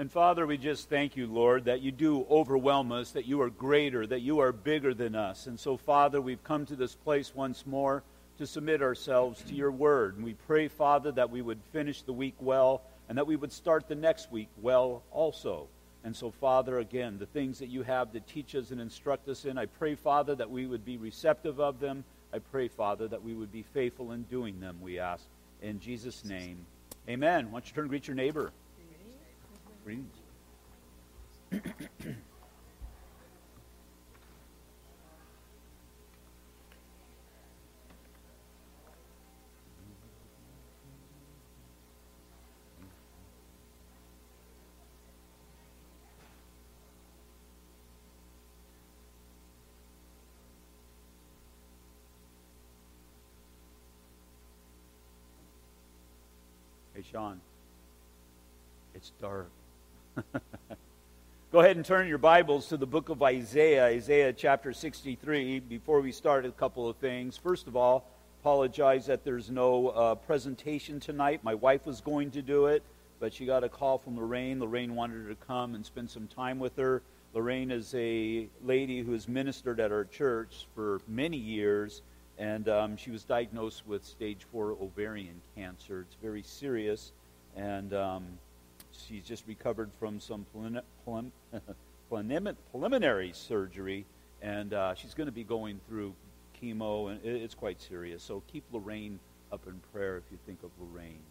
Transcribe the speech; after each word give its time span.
And 0.00 0.10
Father, 0.10 0.46
we 0.46 0.56
just 0.56 0.88
thank 0.88 1.14
you, 1.14 1.26
Lord, 1.26 1.66
that 1.66 1.82
you 1.82 1.92
do 1.92 2.26
overwhelm 2.30 2.90
us, 2.90 3.10
that 3.10 3.26
you 3.26 3.42
are 3.42 3.50
greater, 3.50 4.06
that 4.06 4.22
you 4.22 4.38
are 4.38 4.50
bigger 4.50 4.94
than 4.94 5.14
us. 5.14 5.46
And 5.46 5.60
so, 5.60 5.76
Father, 5.76 6.22
we've 6.22 6.42
come 6.42 6.64
to 6.64 6.74
this 6.74 6.94
place 6.94 7.34
once 7.34 7.66
more 7.66 8.02
to 8.38 8.46
submit 8.46 8.80
ourselves 8.80 9.42
to 9.42 9.54
your 9.54 9.70
word. 9.70 10.16
And 10.16 10.24
we 10.24 10.32
pray, 10.32 10.68
Father, 10.68 11.12
that 11.12 11.28
we 11.28 11.42
would 11.42 11.58
finish 11.74 12.00
the 12.00 12.14
week 12.14 12.34
well 12.40 12.80
and 13.10 13.18
that 13.18 13.26
we 13.26 13.36
would 13.36 13.52
start 13.52 13.88
the 13.88 13.94
next 13.94 14.32
week 14.32 14.48
well 14.62 15.02
also. 15.10 15.68
And 16.02 16.16
so, 16.16 16.30
Father, 16.30 16.78
again, 16.78 17.18
the 17.18 17.26
things 17.26 17.58
that 17.58 17.68
you 17.68 17.82
have 17.82 18.10
to 18.14 18.20
teach 18.20 18.54
us 18.54 18.70
and 18.70 18.80
instruct 18.80 19.28
us 19.28 19.44
in, 19.44 19.58
I 19.58 19.66
pray, 19.66 19.96
Father, 19.96 20.34
that 20.34 20.50
we 20.50 20.64
would 20.64 20.86
be 20.86 20.96
receptive 20.96 21.60
of 21.60 21.78
them. 21.78 22.04
I 22.32 22.38
pray, 22.38 22.68
Father, 22.68 23.06
that 23.08 23.22
we 23.22 23.34
would 23.34 23.52
be 23.52 23.64
faithful 23.74 24.12
in 24.12 24.22
doing 24.22 24.60
them, 24.60 24.78
we 24.80 24.98
ask. 24.98 25.26
In 25.60 25.78
Jesus' 25.78 26.24
name, 26.24 26.64
amen. 27.06 27.50
Why 27.50 27.58
don't 27.58 27.68
you 27.68 27.74
turn 27.74 27.82
and 27.82 27.90
greet 27.90 28.08
your 28.08 28.16
neighbor? 28.16 28.50
Hey, 56.94 57.06
Sean. 57.10 57.40
It's 58.94 59.12
dark. 59.22 59.48
Go 61.52 61.60
ahead 61.60 61.76
and 61.76 61.84
turn 61.84 62.08
your 62.08 62.18
Bibles 62.18 62.68
to 62.68 62.76
the 62.76 62.86
book 62.86 63.08
of 63.08 63.22
Isaiah, 63.22 63.86
Isaiah 63.86 64.32
chapter 64.32 64.72
63. 64.72 65.60
Before 65.60 66.00
we 66.00 66.12
start, 66.12 66.44
a 66.44 66.50
couple 66.50 66.88
of 66.88 66.96
things. 66.96 67.36
First 67.36 67.66
of 67.66 67.76
all, 67.76 68.04
apologize 68.40 69.06
that 69.06 69.24
there's 69.24 69.50
no 69.50 69.88
uh, 69.88 70.14
presentation 70.16 71.00
tonight. 71.00 71.44
My 71.44 71.54
wife 71.54 71.86
was 71.86 72.00
going 72.00 72.30
to 72.32 72.42
do 72.42 72.66
it, 72.66 72.82
but 73.20 73.32
she 73.32 73.46
got 73.46 73.64
a 73.64 73.68
call 73.68 73.98
from 73.98 74.16
Lorraine. 74.16 74.60
Lorraine 74.60 74.94
wanted 74.94 75.22
her 75.22 75.28
to 75.28 75.46
come 75.46 75.74
and 75.74 75.84
spend 75.84 76.10
some 76.10 76.26
time 76.26 76.58
with 76.58 76.76
her. 76.76 77.02
Lorraine 77.34 77.70
is 77.70 77.94
a 77.94 78.48
lady 78.64 79.00
who 79.02 79.12
has 79.12 79.28
ministered 79.28 79.78
at 79.78 79.92
our 79.92 80.04
church 80.04 80.66
for 80.74 81.00
many 81.06 81.36
years, 81.36 82.02
and 82.38 82.68
um, 82.68 82.96
she 82.96 83.10
was 83.10 83.22
diagnosed 83.22 83.86
with 83.86 84.04
stage 84.04 84.46
four 84.50 84.76
ovarian 84.80 85.40
cancer. 85.54 86.00
It's 86.00 86.16
very 86.20 86.42
serious, 86.42 87.12
and 87.56 87.94
um, 87.94 88.24
she's 89.08 89.24
just 89.24 89.46
recovered 89.46 89.90
from 89.98 90.20
some 90.20 90.46
preliminary 92.08 93.32
surgery, 93.32 94.04
and 94.42 94.74
uh, 94.74 94.94
she's 94.94 95.14
going 95.14 95.26
to 95.26 95.32
be 95.32 95.44
going 95.44 95.80
through 95.88 96.14
chemo, 96.60 97.10
and 97.10 97.24
it's 97.24 97.54
quite 97.54 97.80
serious. 97.80 98.22
So 98.22 98.42
keep 98.52 98.64
Lorraine 98.72 99.18
up 99.52 99.66
in 99.66 99.80
prayer 99.92 100.16
if 100.16 100.24
you 100.30 100.38
think 100.46 100.62
of 100.62 100.70
Lorraine. 100.80 101.22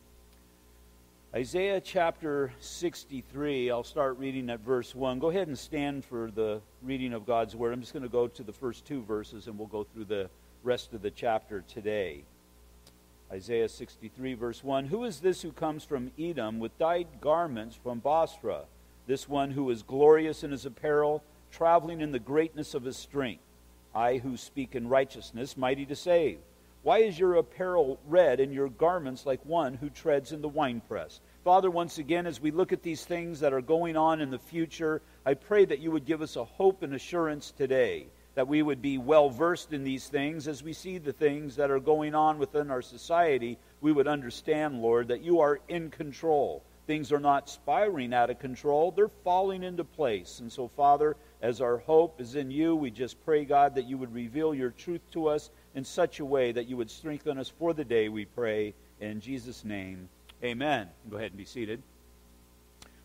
Isaiah 1.34 1.80
chapter 1.80 2.52
63, 2.60 3.70
I'll 3.70 3.84
start 3.84 4.18
reading 4.18 4.50
at 4.50 4.62
verse 4.62 4.96
1. 4.96 5.20
Go 5.20 5.30
ahead 5.30 5.48
and 5.48 5.58
stand 5.58 6.04
for 6.04 6.32
the 6.32 6.60
reading 6.82 7.14
of 7.14 7.28
God's 7.28 7.56
word. 7.56 7.72
I'm 7.72 7.82
just 7.82 7.94
going 7.94 8.02
to 8.02 8.10
go 8.10 8.28
to 8.28 8.42
the 8.42 8.52
first 8.52 8.84
two 8.84 9.04
verses, 9.04 9.46
and 9.46 9.56
we'll 9.56 9.68
go 9.68 9.84
through 9.84 10.06
the 10.06 10.28
rest 10.64 10.94
of 10.94 11.04
the 11.04 11.12
chapter 11.12 11.62
today. 11.68 12.24
Isaiah 13.32 13.70
63, 13.70 14.34
verse 14.34 14.64
1 14.64 14.86
Who 14.86 15.04
is 15.04 15.20
this 15.20 15.44
who 15.44 15.52
comes 15.52 15.84
from 15.84 16.12
Edom 16.18 16.58
with 16.60 16.78
dyed 16.80 17.08
garments 17.22 17.76
from 17.76 18.00
Bozrah? 18.00 18.66
This 19.06 19.30
one 19.30 19.52
who 19.52 19.70
is 19.70 19.84
glorious 19.84 20.44
in 20.44 20.50
his 20.52 20.66
apparel, 20.66 21.24
traveling 21.52 22.02
in 22.02 22.12
the 22.12 22.20
greatness 22.20 22.74
of 22.74 22.84
his 22.84 22.98
strength. 22.98 23.44
I 23.94 24.18
who 24.18 24.36
speak 24.36 24.76
in 24.76 24.88
righteousness, 24.88 25.58
mighty 25.58 25.86
to 25.86 25.96
save. 25.96 26.40
Why 26.82 27.00
is 27.00 27.20
your 27.20 27.36
apparel 27.36 28.00
red 28.08 28.40
and 28.40 28.52
your 28.52 28.70
garments 28.70 29.28
like 29.28 29.46
one 29.46 29.76
who 29.76 29.90
treads 29.90 30.32
in 30.32 30.42
the 30.42 30.50
winepress? 30.50 31.20
Father, 31.44 31.70
once 31.70 32.00
again, 32.00 32.26
as 32.26 32.42
we 32.42 32.50
look 32.50 32.72
at 32.72 32.82
these 32.82 33.06
things 33.06 33.42
that 33.42 33.54
are 33.54 33.62
going 33.62 33.96
on 33.96 34.22
in 34.22 34.32
the 34.32 34.40
future, 34.40 35.02
I 35.24 35.36
pray 35.36 35.66
that 35.66 35.80
you 35.80 35.92
would 35.92 36.06
give 36.06 36.24
us 36.24 36.36
a 36.36 36.46
hope 36.46 36.82
and 36.82 36.96
assurance 36.96 37.52
today 37.52 38.08
that 38.40 38.48
we 38.48 38.62
would 38.62 38.82
be 38.82 38.98
well 38.98 39.30
versed 39.30 39.74
in 39.74 39.84
these 39.84 40.08
things 40.08 40.48
as 40.48 40.64
we 40.64 40.72
see 40.72 40.98
the 40.98 41.12
things 41.12 41.58
that 41.58 41.70
are 41.70 41.80
going 41.82 42.16
on 42.16 42.38
within 42.38 42.72
our 42.72 42.82
society. 42.82 43.58
We 43.82 43.92
would 43.92 44.08
understand, 44.08 44.82
Lord, 44.82 45.10
that 45.10 45.20
you 45.20 45.42
are 45.42 45.60
in 45.68 45.90
control. 45.90 46.64
Things 46.88 47.12
are 47.12 47.20
not 47.20 47.50
spiraling 47.50 48.14
out 48.14 48.30
of 48.30 48.40
control, 48.40 48.92
they're 48.92 49.12
falling 49.26 49.62
into 49.62 49.84
place. 49.84 50.40
And 50.40 50.50
so, 50.50 50.70
Father, 50.70 51.18
as 51.42 51.60
our 51.60 51.80
hope 51.80 52.22
is 52.22 52.36
in 52.36 52.50
you, 52.50 52.78
we 52.78 52.92
just 52.92 53.22
pray, 53.26 53.44
God, 53.44 53.76
that 53.76 53.90
you 53.90 53.98
would 53.98 54.14
reveal 54.14 54.56
your 54.56 54.70
truth 54.70 55.02
to 55.12 55.28
us 55.28 55.50
in 55.76 55.84
such 55.84 56.22
a 56.22 56.26
way 56.26 56.54
that 56.54 56.70
you 56.70 56.78
would 56.78 56.90
strengthen 56.90 57.40
us 57.40 57.52
for 57.60 57.74
the 57.74 57.84
day, 57.84 58.08
we 58.08 58.24
pray. 58.24 58.74
In 59.02 59.20
Jesus' 59.20 59.66
name, 59.66 60.08
amen. 60.42 60.88
Go 61.10 61.18
ahead 61.18 61.32
and 61.32 61.38
be 61.38 61.44
seated. 61.44 61.84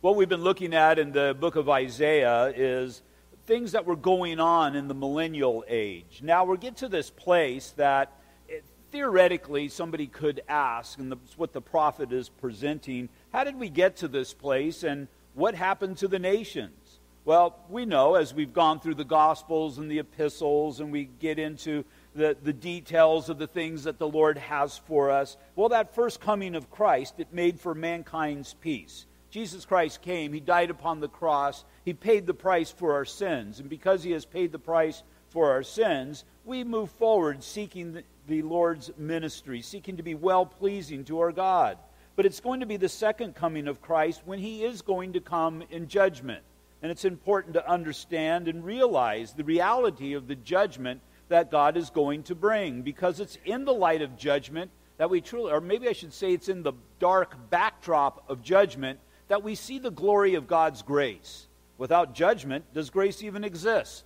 What 0.00 0.14
we've 0.14 0.28
been 0.28 0.44
looking 0.44 0.74
at 0.74 1.00
in 1.00 1.10
the 1.10 1.36
book 1.36 1.56
of 1.56 1.68
Isaiah 1.68 2.52
is 2.54 3.02
things 3.46 3.72
that 3.72 3.86
were 3.86 3.96
going 3.96 4.40
on 4.40 4.74
in 4.74 4.88
the 4.88 4.94
millennial 4.94 5.64
age. 5.68 6.20
Now 6.22 6.44
we 6.44 6.56
get 6.56 6.78
to 6.78 6.88
this 6.88 7.10
place 7.10 7.70
that 7.76 8.12
it, 8.48 8.64
eh, 8.64 8.68
theoretically 8.90 9.68
somebody 9.68 10.06
could 10.06 10.42
ask, 10.48 10.98
and 10.98 11.12
that's 11.12 11.36
what 11.36 11.52
the 11.52 11.60
prophet 11.60 12.12
is 12.12 12.28
presenting 12.28 13.08
how 13.32 13.42
did 13.42 13.58
we 13.58 13.68
get 13.68 13.96
to 13.96 14.06
this 14.06 14.32
place 14.32 14.84
and 14.84 15.08
what 15.34 15.56
happened 15.56 15.98
to 15.98 16.06
the 16.06 16.20
nations? 16.20 17.00
Well, 17.24 17.58
we 17.68 17.84
know 17.84 18.14
as 18.14 18.32
we've 18.32 18.52
gone 18.52 18.78
through 18.78 18.94
the 18.94 19.04
Gospels 19.04 19.78
and 19.78 19.90
the 19.90 19.98
epistles 19.98 20.78
and 20.78 20.92
we 20.92 21.06
get 21.18 21.40
into 21.40 21.84
the, 22.14 22.36
the 22.40 22.52
details 22.52 23.28
of 23.28 23.38
the 23.38 23.48
things 23.48 23.84
that 23.84 23.98
the 23.98 24.06
Lord 24.06 24.38
has 24.38 24.78
for 24.78 25.10
us, 25.10 25.36
well, 25.56 25.70
that 25.70 25.96
first 25.96 26.20
coming 26.20 26.54
of 26.54 26.70
Christ, 26.70 27.14
it 27.18 27.32
made 27.32 27.58
for 27.58 27.74
mankind's 27.74 28.54
peace. 28.54 29.06
Jesus 29.30 29.64
Christ 29.64 30.00
came, 30.00 30.32
He 30.32 30.38
died 30.38 30.70
upon 30.70 31.00
the 31.00 31.08
cross, 31.08 31.64
He 31.84 31.92
paid 31.92 32.26
the 32.26 32.34
price 32.34 32.70
for 32.70 32.94
our 32.94 33.04
sins. 33.04 33.60
And 33.60 33.68
because 33.68 34.02
He 34.02 34.12
has 34.12 34.24
paid 34.24 34.52
the 34.52 34.58
price 34.58 35.02
for 35.28 35.50
our 35.50 35.62
sins, 35.62 36.24
we 36.44 36.64
move 36.64 36.90
forward 36.90 37.42
seeking 37.42 38.02
the, 38.26 38.42
Lord's 38.42 38.90
ministry, 38.96 39.60
seeking 39.60 39.98
to 39.98 40.02
be 40.02 40.14
well 40.14 40.46
pleasing 40.46 41.04
to 41.04 41.20
our 41.20 41.32
God. 41.32 41.78
But 42.16 42.26
it's 42.26 42.40
going 42.40 42.60
to 42.60 42.66
be 42.66 42.76
the 42.76 42.88
second 42.88 43.34
coming 43.34 43.68
of 43.68 43.82
Christ 43.82 44.22
when 44.24 44.38
He 44.38 44.64
is 44.64 44.82
going 44.82 45.12
to 45.14 45.20
come 45.20 45.62
in 45.70 45.88
judgment. 45.88 46.42
And 46.80 46.90
it's 46.90 47.04
important 47.04 47.54
to 47.54 47.70
understand 47.70 48.48
and 48.48 48.64
realize 48.64 49.32
the 49.32 49.44
reality 49.44 50.14
of 50.14 50.26
the 50.28 50.36
judgment 50.36 51.00
that 51.28 51.50
God 51.50 51.76
is 51.76 51.90
going 51.90 52.22
to 52.24 52.34
bring 52.34 52.82
because 52.82 53.20
it's 53.20 53.38
in 53.44 53.64
the 53.64 53.72
light 53.72 54.02
of 54.02 54.16
judgment 54.16 54.70
that 54.96 55.10
we 55.10 55.20
truly, 55.20 55.52
or 55.52 55.60
maybe 55.60 55.88
I 55.88 55.92
should 55.92 56.12
say 56.12 56.32
it's 56.32 56.48
in 56.48 56.62
the 56.62 56.74
dark 56.98 57.50
backdrop 57.50 58.24
of 58.28 58.42
judgment 58.42 59.00
that 59.28 59.42
we 59.42 59.54
see 59.54 59.78
the 59.78 59.90
glory 59.90 60.34
of 60.34 60.46
God's 60.46 60.82
grace. 60.82 61.48
Without 61.78 62.14
judgment, 62.14 62.64
does 62.72 62.90
grace 62.90 63.22
even 63.22 63.44
exist? 63.44 64.04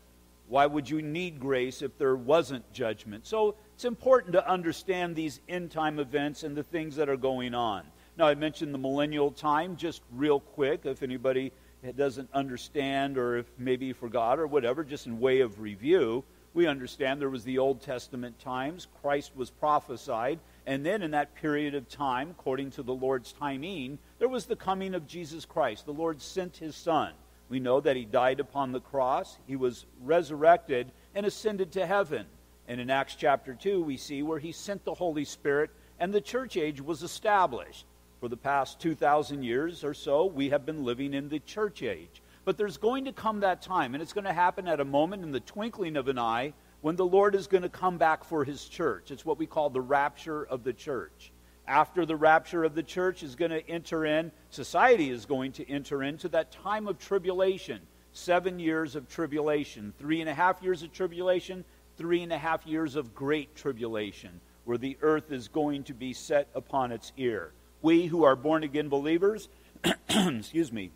Why 0.48 0.64
would 0.64 0.88
you 0.88 1.02
need 1.02 1.38
grace 1.40 1.82
if 1.82 1.98
there 1.98 2.16
wasn't 2.16 2.72
judgment? 2.72 3.26
So 3.26 3.56
it's 3.74 3.84
important 3.84 4.32
to 4.32 4.50
understand 4.50 5.14
these 5.14 5.40
end 5.48 5.70
time 5.70 5.98
events 5.98 6.42
and 6.42 6.56
the 6.56 6.62
things 6.62 6.96
that 6.96 7.08
are 7.08 7.18
going 7.18 7.54
on. 7.54 7.84
Now, 8.16 8.26
I 8.26 8.34
mentioned 8.34 8.72
the 8.72 8.78
millennial 8.78 9.30
time 9.30 9.76
just 9.76 10.02
real 10.10 10.40
quick. 10.40 10.86
If 10.86 11.02
anybody 11.02 11.52
doesn't 11.96 12.30
understand 12.32 13.18
or 13.18 13.36
if 13.36 13.46
maybe 13.58 13.92
forgot 13.92 14.38
or 14.38 14.46
whatever, 14.46 14.82
just 14.82 15.06
in 15.06 15.20
way 15.20 15.40
of 15.40 15.60
review, 15.60 16.24
we 16.54 16.66
understand 16.66 17.20
there 17.20 17.28
was 17.28 17.44
the 17.44 17.58
Old 17.58 17.82
Testament 17.82 18.38
times. 18.40 18.88
Christ 19.02 19.32
was 19.36 19.50
prophesied. 19.50 20.40
And 20.66 20.84
then 20.84 21.02
in 21.02 21.12
that 21.12 21.34
period 21.34 21.74
of 21.74 21.88
time, 21.88 22.30
according 22.30 22.70
to 22.72 22.82
the 22.82 22.94
Lord's 22.94 23.32
timing, 23.32 23.98
there 24.18 24.28
was 24.28 24.46
the 24.46 24.56
coming 24.56 24.94
of 24.94 25.06
Jesus 25.06 25.44
Christ. 25.44 25.87
The 25.87 25.93
Lord 25.93 26.20
sent 26.20 26.56
his 26.56 26.75
Son. 26.75 27.12
We 27.48 27.60
know 27.60 27.80
that 27.80 27.96
he 27.96 28.04
died 28.04 28.40
upon 28.40 28.72
the 28.72 28.80
cross, 28.80 29.38
he 29.46 29.56
was 29.56 29.86
resurrected, 30.02 30.92
and 31.14 31.24
ascended 31.24 31.72
to 31.72 31.86
heaven. 31.86 32.26
And 32.66 32.80
in 32.80 32.90
Acts 32.90 33.14
chapter 33.14 33.54
2, 33.54 33.82
we 33.82 33.96
see 33.96 34.22
where 34.22 34.38
he 34.38 34.52
sent 34.52 34.84
the 34.84 34.94
Holy 34.94 35.24
Spirit, 35.24 35.70
and 35.98 36.12
the 36.12 36.20
church 36.20 36.56
age 36.56 36.80
was 36.80 37.02
established. 37.02 37.86
For 38.20 38.28
the 38.28 38.36
past 38.36 38.80
2,000 38.80 39.42
years 39.42 39.84
or 39.84 39.94
so, 39.94 40.26
we 40.26 40.50
have 40.50 40.66
been 40.66 40.84
living 40.84 41.14
in 41.14 41.28
the 41.28 41.38
church 41.38 41.82
age. 41.82 42.20
But 42.44 42.58
there's 42.58 42.76
going 42.76 43.04
to 43.06 43.12
come 43.12 43.40
that 43.40 43.62
time, 43.62 43.94
and 43.94 44.02
it's 44.02 44.12
going 44.12 44.24
to 44.24 44.32
happen 44.32 44.68
at 44.68 44.80
a 44.80 44.84
moment 44.84 45.22
in 45.22 45.32
the 45.32 45.40
twinkling 45.40 45.96
of 45.96 46.08
an 46.08 46.18
eye 46.18 46.52
when 46.80 46.96
the 46.96 47.06
Lord 47.06 47.34
is 47.34 47.46
going 47.46 47.62
to 47.62 47.68
come 47.68 47.96
back 47.96 48.24
for 48.24 48.44
his 48.44 48.68
church. 48.68 49.10
It's 49.10 49.24
what 49.24 49.38
we 49.38 49.46
call 49.46 49.70
the 49.70 49.80
rapture 49.80 50.44
of 50.44 50.64
the 50.64 50.72
church 50.72 51.32
after 51.69 52.06
the 52.06 52.17
rapture 52.17 52.65
of 52.65 52.75
the 52.75 52.82
church 52.82 53.23
is 53.23 53.37
going 53.37 53.50
to 53.50 53.69
enter 53.69 54.05
in, 54.06 54.32
society 54.50 55.11
is 55.11 55.26
going 55.26 55.53
to 55.53 55.70
enter 55.70 56.03
into 56.03 56.29
that 56.31 56.50
time 56.50 56.88
of 56.88 56.99
tribulation. 56.99 57.81
Seven 58.12 58.59
years 58.59 58.97
of 58.97 59.09
tribulation, 59.09 59.93
three 59.99 60.20
and 60.20 60.31
a 60.31 60.35
half 60.35 60.62
years 60.62 60.82
of 60.82 60.93
tribulation, 60.93 61.65
three 61.99 62.23
and 62.23 62.32
a 62.32 62.38
half 62.38 62.67
years 62.67 62.97
of 62.97 63.15
great 63.15 63.55
tribulation, 63.55 64.41
where 64.65 64.79
the 64.79 64.97
earth 65.03 65.31
is 65.31 65.49
going 65.49 65.85
to 65.85 65.94
be 65.94 66.15
set 66.15 66.49
upon 66.55 66.91
its 66.91 67.12
ear. 67.19 67.53
We 67.82 68.06
who 68.06 68.25
are 68.25 68.35
born 68.35 68.65
again 68.65 68.88
believers, 68.88 69.49
excuse 70.09 70.73
me, 70.73 70.91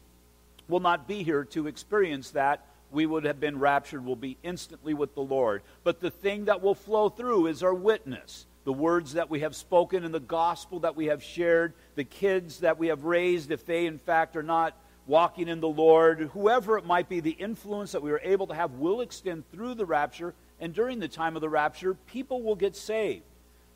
will 0.68 0.80
not 0.80 1.06
be 1.06 1.22
here 1.22 1.44
to 1.44 1.66
experience 1.66 2.30
that. 2.30 2.66
We 2.90 3.06
would 3.06 3.24
have 3.24 3.40
been 3.40 3.58
raptured, 3.58 4.04
will 4.04 4.16
be 4.16 4.36
instantly 4.42 4.94
with 4.94 5.14
the 5.14 5.22
Lord. 5.22 5.62
But 5.84 6.00
the 6.00 6.10
thing 6.10 6.46
that 6.46 6.62
will 6.62 6.74
flow 6.74 7.08
through 7.08 7.46
is 7.46 7.62
our 7.62 7.74
witness. 7.74 8.46
The 8.64 8.72
words 8.72 9.14
that 9.14 9.28
we 9.28 9.40
have 9.40 9.56
spoken 9.56 10.04
and 10.04 10.14
the 10.14 10.20
gospel 10.20 10.80
that 10.80 10.94
we 10.94 11.06
have 11.06 11.22
shared, 11.22 11.74
the 11.96 12.04
kids 12.04 12.60
that 12.60 12.78
we 12.78 12.88
have 12.88 13.04
raised, 13.04 13.50
if 13.50 13.66
they 13.66 13.86
in 13.86 13.98
fact 13.98 14.36
are 14.36 14.42
not 14.42 14.76
walking 15.06 15.48
in 15.48 15.60
the 15.60 15.68
Lord, 15.68 16.30
whoever 16.32 16.78
it 16.78 16.86
might 16.86 17.08
be, 17.08 17.20
the 17.20 17.30
influence 17.30 17.92
that 17.92 18.02
we 18.02 18.12
are 18.12 18.20
able 18.22 18.46
to 18.46 18.54
have 18.54 18.72
will 18.74 19.00
extend 19.00 19.50
through 19.50 19.74
the 19.74 19.86
rapture. 19.86 20.34
And 20.60 20.72
during 20.72 21.00
the 21.00 21.08
time 21.08 21.34
of 21.36 21.42
the 21.42 21.48
rapture, 21.48 21.94
people 22.06 22.42
will 22.42 22.54
get 22.54 22.76
saved. 22.76 23.24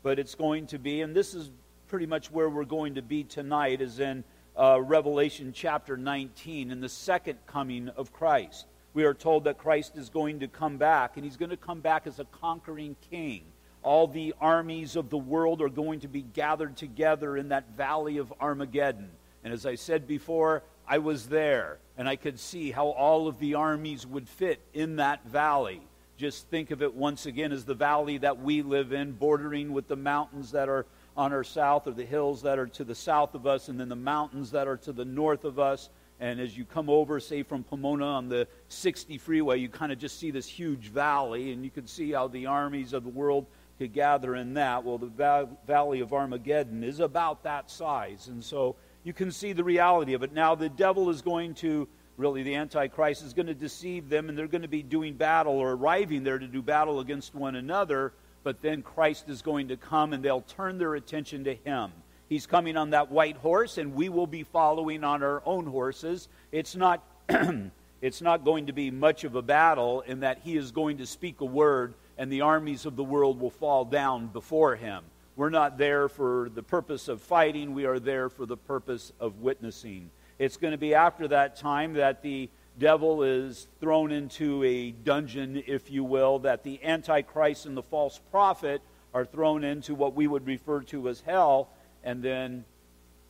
But 0.03 0.19
it's 0.19 0.35
going 0.35 0.67
to 0.67 0.79
be, 0.79 1.01
and 1.01 1.15
this 1.15 1.33
is 1.33 1.51
pretty 1.89 2.05
much 2.05 2.31
where 2.31 2.49
we're 2.49 2.65
going 2.65 2.95
to 2.95 3.01
be 3.01 3.23
tonight, 3.23 3.81
is 3.81 3.99
in 3.99 4.23
uh, 4.57 4.81
Revelation 4.81 5.51
chapter 5.53 5.97
19, 5.97 6.71
in 6.71 6.79
the 6.79 6.89
second 6.89 7.39
coming 7.45 7.89
of 7.89 8.13
Christ. 8.13 8.65
We 8.93 9.03
are 9.03 9.13
told 9.13 9.43
that 9.43 9.57
Christ 9.57 9.97
is 9.97 10.09
going 10.09 10.39
to 10.39 10.47
come 10.47 10.77
back, 10.77 11.17
and 11.17 11.25
he's 11.25 11.37
going 11.37 11.51
to 11.51 11.57
come 11.57 11.81
back 11.81 12.07
as 12.07 12.19
a 12.19 12.25
conquering 12.25 12.95
king. 13.11 13.43
All 13.83 14.07
the 14.07 14.33
armies 14.41 14.95
of 14.95 15.09
the 15.09 15.17
world 15.17 15.61
are 15.61 15.69
going 15.69 16.01
to 16.01 16.07
be 16.07 16.21
gathered 16.21 16.75
together 16.77 17.37
in 17.37 17.49
that 17.49 17.75
valley 17.77 18.17
of 18.17 18.33
Armageddon. 18.39 19.09
And 19.43 19.53
as 19.53 19.65
I 19.65 19.75
said 19.75 20.07
before, 20.07 20.63
I 20.87 20.97
was 20.99 21.27
there, 21.27 21.79
and 21.97 22.07
I 22.07 22.15
could 22.15 22.39
see 22.39 22.71
how 22.71 22.87
all 22.87 23.27
of 23.27 23.39
the 23.39 23.55
armies 23.55 24.05
would 24.05 24.27
fit 24.27 24.59
in 24.73 24.97
that 24.97 25.25
valley. 25.25 25.81
Just 26.17 26.47
think 26.47 26.71
of 26.71 26.81
it 26.81 26.93
once 26.93 27.25
again 27.25 27.51
as 27.51 27.65
the 27.65 27.75
valley 27.75 28.17
that 28.19 28.41
we 28.41 28.61
live 28.61 28.91
in, 28.91 29.11
bordering 29.11 29.73
with 29.73 29.87
the 29.87 29.95
mountains 29.95 30.51
that 30.51 30.67
are 30.67 30.85
on 31.15 31.33
our 31.33 31.43
south, 31.43 31.87
or 31.87 31.91
the 31.91 32.05
hills 32.05 32.41
that 32.41 32.57
are 32.57 32.67
to 32.67 32.83
the 32.83 32.95
south 32.95 33.35
of 33.35 33.45
us, 33.45 33.69
and 33.69 33.79
then 33.79 33.89
the 33.89 33.95
mountains 33.95 34.51
that 34.51 34.67
are 34.67 34.77
to 34.77 34.91
the 34.91 35.05
north 35.05 35.45
of 35.45 35.59
us. 35.59 35.89
And 36.19 36.39
as 36.39 36.57
you 36.57 36.65
come 36.65 36.89
over, 36.89 37.19
say 37.19 37.43
from 37.43 37.63
Pomona 37.63 38.05
on 38.05 38.29
the 38.29 38.47
60 38.69 39.17
freeway, 39.17 39.59
you 39.59 39.69
kind 39.69 39.91
of 39.91 39.99
just 39.99 40.19
see 40.19 40.31
this 40.31 40.47
huge 40.47 40.87
valley, 40.87 41.51
and 41.51 41.63
you 41.63 41.69
can 41.69 41.85
see 41.85 42.11
how 42.11 42.27
the 42.27 42.47
armies 42.47 42.93
of 42.93 43.03
the 43.03 43.09
world 43.09 43.45
could 43.77 43.93
gather 43.93 44.35
in 44.35 44.55
that. 44.55 44.83
Well, 44.83 44.97
the 44.97 45.47
valley 45.65 45.99
of 45.99 46.13
Armageddon 46.13 46.83
is 46.83 46.99
about 46.99 47.43
that 47.43 47.69
size. 47.69 48.27
And 48.27 48.43
so 48.43 48.75
you 49.03 49.13
can 49.13 49.31
see 49.31 49.53
the 49.53 49.63
reality 49.63 50.13
of 50.13 50.23
it. 50.23 50.33
Now, 50.33 50.55
the 50.55 50.69
devil 50.69 51.09
is 51.09 51.21
going 51.21 51.53
to, 51.55 51.87
really, 52.17 52.43
the 52.43 52.55
Antichrist 52.55 53.23
is 53.23 53.33
going 53.33 53.47
to 53.47 53.53
deceive 53.53 54.09
them, 54.09 54.29
and 54.29 54.37
they're 54.37 54.47
going 54.47 54.63
to 54.63 54.67
be 54.67 54.83
doing 54.83 55.13
battle 55.13 55.53
or 55.53 55.73
arriving 55.73 56.23
there 56.23 56.39
to 56.39 56.47
do 56.47 56.61
battle 56.61 56.99
against 56.99 57.35
one 57.35 57.55
another. 57.55 58.13
But 58.43 58.61
then 58.61 58.81
Christ 58.81 59.29
is 59.29 59.41
going 59.41 59.69
to 59.69 59.77
come, 59.77 60.13
and 60.13 60.23
they'll 60.23 60.41
turn 60.41 60.77
their 60.77 60.95
attention 60.95 61.43
to 61.45 61.55
him. 61.55 61.91
He's 62.29 62.45
coming 62.45 62.75
on 62.75 62.89
that 62.89 63.11
white 63.11 63.37
horse, 63.37 63.77
and 63.77 63.93
we 63.93 64.09
will 64.09 64.27
be 64.27 64.43
following 64.43 65.03
on 65.03 65.23
our 65.23 65.41
own 65.45 65.65
horses. 65.65 66.27
It's 66.51 66.75
not. 66.75 67.03
it's 68.01 68.21
not 68.21 68.45
going 68.45 68.67
to 68.67 68.73
be 68.73 68.91
much 68.91 69.23
of 69.23 69.35
a 69.35 69.41
battle 69.41 70.01
in 70.01 70.21
that 70.21 70.39
he 70.43 70.55
is 70.55 70.71
going 70.71 70.97
to 70.97 71.05
speak 71.05 71.41
a 71.41 71.45
word 71.45 71.93
and 72.17 72.31
the 72.31 72.41
armies 72.41 72.85
of 72.85 72.95
the 72.95 73.03
world 73.03 73.39
will 73.39 73.49
fall 73.49 73.85
down 73.85 74.27
before 74.27 74.75
him. 74.75 75.03
We're 75.35 75.49
not 75.49 75.77
there 75.77 76.09
for 76.09 76.49
the 76.53 76.63
purpose 76.63 77.07
of 77.07 77.21
fighting, 77.21 77.73
we 77.73 77.85
are 77.85 77.99
there 77.99 78.29
for 78.29 78.45
the 78.45 78.57
purpose 78.57 79.13
of 79.19 79.39
witnessing. 79.39 80.09
It's 80.39 80.57
going 80.57 80.71
to 80.71 80.77
be 80.77 80.93
after 80.93 81.27
that 81.27 81.55
time 81.55 81.93
that 81.93 82.21
the 82.21 82.49
devil 82.79 83.23
is 83.23 83.67
thrown 83.79 84.11
into 84.11 84.63
a 84.63 84.91
dungeon, 84.91 85.63
if 85.67 85.89
you 85.91 86.03
will, 86.03 86.39
that 86.39 86.63
the 86.63 86.83
Antichrist 86.83 87.65
and 87.65 87.75
the 87.75 87.83
false 87.83 88.19
prophet 88.31 88.81
are 89.13 89.25
thrown 89.25 89.63
into 89.63 89.95
what 89.95 90.13
we 90.13 90.27
would 90.27 90.45
refer 90.45 90.81
to 90.81 91.09
as 91.09 91.21
hell, 91.21 91.69
and 92.03 92.21
then 92.21 92.65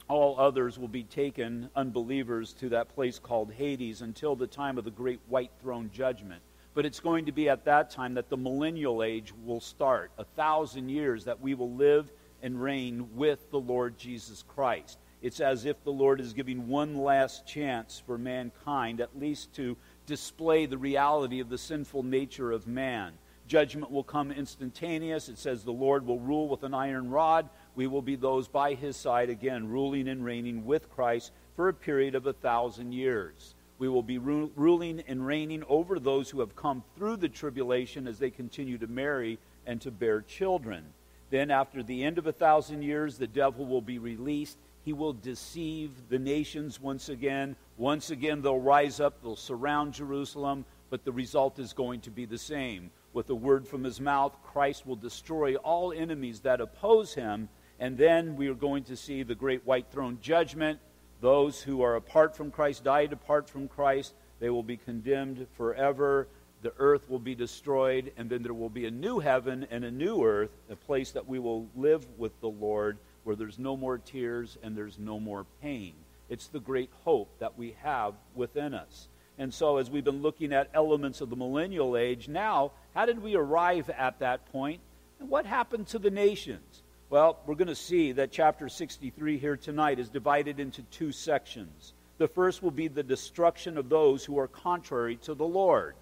all 0.09 0.39
others 0.39 0.79
will 0.79 0.87
be 0.87 1.03
taken, 1.03 1.69
unbelievers, 1.75 2.53
to 2.53 2.69
that 2.69 2.93
place 2.95 3.19
called 3.19 3.51
Hades 3.51 4.01
until 4.01 4.35
the 4.35 4.47
time 4.47 4.77
of 4.77 4.85
the 4.85 4.91
great 4.91 5.19
white 5.27 5.51
throne 5.61 5.89
judgment. 5.93 6.41
But 6.77 6.85
it's 6.85 6.99
going 6.99 7.25
to 7.25 7.31
be 7.31 7.49
at 7.49 7.65
that 7.65 7.89
time 7.89 8.13
that 8.13 8.29
the 8.29 8.37
millennial 8.37 9.01
age 9.01 9.33
will 9.43 9.59
start, 9.59 10.11
a 10.19 10.23
thousand 10.23 10.89
years 10.89 11.25
that 11.25 11.41
we 11.41 11.55
will 11.55 11.73
live 11.73 12.11
and 12.43 12.61
reign 12.61 13.15
with 13.15 13.49
the 13.49 13.59
Lord 13.59 13.97
Jesus 13.97 14.43
Christ. 14.47 14.99
It's 15.23 15.39
as 15.39 15.65
if 15.65 15.83
the 15.83 15.91
Lord 15.91 16.21
is 16.21 16.33
giving 16.33 16.67
one 16.67 16.95
last 16.95 17.47
chance 17.47 18.03
for 18.05 18.19
mankind, 18.19 19.01
at 19.01 19.17
least 19.17 19.53
to 19.53 19.75
display 20.05 20.67
the 20.67 20.77
reality 20.77 21.39
of 21.39 21.49
the 21.49 21.57
sinful 21.57 22.03
nature 22.03 22.51
of 22.51 22.67
man. 22.67 23.13
Judgment 23.47 23.89
will 23.89 24.03
come 24.03 24.31
instantaneous. 24.31 25.29
It 25.29 25.39
says 25.39 25.63
the 25.63 25.71
Lord 25.71 26.05
will 26.05 26.19
rule 26.19 26.47
with 26.47 26.61
an 26.61 26.75
iron 26.75 27.09
rod. 27.09 27.49
We 27.73 27.87
will 27.87 28.03
be 28.03 28.15
those 28.15 28.47
by 28.47 28.75
his 28.75 28.95
side 28.95 29.31
again, 29.31 29.67
ruling 29.67 30.07
and 30.07 30.23
reigning 30.23 30.63
with 30.63 30.91
Christ 30.91 31.31
for 31.55 31.69
a 31.69 31.73
period 31.73 32.13
of 32.13 32.27
a 32.27 32.33
thousand 32.33 32.91
years. 32.91 33.55
We 33.79 33.89
will 33.89 34.03
be 34.03 34.17
ru- 34.17 34.51
ruling 34.55 35.03
and 35.07 35.25
reigning 35.25 35.63
over 35.67 35.99
those 35.99 36.29
who 36.29 36.39
have 36.39 36.55
come 36.55 36.83
through 36.95 37.17
the 37.17 37.29
tribulation 37.29 38.07
as 38.07 38.17
they 38.17 38.31
continue 38.31 38.77
to 38.79 38.87
marry 38.87 39.37
and 39.65 39.79
to 39.81 39.91
bear 39.91 40.21
children. 40.21 40.83
Then, 41.29 41.51
after 41.51 41.83
the 41.83 42.03
end 42.03 42.17
of 42.17 42.25
a 42.25 42.31
thousand 42.31 42.81
years, 42.81 43.17
the 43.17 43.27
devil 43.27 43.65
will 43.65 43.81
be 43.81 43.99
released. 43.99 44.57
He 44.83 44.93
will 44.93 45.13
deceive 45.13 45.91
the 46.09 46.17
nations 46.17 46.79
once 46.79 47.09
again. 47.09 47.55
Once 47.77 48.09
again, 48.09 48.41
they'll 48.41 48.59
rise 48.59 48.99
up, 48.99 49.21
they'll 49.21 49.35
surround 49.35 49.93
Jerusalem, 49.93 50.65
but 50.89 51.03
the 51.03 51.11
result 51.11 51.59
is 51.59 51.73
going 51.73 52.01
to 52.01 52.09
be 52.09 52.25
the 52.25 52.37
same. 52.37 52.89
With 53.13 53.29
a 53.29 53.35
word 53.35 53.67
from 53.67 53.83
his 53.83 53.99
mouth, 53.99 54.35
Christ 54.43 54.87
will 54.87 54.95
destroy 54.95 55.55
all 55.55 55.91
enemies 55.91 56.39
that 56.41 56.61
oppose 56.61 57.13
him, 57.13 57.49
and 57.79 57.97
then 57.97 58.37
we 58.37 58.47
are 58.47 58.55
going 58.55 58.85
to 58.85 58.95
see 58.95 59.23
the 59.23 59.35
great 59.35 59.65
white 59.65 59.91
throne 59.91 60.17
judgment 60.21 60.79
those 61.21 61.61
who 61.61 61.81
are 61.81 61.95
apart 61.95 62.35
from 62.35 62.51
Christ, 62.51 62.83
died 62.83 63.13
apart 63.13 63.49
from 63.49 63.67
Christ, 63.67 64.13
they 64.39 64.49
will 64.49 64.63
be 64.63 64.77
condemned 64.77 65.47
forever. 65.55 66.27
The 66.61 66.73
earth 66.77 67.09
will 67.09 67.19
be 67.19 67.35
destroyed, 67.35 68.11
and 68.17 68.29
then 68.29 68.43
there 68.43 68.53
will 68.53 68.69
be 68.69 68.85
a 68.85 68.91
new 68.91 69.19
heaven 69.19 69.67
and 69.69 69.83
a 69.83 69.91
new 69.91 70.23
earth, 70.23 70.51
a 70.69 70.75
place 70.75 71.11
that 71.11 71.27
we 71.27 71.39
will 71.39 71.67
live 71.75 72.05
with 72.17 72.39
the 72.41 72.49
Lord, 72.49 72.97
where 73.23 73.35
there's 73.35 73.59
no 73.59 73.77
more 73.77 73.97
tears 73.97 74.57
and 74.63 74.75
there's 74.75 74.97
no 74.99 75.19
more 75.19 75.45
pain. 75.61 75.93
It's 76.29 76.47
the 76.47 76.59
great 76.59 76.89
hope 77.03 77.29
that 77.39 77.57
we 77.57 77.75
have 77.83 78.13
within 78.35 78.73
us. 78.73 79.07
And 79.39 79.53
so, 79.53 79.77
as 79.77 79.89
we've 79.89 80.03
been 80.03 80.23
looking 80.23 80.51
at 80.51 80.69
elements 80.73 81.21
of 81.21 81.29
the 81.29 81.35
millennial 81.35 81.95
age, 81.95 82.27
now, 82.27 82.71
how 82.95 83.05
did 83.05 83.21
we 83.21 83.35
arrive 83.35 83.89
at 83.89 84.19
that 84.19 84.51
point? 84.51 84.81
And 85.19 85.29
what 85.29 85.45
happened 85.45 85.87
to 85.87 85.99
the 85.99 86.09
nations? 86.09 86.83
Well, 87.09 87.39
we're 87.45 87.55
going 87.55 87.69
to 87.69 87.75
see 87.75 88.11
that 88.13 88.31
chapter 88.31 88.67
63 88.67 89.37
here 89.37 89.55
tonight 89.55 89.97
is 89.97 90.09
divided 90.09 90.59
into 90.59 90.81
two 90.83 91.13
sections. 91.13 91.93
The 92.17 92.27
first 92.27 92.61
will 92.61 92.71
be 92.71 92.89
the 92.89 93.03
destruction 93.03 93.77
of 93.77 93.87
those 93.87 94.25
who 94.25 94.37
are 94.39 94.47
contrary 94.49 95.15
to 95.17 95.33
the 95.33 95.45
Lord. 95.45 95.95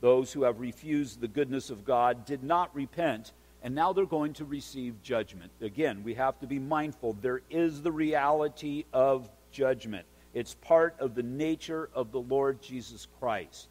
Those 0.00 0.32
who 0.32 0.44
have 0.44 0.58
refused 0.60 1.20
the 1.20 1.28
goodness 1.28 1.68
of 1.68 1.84
God 1.84 2.24
did 2.24 2.42
not 2.42 2.74
repent, 2.74 3.32
and 3.62 3.74
now 3.74 3.92
they're 3.92 4.06
going 4.06 4.32
to 4.34 4.46
receive 4.46 5.02
judgment. 5.02 5.50
Again, 5.60 6.02
we 6.02 6.14
have 6.14 6.40
to 6.40 6.46
be 6.46 6.58
mindful 6.58 7.18
there 7.20 7.42
is 7.50 7.82
the 7.82 7.92
reality 7.92 8.84
of 8.90 9.28
judgment, 9.52 10.06
it's 10.32 10.54
part 10.54 10.94
of 10.98 11.14
the 11.14 11.22
nature 11.22 11.90
of 11.94 12.10
the 12.10 12.20
Lord 12.20 12.62
Jesus 12.62 13.06
Christ. 13.20 13.68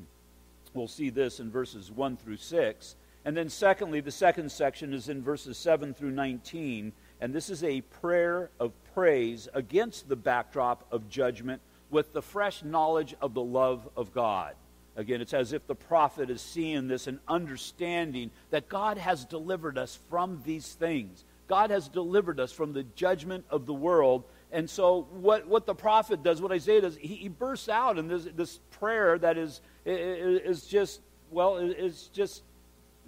We'll 0.74 0.88
see 0.88 1.10
this 1.10 1.40
in 1.40 1.50
verses 1.50 1.90
1 1.90 2.16
through 2.18 2.36
6. 2.36 2.96
And 3.26 3.36
then, 3.36 3.48
secondly, 3.48 3.98
the 3.98 4.12
second 4.12 4.52
section 4.52 4.94
is 4.94 5.08
in 5.08 5.20
verses 5.20 5.58
7 5.58 5.94
through 5.94 6.12
19. 6.12 6.92
And 7.20 7.34
this 7.34 7.50
is 7.50 7.64
a 7.64 7.80
prayer 7.80 8.50
of 8.60 8.72
praise 8.94 9.48
against 9.52 10.08
the 10.08 10.14
backdrop 10.14 10.86
of 10.92 11.08
judgment 11.08 11.60
with 11.90 12.12
the 12.12 12.22
fresh 12.22 12.62
knowledge 12.62 13.16
of 13.20 13.34
the 13.34 13.42
love 13.42 13.88
of 13.96 14.14
God. 14.14 14.54
Again, 14.94 15.20
it's 15.20 15.34
as 15.34 15.52
if 15.52 15.66
the 15.66 15.74
prophet 15.74 16.30
is 16.30 16.40
seeing 16.40 16.86
this 16.86 17.08
and 17.08 17.18
understanding 17.26 18.30
that 18.50 18.68
God 18.68 18.96
has 18.96 19.24
delivered 19.24 19.76
us 19.76 19.98
from 20.08 20.40
these 20.46 20.74
things. 20.74 21.24
God 21.48 21.70
has 21.70 21.88
delivered 21.88 22.38
us 22.38 22.52
from 22.52 22.74
the 22.74 22.84
judgment 22.84 23.44
of 23.50 23.66
the 23.66 23.74
world. 23.74 24.22
And 24.52 24.70
so, 24.70 25.08
what, 25.10 25.48
what 25.48 25.66
the 25.66 25.74
prophet 25.74 26.22
does, 26.22 26.40
what 26.40 26.52
Isaiah 26.52 26.82
does, 26.82 26.96
he, 26.96 27.16
he 27.16 27.28
bursts 27.28 27.68
out 27.68 27.98
in 27.98 28.06
this, 28.06 28.28
this 28.36 28.60
prayer 28.70 29.18
that 29.18 29.36
is, 29.36 29.60
is 29.84 30.64
just, 30.64 31.00
well, 31.32 31.56
is 31.56 32.08
just 32.12 32.44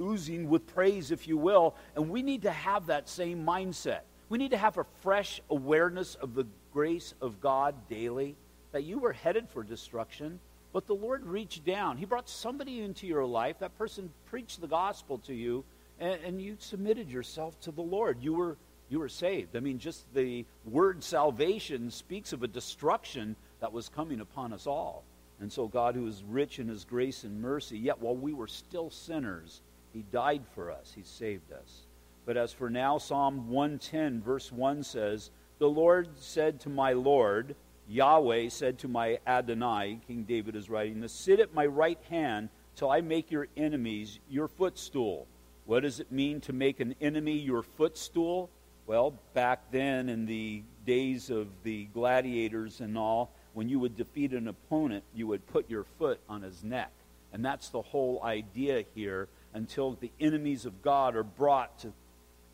oozing 0.00 0.48
with 0.48 0.66
praise, 0.66 1.10
if 1.10 1.28
you 1.28 1.36
will. 1.36 1.74
And 1.94 2.10
we 2.10 2.22
need 2.22 2.42
to 2.42 2.50
have 2.50 2.86
that 2.86 3.08
same 3.08 3.44
mindset. 3.44 4.00
We 4.28 4.38
need 4.38 4.50
to 4.50 4.58
have 4.58 4.78
a 4.78 4.84
fresh 5.00 5.40
awareness 5.50 6.14
of 6.14 6.34
the 6.34 6.46
grace 6.72 7.14
of 7.20 7.40
God 7.40 7.74
daily, 7.88 8.36
that 8.72 8.84
you 8.84 8.98
were 8.98 9.12
headed 9.12 9.48
for 9.48 9.62
destruction, 9.62 10.38
but 10.72 10.86
the 10.86 10.94
Lord 10.94 11.24
reached 11.24 11.64
down. 11.64 11.96
He 11.96 12.04
brought 12.04 12.28
somebody 12.28 12.82
into 12.82 13.06
your 13.06 13.24
life. 13.24 13.58
That 13.58 13.76
person 13.78 14.10
preached 14.26 14.60
the 14.60 14.68
gospel 14.68 15.18
to 15.18 15.34
you, 15.34 15.64
and, 15.98 16.20
and 16.22 16.42
you 16.42 16.56
submitted 16.58 17.10
yourself 17.10 17.58
to 17.60 17.70
the 17.70 17.82
Lord. 17.82 18.18
You 18.20 18.34
were, 18.34 18.56
you 18.90 18.98
were 18.98 19.08
saved. 19.08 19.56
I 19.56 19.60
mean, 19.60 19.78
just 19.78 20.04
the 20.14 20.44
word 20.64 21.02
salvation 21.02 21.90
speaks 21.90 22.32
of 22.32 22.42
a 22.42 22.48
destruction 22.48 23.34
that 23.60 23.72
was 23.72 23.88
coming 23.88 24.20
upon 24.20 24.52
us 24.52 24.66
all. 24.66 25.04
And 25.40 25.50
so, 25.50 25.68
God, 25.68 25.94
who 25.94 26.06
is 26.06 26.22
rich 26.28 26.58
in 26.58 26.68
his 26.68 26.84
grace 26.84 27.24
and 27.24 27.40
mercy, 27.40 27.78
yet 27.78 28.00
while 28.00 28.16
we 28.16 28.32
were 28.32 28.48
still 28.48 28.90
sinners, 28.90 29.62
he 29.92 30.02
died 30.12 30.42
for 30.54 30.70
us, 30.70 30.92
He 30.94 31.02
saved 31.02 31.52
us. 31.52 31.86
But 32.26 32.36
as 32.36 32.52
for 32.52 32.68
now, 32.68 32.98
Psalm 32.98 33.48
110, 33.48 34.20
verse 34.20 34.52
1 34.52 34.82
says, 34.82 35.30
The 35.58 35.68
Lord 35.68 36.08
said 36.18 36.60
to 36.60 36.68
my 36.68 36.92
Lord, 36.92 37.54
Yahweh 37.88 38.50
said 38.50 38.78
to 38.80 38.88
my 38.88 39.18
Adonai, 39.26 40.00
King 40.06 40.24
David 40.24 40.54
is 40.54 40.68
writing 40.68 41.06
Sit 41.08 41.40
at 41.40 41.54
my 41.54 41.64
right 41.64 41.98
hand 42.10 42.50
till 42.76 42.90
I 42.90 43.00
make 43.00 43.30
your 43.30 43.48
enemies 43.56 44.18
your 44.28 44.46
footstool. 44.46 45.26
What 45.64 45.84
does 45.84 46.00
it 46.00 46.12
mean 46.12 46.40
to 46.42 46.52
make 46.52 46.80
an 46.80 46.94
enemy 47.00 47.38
your 47.38 47.62
footstool? 47.62 48.50
Well, 48.86 49.14
back 49.32 49.70
then 49.70 50.08
in 50.08 50.26
the 50.26 50.62
days 50.86 51.30
of 51.30 51.48
the 51.62 51.86
gladiators 51.86 52.80
and 52.80 52.96
all, 52.96 53.32
when 53.54 53.68
you 53.68 53.78
would 53.78 53.96
defeat 53.96 54.32
an 54.32 54.48
opponent, 54.48 55.04
you 55.14 55.26
would 55.26 55.46
put 55.46 55.68
your 55.68 55.84
foot 55.98 56.20
on 56.28 56.42
his 56.42 56.62
neck. 56.62 56.92
And 57.32 57.44
that's 57.44 57.70
the 57.70 57.82
whole 57.82 58.22
idea 58.22 58.84
here 58.94 59.28
until 59.58 59.98
the 60.00 60.12
enemies 60.20 60.64
of 60.64 60.82
God 60.82 61.16
are 61.16 61.24
brought 61.24 61.80
to 61.80 61.92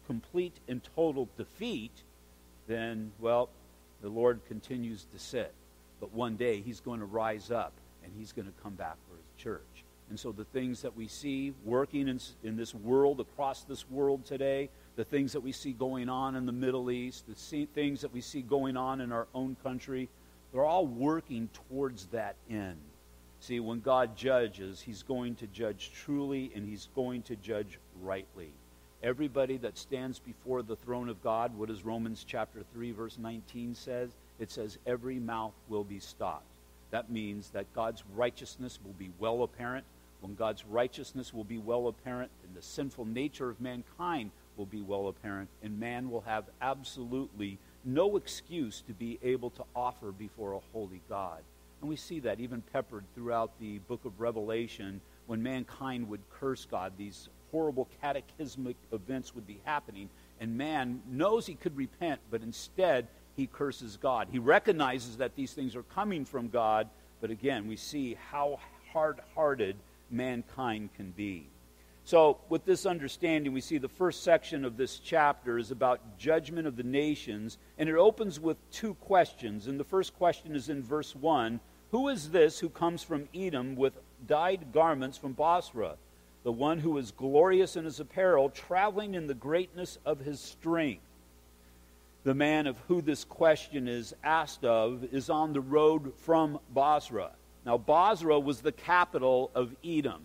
complete 0.06 0.54
and 0.66 0.80
total 0.96 1.28
defeat, 1.36 1.92
then, 2.66 3.12
well, 3.20 3.50
the 4.00 4.08
Lord 4.08 4.40
continues 4.48 5.04
to 5.12 5.18
sit. 5.18 5.52
But 6.00 6.12
one 6.12 6.36
day 6.36 6.62
he's 6.62 6.80
going 6.80 7.00
to 7.00 7.06
rise 7.06 7.50
up 7.50 7.72
and 8.02 8.12
he's 8.18 8.32
going 8.32 8.46
to 8.46 8.62
come 8.62 8.74
back 8.74 8.96
for 9.06 9.16
his 9.16 9.42
church. 9.42 9.84
And 10.08 10.18
so 10.18 10.32
the 10.32 10.44
things 10.44 10.80
that 10.82 10.96
we 10.96 11.06
see 11.06 11.52
working 11.64 12.08
in, 12.08 12.20
in 12.42 12.56
this 12.56 12.74
world, 12.74 13.20
across 13.20 13.64
this 13.64 13.88
world 13.90 14.24
today, 14.24 14.70
the 14.96 15.04
things 15.04 15.32
that 15.32 15.40
we 15.40 15.52
see 15.52 15.72
going 15.72 16.08
on 16.08 16.36
in 16.36 16.46
the 16.46 16.52
Middle 16.52 16.90
East, 16.90 17.26
the 17.28 17.34
see, 17.34 17.66
things 17.66 18.00
that 18.00 18.14
we 18.14 18.22
see 18.22 18.40
going 18.40 18.78
on 18.78 19.02
in 19.02 19.12
our 19.12 19.26
own 19.34 19.56
country, 19.62 20.08
they're 20.52 20.64
all 20.64 20.86
working 20.86 21.50
towards 21.68 22.06
that 22.06 22.36
end. 22.50 22.80
See, 23.44 23.60
when 23.60 23.80
God 23.80 24.16
judges, 24.16 24.80
He's 24.80 25.02
going 25.02 25.34
to 25.34 25.46
judge 25.46 25.92
truly 25.92 26.50
and 26.54 26.66
He's 26.66 26.88
going 26.94 27.20
to 27.24 27.36
judge 27.36 27.78
rightly. 28.02 28.48
Everybody 29.02 29.58
that 29.58 29.76
stands 29.76 30.18
before 30.18 30.62
the 30.62 30.76
throne 30.76 31.10
of 31.10 31.22
God, 31.22 31.54
what 31.54 31.68
does 31.68 31.84
Romans 31.84 32.24
chapter 32.26 32.62
3, 32.72 32.92
verse 32.92 33.18
19 33.18 33.74
says? 33.74 34.08
It 34.38 34.50
says, 34.50 34.78
every 34.86 35.18
mouth 35.18 35.52
will 35.68 35.84
be 35.84 35.98
stopped. 35.98 36.46
That 36.90 37.10
means 37.10 37.50
that 37.50 37.70
God's 37.74 38.02
righteousness 38.14 38.78
will 38.82 38.94
be 38.94 39.10
well 39.18 39.42
apparent. 39.42 39.84
When 40.22 40.34
God's 40.34 40.64
righteousness 40.64 41.34
will 41.34 41.44
be 41.44 41.58
well 41.58 41.88
apparent, 41.88 42.30
and 42.46 42.56
the 42.56 42.62
sinful 42.62 43.04
nature 43.04 43.50
of 43.50 43.60
mankind 43.60 44.30
will 44.56 44.64
be 44.64 44.80
well 44.80 45.08
apparent, 45.08 45.50
and 45.62 45.78
man 45.78 46.10
will 46.10 46.22
have 46.22 46.44
absolutely 46.62 47.58
no 47.84 48.16
excuse 48.16 48.82
to 48.86 48.94
be 48.94 49.18
able 49.22 49.50
to 49.50 49.64
offer 49.76 50.12
before 50.12 50.54
a 50.54 50.60
holy 50.72 51.02
God. 51.10 51.42
And 51.84 51.90
we 51.90 51.96
see 51.96 52.20
that 52.20 52.40
even 52.40 52.62
peppered 52.72 53.04
throughout 53.14 53.60
the 53.60 53.76
book 53.80 54.06
of 54.06 54.18
Revelation 54.18 55.02
when 55.26 55.42
mankind 55.42 56.08
would 56.08 56.22
curse 56.30 56.64
God. 56.64 56.94
These 56.96 57.28
horrible 57.50 57.90
cataclysmic 58.00 58.76
events 58.90 59.34
would 59.34 59.46
be 59.46 59.60
happening, 59.64 60.08
and 60.40 60.56
man 60.56 61.02
knows 61.06 61.44
he 61.44 61.56
could 61.56 61.76
repent, 61.76 62.22
but 62.30 62.40
instead 62.40 63.06
he 63.36 63.46
curses 63.46 63.98
God. 63.98 64.28
He 64.32 64.38
recognizes 64.38 65.18
that 65.18 65.36
these 65.36 65.52
things 65.52 65.76
are 65.76 65.82
coming 65.82 66.24
from 66.24 66.48
God, 66.48 66.88
but 67.20 67.30
again, 67.30 67.68
we 67.68 67.76
see 67.76 68.16
how 68.30 68.60
hard 68.94 69.20
hearted 69.34 69.76
mankind 70.10 70.88
can 70.96 71.10
be. 71.10 71.48
So, 72.06 72.38
with 72.48 72.64
this 72.64 72.86
understanding, 72.86 73.52
we 73.52 73.60
see 73.60 73.76
the 73.76 73.88
first 73.88 74.22
section 74.22 74.64
of 74.64 74.78
this 74.78 74.98
chapter 74.98 75.58
is 75.58 75.70
about 75.70 76.18
judgment 76.18 76.66
of 76.66 76.76
the 76.76 76.82
nations, 76.82 77.58
and 77.76 77.90
it 77.90 77.94
opens 77.94 78.40
with 78.40 78.56
two 78.70 78.94
questions. 78.94 79.66
And 79.66 79.78
the 79.78 79.84
first 79.84 80.14
question 80.16 80.56
is 80.56 80.70
in 80.70 80.82
verse 80.82 81.14
1 81.14 81.60
Who 81.94 82.08
is 82.08 82.30
this 82.30 82.58
who 82.58 82.70
comes 82.70 83.04
from 83.04 83.28
Edom 83.32 83.76
with 83.76 83.92
dyed 84.26 84.72
garments 84.72 85.16
from 85.16 85.32
Bozrah? 85.32 85.94
The 86.42 86.50
one 86.50 86.80
who 86.80 86.98
is 86.98 87.12
glorious 87.12 87.76
in 87.76 87.84
his 87.84 88.00
apparel, 88.00 88.50
traveling 88.50 89.14
in 89.14 89.28
the 89.28 89.34
greatness 89.34 90.00
of 90.04 90.18
his 90.18 90.40
strength. 90.40 91.04
The 92.24 92.34
man 92.34 92.66
of 92.66 92.76
who 92.88 93.00
this 93.00 93.22
question 93.22 93.86
is 93.86 94.12
asked 94.24 94.64
of 94.64 95.04
is 95.12 95.30
on 95.30 95.52
the 95.52 95.60
road 95.60 96.12
from 96.16 96.58
Bozrah. 96.70 97.30
Now, 97.64 97.78
Bozrah 97.78 98.40
was 98.40 98.60
the 98.60 98.72
capital 98.72 99.52
of 99.54 99.76
Edom. 99.84 100.22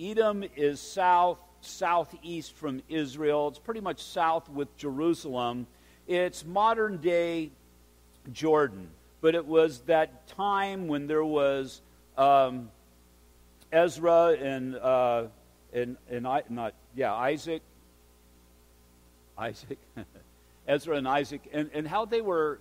Edom 0.00 0.42
is 0.56 0.80
south, 0.80 1.38
southeast 1.60 2.54
from 2.56 2.80
Israel. 2.88 3.48
It's 3.48 3.58
pretty 3.58 3.82
much 3.82 4.02
south 4.02 4.48
with 4.48 4.74
Jerusalem. 4.78 5.66
It's 6.08 6.46
modern 6.46 6.96
day 6.96 7.50
Jordan, 8.32 8.88
but 9.20 9.34
it 9.34 9.46
was 9.46 9.80
that 9.80 10.26
time 10.28 10.88
when 10.88 11.06
there 11.06 11.24
was 11.24 11.80
um, 12.16 12.70
Ezra 13.72 14.36
and, 14.40 14.76
uh, 14.76 15.24
and, 15.72 15.96
and 16.10 16.26
I, 16.26 16.42
not, 16.48 16.74
yeah, 16.94 17.14
Isaac, 17.14 17.62
Isaac, 19.38 19.78
Ezra 20.68 20.96
and 20.96 21.08
Isaac, 21.08 21.42
and, 21.52 21.70
and 21.72 21.86
how 21.86 22.04
they 22.04 22.20
were, 22.20 22.60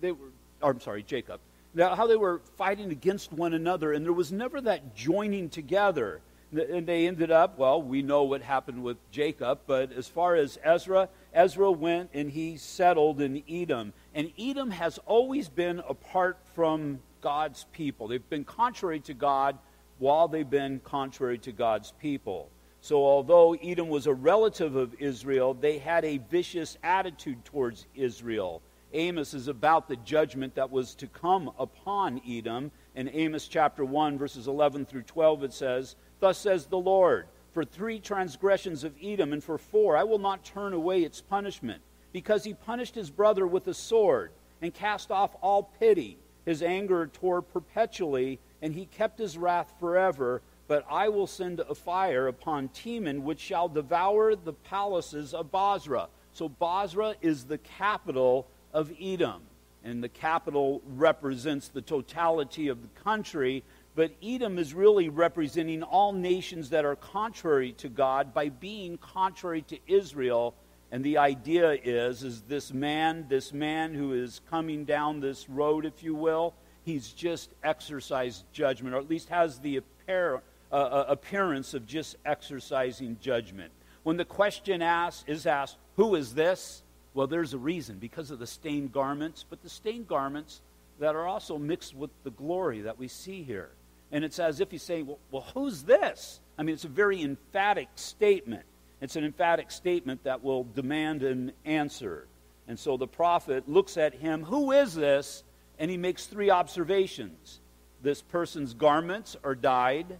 they 0.00 0.12
were, 0.12 0.28
or 0.60 0.70
I'm 0.70 0.80
sorry, 0.80 1.02
Jacob, 1.02 1.40
now 1.74 1.94
how 1.94 2.06
they 2.06 2.16
were 2.16 2.40
fighting 2.56 2.90
against 2.90 3.32
one 3.32 3.54
another, 3.54 3.92
and 3.92 4.04
there 4.04 4.12
was 4.12 4.32
never 4.32 4.60
that 4.60 4.94
joining 4.94 5.48
together. 5.48 6.20
And 6.52 6.84
they 6.84 7.06
ended 7.06 7.30
up, 7.30 7.58
well, 7.58 7.80
we 7.80 8.02
know 8.02 8.24
what 8.24 8.42
happened 8.42 8.82
with 8.82 8.96
Jacob, 9.12 9.60
but 9.68 9.92
as 9.92 10.08
far 10.08 10.34
as 10.34 10.58
Ezra, 10.64 11.08
Ezra 11.32 11.70
went 11.70 12.10
and 12.12 12.30
he 12.30 12.56
settled 12.56 13.20
in 13.20 13.42
Edom. 13.48 13.92
And 14.14 14.32
Edom 14.38 14.70
has 14.70 14.98
always 15.06 15.48
been 15.48 15.80
apart 15.88 16.38
from 16.54 17.00
God's 17.20 17.66
people. 17.72 18.08
They've 18.08 18.30
been 18.30 18.44
contrary 18.44 19.00
to 19.00 19.14
God 19.14 19.58
while 19.98 20.28
they've 20.28 20.48
been 20.48 20.80
contrary 20.80 21.38
to 21.38 21.52
God's 21.52 21.92
people. 21.92 22.50
So, 22.82 23.04
although 23.04 23.54
Edom 23.54 23.88
was 23.88 24.06
a 24.06 24.14
relative 24.14 24.74
of 24.74 24.94
Israel, 24.98 25.52
they 25.52 25.78
had 25.78 26.04
a 26.04 26.18
vicious 26.30 26.78
attitude 26.82 27.44
towards 27.44 27.86
Israel. 27.94 28.62
Amos 28.92 29.34
is 29.34 29.48
about 29.48 29.86
the 29.86 29.96
judgment 29.96 30.54
that 30.54 30.70
was 30.70 30.94
to 30.96 31.06
come 31.06 31.52
upon 31.58 32.20
Edom. 32.26 32.70
In 32.94 33.08
Amos 33.10 33.46
chapter 33.46 33.84
1, 33.84 34.18
verses 34.18 34.48
11 34.48 34.86
through 34.86 35.02
12, 35.02 35.44
it 35.44 35.52
says, 35.52 35.96
Thus 36.18 36.38
says 36.38 36.66
the 36.66 36.78
Lord, 36.78 37.26
for 37.52 37.64
three 37.64 37.98
transgressions 37.98 38.84
of 38.84 38.94
Edom, 39.02 39.32
and 39.32 39.42
for 39.42 39.58
four, 39.58 39.96
I 39.96 40.04
will 40.04 40.18
not 40.18 40.44
turn 40.44 40.72
away 40.72 41.02
its 41.02 41.20
punishment, 41.20 41.82
because 42.12 42.44
he 42.44 42.54
punished 42.54 42.94
his 42.94 43.10
brother 43.10 43.46
with 43.46 43.66
a 43.68 43.74
sword, 43.74 44.32
and 44.62 44.74
cast 44.74 45.10
off 45.10 45.36
all 45.40 45.64
pity. 45.78 46.18
His 46.44 46.62
anger 46.62 47.06
tore 47.06 47.42
perpetually, 47.42 48.38
and 48.62 48.74
he 48.74 48.86
kept 48.86 49.18
his 49.18 49.38
wrath 49.38 49.72
forever. 49.78 50.42
But 50.68 50.84
I 50.88 51.08
will 51.08 51.26
send 51.26 51.60
a 51.60 51.74
fire 51.74 52.28
upon 52.28 52.68
Teman, 52.68 53.22
which 53.22 53.40
shall 53.40 53.68
devour 53.68 54.36
the 54.36 54.52
palaces 54.52 55.34
of 55.34 55.50
Bozrah. 55.50 56.08
So 56.32 56.48
Bozrah 56.48 57.16
is 57.20 57.44
the 57.44 57.58
capital 57.58 58.46
of 58.72 58.92
Edom, 59.00 59.42
and 59.82 60.02
the 60.02 60.08
capital 60.08 60.80
represents 60.86 61.68
the 61.68 61.82
totality 61.82 62.68
of 62.68 62.82
the 62.82 63.00
country 63.02 63.64
but 64.00 64.12
Edom 64.22 64.58
is 64.58 64.72
really 64.72 65.10
representing 65.10 65.82
all 65.82 66.14
nations 66.14 66.70
that 66.70 66.86
are 66.86 66.96
contrary 66.96 67.72
to 67.72 67.90
God 67.90 68.32
by 68.32 68.48
being 68.48 68.96
contrary 68.96 69.60
to 69.60 69.78
Israel. 69.86 70.54
And 70.90 71.04
the 71.04 71.18
idea 71.18 71.72
is, 71.72 72.22
is 72.22 72.40
this 72.48 72.72
man, 72.72 73.26
this 73.28 73.52
man 73.52 73.92
who 73.92 74.14
is 74.14 74.40
coming 74.48 74.86
down 74.86 75.20
this 75.20 75.50
road, 75.50 75.84
if 75.84 76.02
you 76.02 76.14
will, 76.14 76.54
he's 76.82 77.10
just 77.12 77.50
exercised 77.62 78.44
judgment, 78.54 78.94
or 78.94 79.00
at 79.00 79.10
least 79.10 79.28
has 79.28 79.58
the 79.58 79.82
uh, 80.08 80.38
uh 80.72 81.04
appearance 81.06 81.74
of 81.74 81.86
just 81.86 82.16
exercising 82.24 83.18
judgment. 83.20 83.70
When 84.02 84.16
the 84.16 84.24
question 84.24 84.80
asked, 84.80 85.28
is 85.28 85.44
asked, 85.44 85.76
who 85.96 86.14
is 86.14 86.32
this? 86.32 86.82
Well, 87.12 87.26
there's 87.26 87.52
a 87.52 87.58
reason, 87.58 87.98
because 87.98 88.30
of 88.30 88.38
the 88.38 88.46
stained 88.46 88.92
garments, 88.92 89.44
but 89.50 89.62
the 89.62 89.68
stained 89.68 90.08
garments 90.08 90.62
that 91.00 91.14
are 91.14 91.26
also 91.26 91.58
mixed 91.58 91.94
with 91.94 92.10
the 92.24 92.30
glory 92.30 92.80
that 92.80 92.98
we 92.98 93.06
see 93.06 93.42
here. 93.42 93.68
And 94.12 94.24
it's 94.24 94.38
as 94.38 94.60
if 94.60 94.70
he's 94.70 94.82
saying, 94.82 95.06
well, 95.06 95.18
well, 95.30 95.46
who's 95.54 95.82
this? 95.82 96.40
I 96.58 96.62
mean, 96.62 96.74
it's 96.74 96.84
a 96.84 96.88
very 96.88 97.22
emphatic 97.22 97.88
statement. 97.94 98.64
It's 99.00 99.16
an 99.16 99.24
emphatic 99.24 99.70
statement 99.70 100.24
that 100.24 100.42
will 100.42 100.64
demand 100.64 101.22
an 101.22 101.52
answer. 101.64 102.26
And 102.68 102.78
so 102.78 102.96
the 102.96 103.06
prophet 103.06 103.68
looks 103.68 103.96
at 103.96 104.14
him, 104.14 104.44
who 104.44 104.72
is 104.72 104.94
this? 104.94 105.44
And 105.78 105.90
he 105.90 105.96
makes 105.96 106.26
three 106.26 106.50
observations. 106.50 107.60
This 108.02 108.22
person's 108.22 108.74
garments 108.74 109.36
are 109.42 109.54
dyed, 109.54 110.18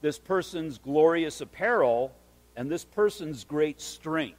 this 0.00 0.18
person's 0.18 0.78
glorious 0.78 1.40
apparel, 1.40 2.12
and 2.56 2.70
this 2.70 2.84
person's 2.84 3.44
great 3.44 3.80
strength. 3.80 4.38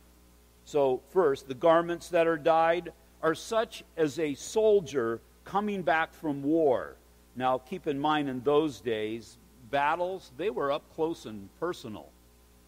So, 0.65 1.01
first, 1.09 1.47
the 1.47 1.55
garments 1.55 2.09
that 2.09 2.27
are 2.27 2.37
dyed 2.37 2.93
are 3.21 3.35
such 3.35 3.83
as 3.97 4.19
a 4.19 4.33
soldier 4.35 5.19
coming 5.45 5.81
back 5.81 6.13
from 6.13 6.43
war. 6.43 6.95
Now, 7.35 7.57
keep 7.57 7.87
in 7.87 7.99
mind, 7.99 8.29
in 8.29 8.41
those 8.41 8.79
days, 8.79 9.37
battles, 9.71 10.31
they 10.37 10.49
were 10.49 10.71
up 10.71 10.83
close 10.95 11.25
and 11.25 11.49
personal. 11.59 12.09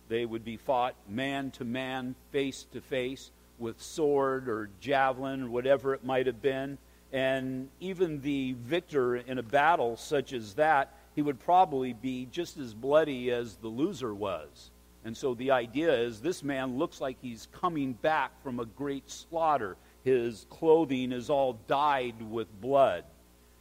They 0.07 0.25
would 0.25 0.43
be 0.43 0.57
fought 0.57 0.95
man 1.07 1.51
to 1.51 1.63
man, 1.63 2.15
face 2.31 2.65
to 2.73 2.81
face, 2.81 3.31
with 3.57 3.81
sword 3.81 4.49
or 4.49 4.69
javelin 4.79 5.43
or 5.43 5.49
whatever 5.49 5.93
it 5.93 6.03
might 6.03 6.27
have 6.27 6.41
been. 6.41 6.77
And 7.13 7.69
even 7.79 8.21
the 8.21 8.53
victor 8.53 9.15
in 9.15 9.37
a 9.37 9.43
battle 9.43 9.97
such 9.97 10.33
as 10.33 10.55
that, 10.55 10.93
he 11.15 11.21
would 11.21 11.39
probably 11.39 11.93
be 11.93 12.27
just 12.31 12.57
as 12.57 12.73
bloody 12.73 13.31
as 13.31 13.55
the 13.55 13.67
loser 13.67 14.13
was. 14.13 14.71
And 15.05 15.15
so 15.15 15.35
the 15.35 15.51
idea 15.51 15.93
is 15.93 16.19
this 16.19 16.43
man 16.43 16.77
looks 16.77 16.99
like 16.99 17.17
he's 17.21 17.47
coming 17.51 17.93
back 17.93 18.31
from 18.43 18.59
a 18.59 18.65
great 18.65 19.09
slaughter. 19.09 19.77
His 20.03 20.45
clothing 20.49 21.11
is 21.11 21.29
all 21.29 21.59
dyed 21.67 22.21
with 22.29 22.47
blood. 22.59 23.05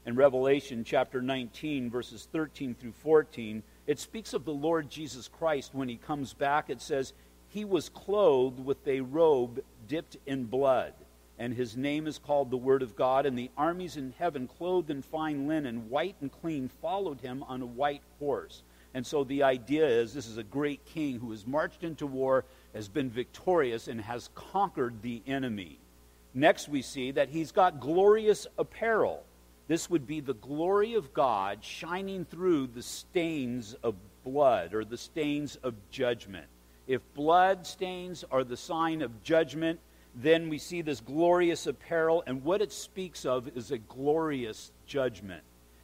In 0.07 0.17
Revelation 0.17 0.85
chapter 0.85 1.23
19, 1.23 1.91
verses 1.91 2.29
13 2.31 2.75
through 2.75 2.93
14, 2.93 3.63
it 3.87 3.99
speaks 3.99 4.35
of 4.35 4.45
the 4.45 4.53
Lord 4.53 4.91
Jesus 4.91 5.29
Christ 5.29 5.75
when 5.75 5.89
he 5.89 5.97
comes 5.97 6.35
back. 6.35 6.69
It 6.69 6.83
says, 6.83 7.15
He 7.49 7.65
was 7.65 7.89
clothed 7.89 8.63
with 8.63 8.87
a 8.87 9.01
robe 9.01 9.61
dipped 9.89 10.19
in 10.27 10.45
blood, 10.45 10.93
and 11.39 11.55
his 11.55 11.77
name 11.77 12.07
is 12.07 12.19
called 12.19 12.51
the 12.51 12.57
Word 12.57 12.83
of 12.83 12.97
God. 12.97 13.25
And 13.25 13.39
the 13.39 13.51
armies 13.57 13.97
in 13.97 14.15
heaven, 14.19 14.47
clothed 14.47 14.91
in 14.91 15.01
fine 15.01 15.47
linen, 15.47 15.89
white 15.89 16.17
and 16.21 16.31
clean, 16.31 16.69
followed 16.69 17.21
him 17.21 17.43
on 17.45 17.63
a 17.63 17.67
white 17.67 18.03
horse. 18.19 18.63
And 18.93 19.07
so 19.07 19.25
the 19.25 19.43
idea 19.43 19.87
is 19.87 20.13
this 20.13 20.29
is 20.29 20.39
a 20.39 20.45
great 20.45 20.85
king 20.85 21.19
who 21.19 21.31
has 21.31 21.47
marched 21.47 21.83
into 21.83 22.07
war, 22.07 22.45
has 22.75 22.89
been 22.89 23.11
victorious, 23.11 23.89
and 23.89 24.01
has 24.03 24.29
conquered 24.35 25.01
the 25.03 25.23
enemy. 25.27 25.79
Next, 26.35 26.69
we 26.69 26.83
see 26.83 27.11
that 27.13 27.31
he's 27.31 27.53
got 27.53 27.81
glorious 27.81 28.47
apparel. 28.59 29.25
This 29.67 29.89
would 29.89 30.07
be 30.07 30.21
the 30.21 30.35
glory 30.35 30.95
of 30.95 31.15
God 31.15 31.65
shining 31.65 32.25
through 32.25 32.69
the 32.69 32.83
stains 32.83 33.75
of 33.83 33.95
blood 34.23 34.75
or 34.75 34.85
the 34.85 34.99
stains 34.99 35.57
of 35.57 35.75
judgment. 35.91 36.47
If 36.87 37.01
blood 37.15 37.67
stains 37.67 38.25
are 38.31 38.45
the 38.45 38.57
sign 38.57 39.01
of 39.01 39.23
judgment, 39.23 39.81
then 40.15 40.49
we 40.49 40.59
see 40.59 40.83
this 40.83 41.01
glorious 41.01 41.67
apparel, 41.67 42.23
and 42.27 42.45
what 42.45 42.63
it 42.63 42.73
speaks 42.73 43.25
of 43.25 43.49
is 43.57 43.71
a 43.71 43.79
glorious 43.79 44.71
judgment. 44.87 45.43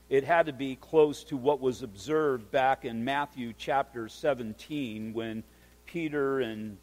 It 0.08 0.24
had 0.24 0.46
to 0.46 0.52
be 0.52 0.76
close 0.76 1.24
to 1.24 1.36
what 1.36 1.60
was 1.60 1.82
observed 1.82 2.50
back 2.50 2.84
in 2.84 3.04
Matthew 3.04 3.54
chapter 3.56 4.08
17 4.08 5.12
when 5.12 5.42
Peter 5.86 6.40
and 6.40 6.76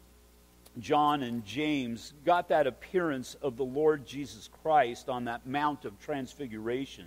John 0.80 1.22
and 1.22 1.44
James 1.44 2.14
got 2.24 2.48
that 2.48 2.66
appearance 2.66 3.36
of 3.42 3.56
the 3.56 3.64
Lord 3.64 4.06
Jesus 4.06 4.48
Christ 4.62 5.08
on 5.08 5.24
that 5.24 5.46
Mount 5.46 5.84
of 5.84 5.98
Transfiguration. 5.98 7.06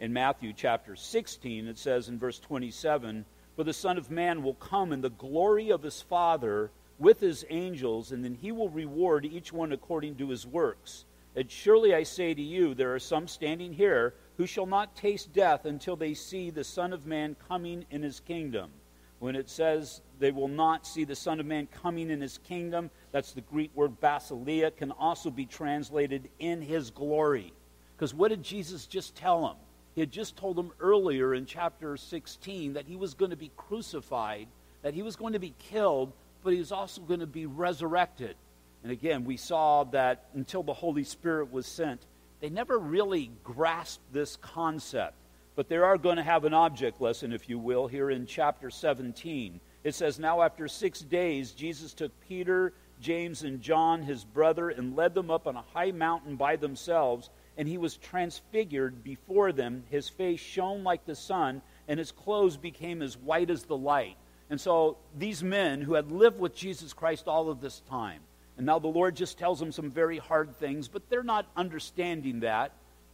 In 0.00 0.12
Matthew 0.12 0.52
chapter 0.52 0.96
16, 0.96 1.68
it 1.68 1.78
says 1.78 2.08
in 2.08 2.18
verse 2.18 2.38
27 2.38 3.24
For 3.54 3.64
the 3.64 3.72
Son 3.72 3.96
of 3.96 4.10
Man 4.10 4.42
will 4.42 4.54
come 4.54 4.92
in 4.92 5.00
the 5.00 5.10
glory 5.10 5.70
of 5.70 5.82
his 5.82 6.02
Father 6.02 6.70
with 6.98 7.20
his 7.20 7.44
angels, 7.50 8.12
and 8.12 8.24
then 8.24 8.34
he 8.34 8.52
will 8.52 8.68
reward 8.68 9.24
each 9.24 9.52
one 9.52 9.72
according 9.72 10.16
to 10.16 10.30
his 10.30 10.46
works. 10.46 11.04
And 11.34 11.50
surely 11.50 11.94
I 11.94 12.02
say 12.02 12.34
to 12.34 12.42
you, 12.42 12.74
there 12.74 12.94
are 12.94 12.98
some 12.98 13.28
standing 13.28 13.72
here 13.72 14.14
who 14.38 14.46
shall 14.46 14.66
not 14.66 14.96
taste 14.96 15.32
death 15.32 15.64
until 15.64 15.96
they 15.96 16.14
see 16.14 16.50
the 16.50 16.64
Son 16.64 16.92
of 16.92 17.06
Man 17.06 17.36
coming 17.48 17.84
in 17.90 18.02
his 18.02 18.20
kingdom. 18.20 18.70
When 19.18 19.36
it 19.36 19.48
says 19.48 20.00
they 20.18 20.30
will 20.30 20.48
not 20.48 20.86
see 20.86 21.04
the 21.04 21.16
Son 21.16 21.40
of 21.40 21.46
Man 21.46 21.66
coming 21.66 22.10
in 22.10 22.20
his 22.20 22.38
kingdom, 22.38 22.90
that's 23.12 23.32
the 23.32 23.40
Greek 23.42 23.70
word 23.74 24.00
basileia, 24.00 24.74
can 24.74 24.90
also 24.92 25.30
be 25.30 25.46
translated 25.46 26.28
in 26.38 26.62
his 26.62 26.90
glory. 26.90 27.52
Because 27.96 28.14
what 28.14 28.28
did 28.28 28.42
Jesus 28.42 28.86
just 28.86 29.14
tell 29.14 29.42
them? 29.42 29.56
He 29.94 30.00
had 30.00 30.10
just 30.10 30.36
told 30.36 30.56
them 30.56 30.72
earlier 30.78 31.34
in 31.34 31.46
chapter 31.46 31.96
16 31.96 32.74
that 32.74 32.86
he 32.86 32.96
was 32.96 33.14
going 33.14 33.30
to 33.30 33.36
be 33.36 33.50
crucified, 33.56 34.48
that 34.82 34.92
he 34.92 35.02
was 35.02 35.16
going 35.16 35.32
to 35.32 35.38
be 35.38 35.54
killed, 35.70 36.12
but 36.44 36.52
he 36.52 36.58
was 36.58 36.72
also 36.72 37.00
going 37.00 37.20
to 37.20 37.26
be 37.26 37.46
resurrected. 37.46 38.36
And 38.82 38.92
again, 38.92 39.24
we 39.24 39.38
saw 39.38 39.84
that 39.84 40.26
until 40.34 40.62
the 40.62 40.74
Holy 40.74 41.02
Spirit 41.02 41.50
was 41.50 41.66
sent, 41.66 42.02
they 42.40 42.50
never 42.50 42.78
really 42.78 43.30
grasped 43.42 44.12
this 44.12 44.36
concept. 44.36 45.14
But 45.54 45.70
they 45.70 45.78
are 45.78 45.96
going 45.96 46.16
to 46.16 46.22
have 46.22 46.44
an 46.44 46.52
object 46.52 47.00
lesson, 47.00 47.32
if 47.32 47.48
you 47.48 47.58
will, 47.58 47.86
here 47.86 48.10
in 48.10 48.26
chapter 48.26 48.68
17. 48.68 49.58
It 49.86 49.94
says, 49.94 50.18
Now 50.18 50.42
after 50.42 50.66
six 50.66 50.98
days, 50.98 51.52
Jesus 51.52 51.94
took 51.94 52.10
Peter, 52.28 52.72
James, 53.00 53.44
and 53.44 53.62
John, 53.62 54.02
his 54.02 54.24
brother, 54.24 54.68
and 54.68 54.96
led 54.96 55.14
them 55.14 55.30
up 55.30 55.46
on 55.46 55.54
a 55.54 55.64
high 55.74 55.92
mountain 55.92 56.34
by 56.34 56.56
themselves. 56.56 57.30
And 57.56 57.68
he 57.68 57.78
was 57.78 57.96
transfigured 57.96 59.04
before 59.04 59.52
them. 59.52 59.84
His 59.88 60.08
face 60.08 60.40
shone 60.40 60.82
like 60.82 61.06
the 61.06 61.14
sun, 61.14 61.62
and 61.86 62.00
his 62.00 62.10
clothes 62.10 62.56
became 62.56 63.00
as 63.00 63.16
white 63.16 63.48
as 63.48 63.62
the 63.62 63.76
light. 63.76 64.16
And 64.50 64.60
so 64.60 64.96
these 65.16 65.44
men 65.44 65.82
who 65.82 65.94
had 65.94 66.10
lived 66.10 66.40
with 66.40 66.56
Jesus 66.56 66.92
Christ 66.92 67.28
all 67.28 67.48
of 67.48 67.60
this 67.60 67.78
time, 67.88 68.22
and 68.56 68.66
now 68.66 68.80
the 68.80 68.88
Lord 68.88 69.14
just 69.14 69.38
tells 69.38 69.60
them 69.60 69.70
some 69.70 69.92
very 69.92 70.18
hard 70.18 70.56
things, 70.56 70.88
but 70.88 71.08
they're 71.08 71.22
not 71.22 71.46
understanding 71.56 72.40
that. 72.40 72.72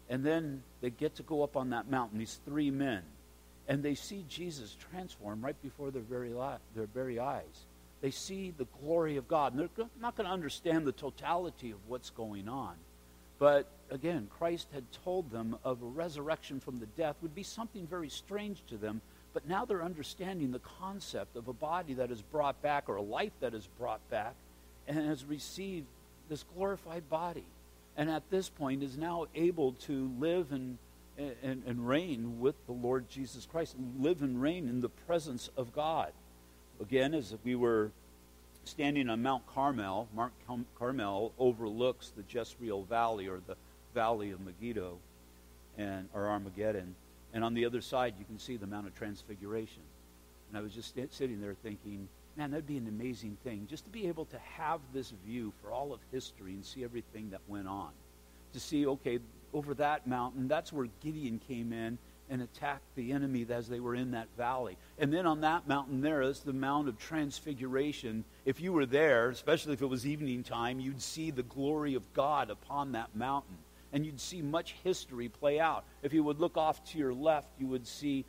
And 0.09 0.25
then 0.25 0.62
they 0.81 0.88
get 0.88 1.16
to 1.16 1.23
go 1.23 1.42
up 1.42 1.55
on 1.55 1.68
that 1.70 1.90
mountain, 1.90 2.18
these 2.18 2.40
three 2.46 2.70
men, 2.70 3.03
and 3.68 3.83
they 3.83 3.94
see 3.94 4.25
Jesus 4.29 4.77
transform 4.90 5.44
right 5.44 5.61
before 5.62 5.90
their 5.90 6.03
very, 6.03 6.33
li- 6.33 6.59
their 6.75 6.87
very 6.87 7.18
eyes. 7.18 7.66
They 8.01 8.11
see 8.11 8.53
the 8.57 8.66
glory 8.83 9.16
of 9.16 9.29
God. 9.29 9.53
And 9.53 9.61
they're 9.61 9.87
not 10.01 10.16
going 10.16 10.27
to 10.27 10.33
understand 10.33 10.87
the 10.87 10.92
totality 10.92 11.70
of 11.70 11.79
what's 11.87 12.11
going 12.11 12.48
on. 12.48 12.75
But 13.38 13.66
again, 13.90 14.29
Christ 14.38 14.68
had 14.72 14.85
told 15.05 15.31
them 15.31 15.57
of 15.64 15.83
a 15.83 15.87
resurrection 15.87 16.61
from 16.61 16.79
the 16.79 16.87
death 16.87 17.16
would 17.22 17.35
be 17.35 17.42
something 17.44 17.87
very 17.87 18.09
strange 18.09 18.62
to 18.68 18.77
them. 18.77 19.01
But 19.33 19.48
now 19.48 19.64
they're 19.64 19.83
understanding 19.83 20.53
the 20.53 20.61
concept 20.81 21.37
of 21.37 21.48
a 21.48 21.53
body 21.53 21.94
that 21.94 22.11
is 22.11 22.20
brought 22.20 22.61
back 22.62 22.88
or 22.88 22.96
a 22.96 23.03
life 23.03 23.33
that 23.40 23.55
is 23.55 23.68
brought 23.79 24.09
back 24.11 24.35
and 24.87 24.98
has 24.98 25.25
received 25.25 25.87
this 26.29 26.44
glorified 26.55 27.09
body 27.09 27.44
and 27.96 28.11
at 28.11 28.29
this 28.31 28.48
point 28.48 28.83
is 28.83 28.96
now 28.96 29.27
able 29.35 29.72
to 29.72 30.11
live 30.18 30.53
and, 30.53 30.79
and, 31.18 31.62
and 31.66 31.87
reign 31.87 32.40
with 32.40 32.55
the 32.66 32.72
Lord 32.72 33.09
Jesus 33.09 33.46
Christ, 33.46 33.77
live 33.98 34.22
and 34.22 34.40
reign 34.40 34.68
in 34.68 34.81
the 34.81 34.88
presence 34.88 35.51
of 35.57 35.72
God. 35.75 36.12
Again, 36.81 37.14
as 37.14 37.35
we 37.44 37.55
were 37.55 37.90
standing 38.64 39.09
on 39.09 39.22
Mount 39.22 39.46
Carmel, 39.46 40.09
Mount 40.14 40.33
Carmel 40.79 41.33
overlooks 41.38 42.11
the 42.11 42.25
Jezreel 42.29 42.83
Valley 42.85 43.27
or 43.29 43.40
the 43.46 43.57
Valley 43.94 44.31
of 44.31 44.40
Megiddo 44.40 44.98
and 45.77 46.09
or 46.14 46.29
Armageddon, 46.29 46.94
and 47.33 47.44
on 47.44 47.55
the 47.55 47.64
other 47.64 47.81
side 47.81 48.14
you 48.18 48.25
can 48.25 48.38
see 48.38 48.57
the 48.57 48.66
Mount 48.66 48.87
of 48.87 48.94
Transfiguration. 48.94 49.83
And 50.48 50.59
I 50.59 50.61
was 50.61 50.75
just 50.75 50.94
sitting 51.12 51.40
there 51.40 51.55
thinking, 51.62 52.09
man, 52.37 52.51
that'd 52.51 52.66
be 52.66 52.77
an 52.77 52.88
amazing 52.88 53.37
thing 53.42 53.66
just 53.68 53.85
to 53.85 53.90
be 53.90 54.07
able 54.07 54.27
to 54.27 54.38
have 54.38 54.81
this 54.92 55.12
view 55.27 55.53
for 55.62 55.70
all 55.70 55.92
of 55.92 56.01
history 56.11 56.53
and 56.53 56.64
see 56.64 56.85
everything 56.85 57.31
that 57.31 57.40
went 57.48 57.68
on. 57.68 57.90
To 58.53 58.61
see, 58.61 58.87
okay, 58.87 59.18
over 59.53 59.75
that 59.75 60.07
mountain, 60.07 60.49
that's 60.49 60.73
where 60.73 60.88
Gideon 61.01 61.41
came 61.47 61.73
in 61.73 61.99
and 62.31 62.41
attacked 62.41 62.95
the 62.95 63.12
enemy 63.12 63.47
as 63.51 63.69
they 63.69 63.81
were 63.81 63.95
in 63.95 64.12
that 64.12 64.29
valley. 64.38 64.79
And 64.99 65.12
then 65.12 65.27
on 65.27 65.43
that 65.43 65.69
mountain 65.69 66.01
there 66.01 66.23
is 66.23 66.41
the 66.41 66.53
Mount 66.53 66.88
of 66.88 66.99
Transfiguration. 66.99 68.25
If 68.47 68.61
you 68.61 68.73
were 68.73 68.87
there, 68.87 69.29
especially 69.29 69.75
if 69.75 69.83
it 69.83 69.87
was 69.87 70.07
evening 70.07 70.43
time, 70.43 70.81
you'd 70.81 71.03
see 71.03 71.31
the 71.31 71.43
glory 71.43 71.95
of 71.95 72.12
God 72.15 72.49
upon 72.49 72.93
that 72.93 73.15
mountain. 73.15 73.59
And 73.93 74.07
you'd 74.07 74.21
see 74.21 74.41
much 74.41 74.75
history 74.83 75.29
play 75.29 75.61
out. 75.61 75.85
If 76.03 76.15
you 76.15 76.25
would 76.25 76.41
look 76.41 76.57
off 76.57 76.83
to 76.93 76.99
your 76.99 77.12
left, 77.12 77.49
you 77.59 77.67
would 77.67 77.87
see 77.87 78.25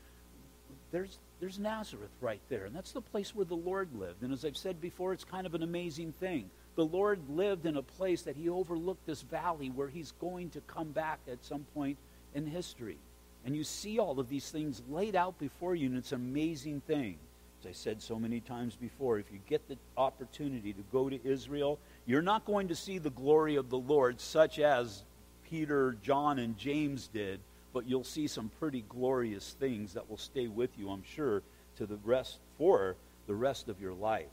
there's 0.91 1.17
there's 1.39 1.59
Nazareth 1.59 2.11
right 2.21 2.39
there, 2.47 2.63
and 2.63 2.73
that's 2.73 2.93
the 2.93 3.01
place 3.01 3.35
where 3.35 3.43
the 3.43 3.53
Lord 3.53 3.89
lived. 3.99 4.23
And 4.23 4.31
as 4.31 4.45
I've 4.45 4.55
said 4.55 4.79
before, 4.79 5.11
it's 5.11 5.25
kind 5.25 5.45
of 5.45 5.53
an 5.53 5.61
amazing 5.61 6.13
thing. 6.13 6.49
The 6.75 6.85
Lord 6.85 7.19
lived 7.29 7.65
in 7.65 7.77
a 7.77 7.83
place 7.83 8.23
that 8.23 8.35
he 8.35 8.49
overlooked 8.49 9.05
this 9.05 9.21
valley 9.21 9.69
where 9.69 9.87
he's 9.87 10.11
going 10.13 10.49
to 10.51 10.61
come 10.61 10.91
back 10.91 11.19
at 11.31 11.43
some 11.45 11.65
point 11.73 11.97
in 12.33 12.47
history. 12.47 12.97
And 13.45 13.55
you 13.55 13.63
see 13.63 13.99
all 13.99 14.19
of 14.19 14.29
these 14.29 14.49
things 14.49 14.81
laid 14.89 15.15
out 15.15 15.37
before 15.37 15.75
you, 15.75 15.87
and 15.87 15.97
it's 15.97 16.11
an 16.11 16.21
amazing 16.21 16.81
thing. 16.81 17.17
As 17.61 17.69
I 17.69 17.73
said 17.73 18.01
so 18.01 18.17
many 18.17 18.39
times 18.39 18.75
before, 18.75 19.19
if 19.19 19.31
you 19.31 19.39
get 19.47 19.67
the 19.67 19.77
opportunity 19.97 20.73
to 20.73 20.83
go 20.91 21.09
to 21.09 21.19
Israel, 21.25 21.77
you're 22.05 22.21
not 22.21 22.45
going 22.45 22.69
to 22.69 22.75
see 22.75 22.97
the 22.97 23.09
glory 23.09 23.55
of 23.55 23.69
the 23.69 23.77
Lord 23.77 24.19
such 24.19 24.59
as 24.59 25.03
Peter, 25.49 25.95
John, 26.01 26.39
and 26.39 26.57
James 26.57 27.07
did 27.07 27.39
but 27.73 27.89
you'll 27.89 28.03
see 28.03 28.27
some 28.27 28.49
pretty 28.59 28.85
glorious 28.87 29.55
things 29.59 29.93
that 29.93 30.09
will 30.09 30.17
stay 30.17 30.47
with 30.47 30.69
you, 30.77 30.89
I'm 30.89 31.03
sure, 31.03 31.41
to 31.77 31.85
the 31.87 31.97
rest 32.03 32.37
for 32.57 32.95
the 33.25 33.33
rest 33.33 33.67
of 33.67 33.81
your 33.81 33.93
life. 33.93 34.27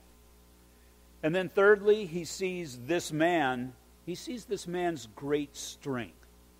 And 1.22 1.34
then 1.34 1.48
thirdly, 1.48 2.06
he 2.06 2.24
sees 2.24 2.78
this 2.86 3.12
man, 3.12 3.74
he 4.06 4.14
sees 4.14 4.44
this 4.44 4.66
man's 4.66 5.08
great 5.14 5.56
strength. 5.56 6.14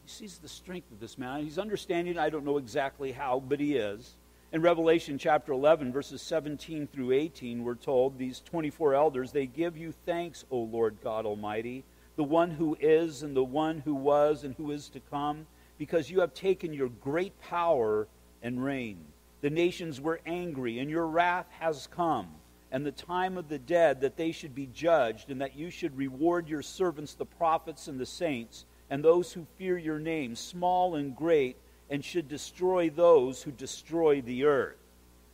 He 0.05 0.11
sees 0.11 0.39
the 0.39 0.49
strength 0.49 0.91
of 0.93 1.01
this 1.01 1.17
man. 1.17 1.43
He's 1.43 1.59
understanding, 1.59 2.19
I 2.19 2.31
don't 2.31 2.45
know 2.45 2.59
exactly 2.59 3.13
how, 3.13 3.41
but 3.41 3.61
he 3.61 3.77
is. 3.77 4.17
In 4.53 4.63
Revelation 4.63 5.17
chapter 5.17 5.53
11, 5.53 5.93
verses 5.93 6.21
17 6.23 6.89
through 6.89 7.13
18, 7.13 7.63
we're 7.63 7.77
told 7.77 8.19
these 8.19 8.41
24 8.41 8.95
elders, 8.95 9.31
they 9.31 9.47
give 9.47 9.77
you 9.77 9.93
thanks, 10.05 10.45
O 10.51 10.59
Lord 10.59 10.97
God 11.03 11.25
Almighty, 11.25 11.85
the 12.17 12.25
one 12.25 12.51
who 12.51 12.77
is, 12.81 13.23
and 13.23 13.37
the 13.37 13.45
one 13.45 13.79
who 13.79 13.95
was, 13.95 14.43
and 14.43 14.55
who 14.57 14.73
is 14.73 14.89
to 14.91 15.01
come 15.01 15.47
because 15.79 16.11
you 16.11 16.21
have 16.21 16.35
taken 16.35 16.75
your 16.75 16.91
great 16.91 17.41
power 17.41 18.07
and 18.43 18.63
reign. 18.63 18.99
The 19.41 19.49
nations 19.49 19.99
were 19.99 20.21
angry, 20.27 20.79
and 20.79 20.91
your 20.91 21.07
wrath 21.07 21.47
has 21.59 21.87
come, 21.87 22.29
and 22.73 22.87
the 22.87 22.93
time 22.93 23.37
of 23.37 23.49
the 23.49 23.59
dead 23.59 24.01
that 24.01 24.17
they 24.17 24.33
should 24.33 24.55
be 24.55 24.67
judged, 24.67 25.31
and 25.31 25.41
that 25.41 25.57
you 25.57 25.71
should 25.71 25.97
reward 25.97 26.49
your 26.49 26.63
servants, 26.63 27.15
the 27.15 27.27
prophets 27.27 27.89
and 27.89 27.99
the 27.99 28.07
saints, 28.07 28.65
and 28.89 29.05
those 29.05 29.33
who 29.33 29.47
fear 29.57 29.77
your 29.79 29.99
name, 29.99 30.35
small 30.37 30.95
and 30.95 31.17
great, 31.17 31.57
and 31.89 32.05
should 32.05 32.29
destroy 32.29 32.89
those 32.89 33.43
who 33.43 33.51
destroy 33.51 34.21
the 34.21 34.45
earth. 34.45 34.77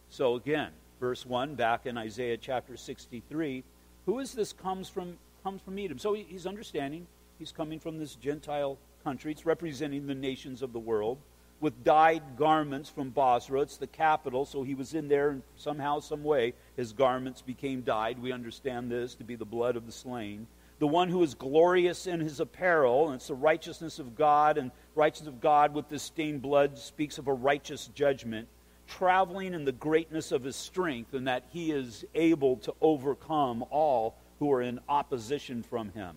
So 0.09 0.35
again, 0.35 0.71
verse 1.01 1.27
1 1.27 1.55
back 1.55 1.87
in 1.87 1.99
Isaiah 1.99 2.39
chapter 2.39 2.77
63, 2.77 3.65
who 4.07 4.19
is 4.19 4.33
this 4.33 4.53
comes 4.53 4.89
from 4.89 5.19
comes 5.43 5.61
from 5.61 5.79
Edom? 5.79 5.99
So 5.99 6.15
he's 6.15 6.47
understanding 6.47 7.07
he's 7.39 7.53
coming 7.53 7.79
from 7.79 7.99
this 7.99 8.15
Gentile 8.15 8.79
country. 9.05 9.33
It's 9.33 9.47
representing 9.47 10.07
the 10.07 10.15
nations 10.15 10.63
of 10.63 10.73
the 10.73 10.79
world. 10.79 11.19
With 11.61 11.85
dyed 11.85 12.23
garments 12.37 12.89
from 12.91 13.11
Bozrah. 13.11 13.63
It's 13.63 13.79
the 13.79 13.87
capital, 13.87 14.45
so 14.45 14.63
he 14.63 14.75
was 14.75 14.95
in 14.95 15.09
there, 15.09 15.31
and 15.31 15.43
somehow, 15.57 16.01
some 16.01 16.23
way, 16.23 16.55
his 16.77 16.93
garments 16.93 17.41
became 17.43 17.83
dyed. 17.83 18.19
We 18.19 18.33
understand 18.33 18.91
this 18.91 19.15
to 19.17 19.25
be 19.25 19.37
the 19.37 19.45
blood 19.45 19.77
of 19.77 19.87
the 19.87 19.93
slain. 19.93 20.47
The 20.79 20.87
one 20.87 21.09
who 21.09 21.23
is 21.23 21.35
glorious 21.35 22.07
in 22.07 22.21
his 22.21 22.41
apparel, 22.41 23.07
and 23.07 23.17
it's 23.17 23.29
the 23.29 23.35
righteousness 23.35 23.99
of 23.99 24.15
God, 24.15 24.59
and 24.59 24.71
righteousness 24.95 25.29
of 25.29 25.41
God 25.41 25.73
with 25.73 25.89
this 25.89 26.03
stained 26.03 26.43
blood 26.43 26.77
speaks 26.79 27.17
of 27.17 27.29
a 27.29 27.33
righteous 27.33 27.87
judgment, 27.95 28.49
traveling 28.87 29.55
in 29.55 29.65
the 29.65 29.73
greatness 29.73 30.33
of 30.33 30.45
his 30.45 30.57
strength, 30.57 31.15
and 31.15 31.27
that 31.27 31.45
he 31.51 31.73
is 31.73 32.05
able 32.15 32.57
to 32.57 32.75
overcome 32.83 33.65
all 33.71 34.15
who 34.39 34.53
are 34.53 34.61
in 34.61 34.79
opposition 34.89 35.63
from 35.63 35.91
him. 35.93 36.15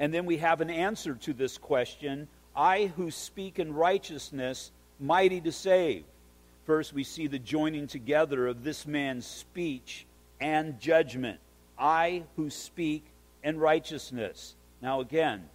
And 0.00 0.12
then 0.12 0.26
we 0.26 0.38
have 0.38 0.60
an 0.60 0.70
answer 0.70 1.14
to 1.14 1.32
this 1.32 1.58
question 1.58 2.26
I 2.54 2.86
who 2.96 3.10
speak 3.10 3.58
in 3.58 3.74
righteousness, 3.74 4.70
mighty 5.00 5.40
to 5.40 5.52
save. 5.52 6.04
First, 6.66 6.92
we 6.92 7.04
see 7.04 7.26
the 7.26 7.38
joining 7.38 7.86
together 7.86 8.46
of 8.46 8.62
this 8.62 8.86
man's 8.86 9.26
speech 9.26 10.06
and 10.40 10.78
judgment. 10.78 11.40
I 11.78 12.24
who 12.36 12.50
speak 12.50 13.04
in 13.42 13.58
righteousness. 13.58 14.54
Now, 14.80 15.00
again, 15.00 15.48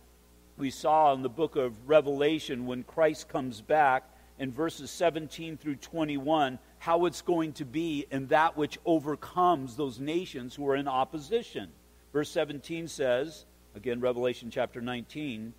we 0.57 0.71
saw 0.71 1.13
in 1.13 1.21
the 1.21 1.29
book 1.29 1.55
of 1.55 1.87
Revelation 1.87 2.65
when 2.65 2.83
Christ 2.83 3.29
comes 3.29 3.61
back 3.61 4.03
in 4.39 4.51
verses 4.51 4.89
17 4.91 5.57
through 5.57 5.75
21 5.75 6.59
how 6.79 7.05
it's 7.05 7.21
going 7.21 7.53
to 7.53 7.65
be 7.65 8.05
in 8.11 8.27
that 8.27 8.57
which 8.57 8.77
overcomes 8.85 9.75
those 9.75 9.99
nations 9.99 10.55
who 10.55 10.67
are 10.67 10.75
in 10.75 10.87
opposition. 10.87 11.69
Verse 12.13 12.29
17 12.29 12.87
says, 12.87 13.45
again, 13.75 13.99
Revelation 13.99 14.49
chapter 14.51 14.81
19, 14.81 15.53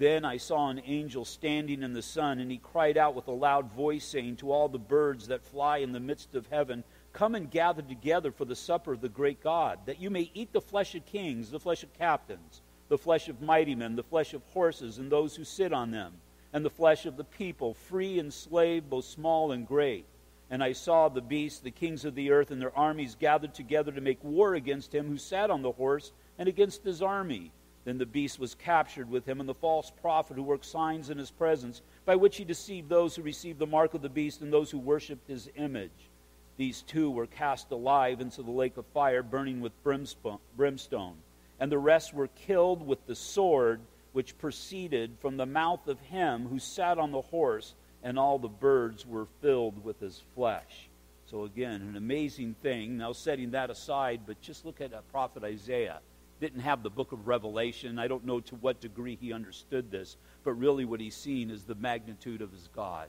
then 0.00 0.24
I 0.24 0.38
saw 0.38 0.70
an 0.70 0.80
angel 0.84 1.24
standing 1.24 1.82
in 1.82 1.92
the 1.92 2.02
sun, 2.02 2.38
and 2.38 2.50
he 2.50 2.56
cried 2.56 2.96
out 2.96 3.14
with 3.14 3.28
a 3.28 3.32
loud 3.32 3.70
voice, 3.70 4.04
saying 4.04 4.36
to 4.36 4.50
all 4.50 4.68
the 4.68 4.78
birds 4.78 5.28
that 5.28 5.44
fly 5.44 5.78
in 5.78 5.92
the 5.92 6.00
midst 6.00 6.34
of 6.34 6.46
heaven, 6.46 6.82
Come 7.12 7.34
and 7.34 7.50
gather 7.50 7.82
together 7.82 8.32
for 8.32 8.44
the 8.44 8.56
supper 8.56 8.94
of 8.94 9.00
the 9.00 9.08
great 9.08 9.42
God, 9.42 9.80
that 9.84 10.00
you 10.00 10.08
may 10.08 10.30
eat 10.32 10.52
the 10.52 10.60
flesh 10.60 10.94
of 10.94 11.04
kings, 11.04 11.50
the 11.50 11.60
flesh 11.60 11.82
of 11.82 11.92
captains, 11.92 12.62
the 12.88 12.98
flesh 12.98 13.28
of 13.28 13.42
mighty 13.42 13.74
men, 13.74 13.94
the 13.94 14.02
flesh 14.02 14.32
of 14.32 14.42
horses, 14.54 14.98
and 14.98 15.10
those 15.10 15.36
who 15.36 15.44
sit 15.44 15.72
on 15.72 15.90
them, 15.90 16.14
and 16.52 16.64
the 16.64 16.70
flesh 16.70 17.04
of 17.04 17.16
the 17.16 17.24
people, 17.24 17.74
free 17.74 18.18
and 18.18 18.32
slave, 18.32 18.88
both 18.88 19.04
small 19.04 19.52
and 19.52 19.68
great. 19.68 20.06
And 20.50 20.64
I 20.64 20.72
saw 20.72 21.08
the 21.08 21.20
beasts, 21.20 21.60
the 21.60 21.70
kings 21.70 22.04
of 22.04 22.14
the 22.14 22.30
earth, 22.30 22.50
and 22.50 22.60
their 22.60 22.76
armies 22.76 23.16
gathered 23.16 23.54
together 23.54 23.92
to 23.92 24.00
make 24.00 24.24
war 24.24 24.54
against 24.54 24.94
him 24.94 25.06
who 25.08 25.18
sat 25.18 25.50
on 25.50 25.62
the 25.62 25.72
horse 25.72 26.12
and 26.38 26.48
against 26.48 26.84
his 26.84 27.02
army. 27.02 27.52
Then 27.84 27.98
the 27.98 28.06
beast 28.06 28.38
was 28.38 28.54
captured 28.54 29.08
with 29.08 29.26
him, 29.26 29.40
and 29.40 29.48
the 29.48 29.54
false 29.54 29.90
prophet 29.90 30.36
who 30.36 30.42
worked 30.42 30.66
signs 30.66 31.08
in 31.08 31.16
his 31.16 31.30
presence, 31.30 31.80
by 32.04 32.14
which 32.14 32.36
he 32.36 32.44
deceived 32.44 32.88
those 32.88 33.16
who 33.16 33.22
received 33.22 33.58
the 33.58 33.66
mark 33.66 33.94
of 33.94 34.02
the 34.02 34.08
beast 34.08 34.42
and 34.42 34.52
those 34.52 34.70
who 34.70 34.78
worshipped 34.78 35.28
his 35.28 35.48
image. 35.56 36.10
These 36.58 36.82
two 36.82 37.10
were 37.10 37.26
cast 37.26 37.70
alive 37.70 38.20
into 38.20 38.42
the 38.42 38.50
lake 38.50 38.76
of 38.76 38.84
fire, 38.86 39.22
burning 39.22 39.62
with 39.62 39.72
brimstone. 39.82 41.16
And 41.58 41.72
the 41.72 41.78
rest 41.78 42.12
were 42.12 42.28
killed 42.28 42.86
with 42.86 43.06
the 43.06 43.14
sword 43.14 43.80
which 44.12 44.36
proceeded 44.36 45.16
from 45.20 45.38
the 45.38 45.46
mouth 45.46 45.88
of 45.88 46.00
him 46.00 46.48
who 46.48 46.58
sat 46.58 46.98
on 46.98 47.12
the 47.12 47.22
horse, 47.22 47.74
and 48.02 48.18
all 48.18 48.38
the 48.38 48.48
birds 48.48 49.06
were 49.06 49.26
filled 49.40 49.82
with 49.82 50.00
his 50.00 50.22
flesh. 50.34 50.88
So, 51.30 51.44
again, 51.44 51.80
an 51.80 51.96
amazing 51.96 52.56
thing. 52.60 52.98
Now, 52.98 53.12
setting 53.12 53.52
that 53.52 53.70
aside, 53.70 54.22
but 54.26 54.42
just 54.42 54.66
look 54.66 54.82
at 54.82 54.92
a 54.92 55.00
prophet 55.12 55.44
Isaiah 55.44 56.00
didn't 56.40 56.60
have 56.60 56.82
the 56.82 56.90
book 56.90 57.12
of 57.12 57.28
Revelation. 57.28 57.98
I 57.98 58.08
don't 58.08 58.24
know 58.24 58.40
to 58.40 58.54
what 58.56 58.80
degree 58.80 59.16
he 59.20 59.32
understood 59.32 59.90
this, 59.90 60.16
but 60.42 60.54
really 60.54 60.84
what 60.84 61.00
he's 61.00 61.14
seen 61.14 61.50
is 61.50 61.64
the 61.64 61.74
magnitude 61.74 62.40
of 62.40 62.50
his 62.50 62.68
God. 62.74 63.08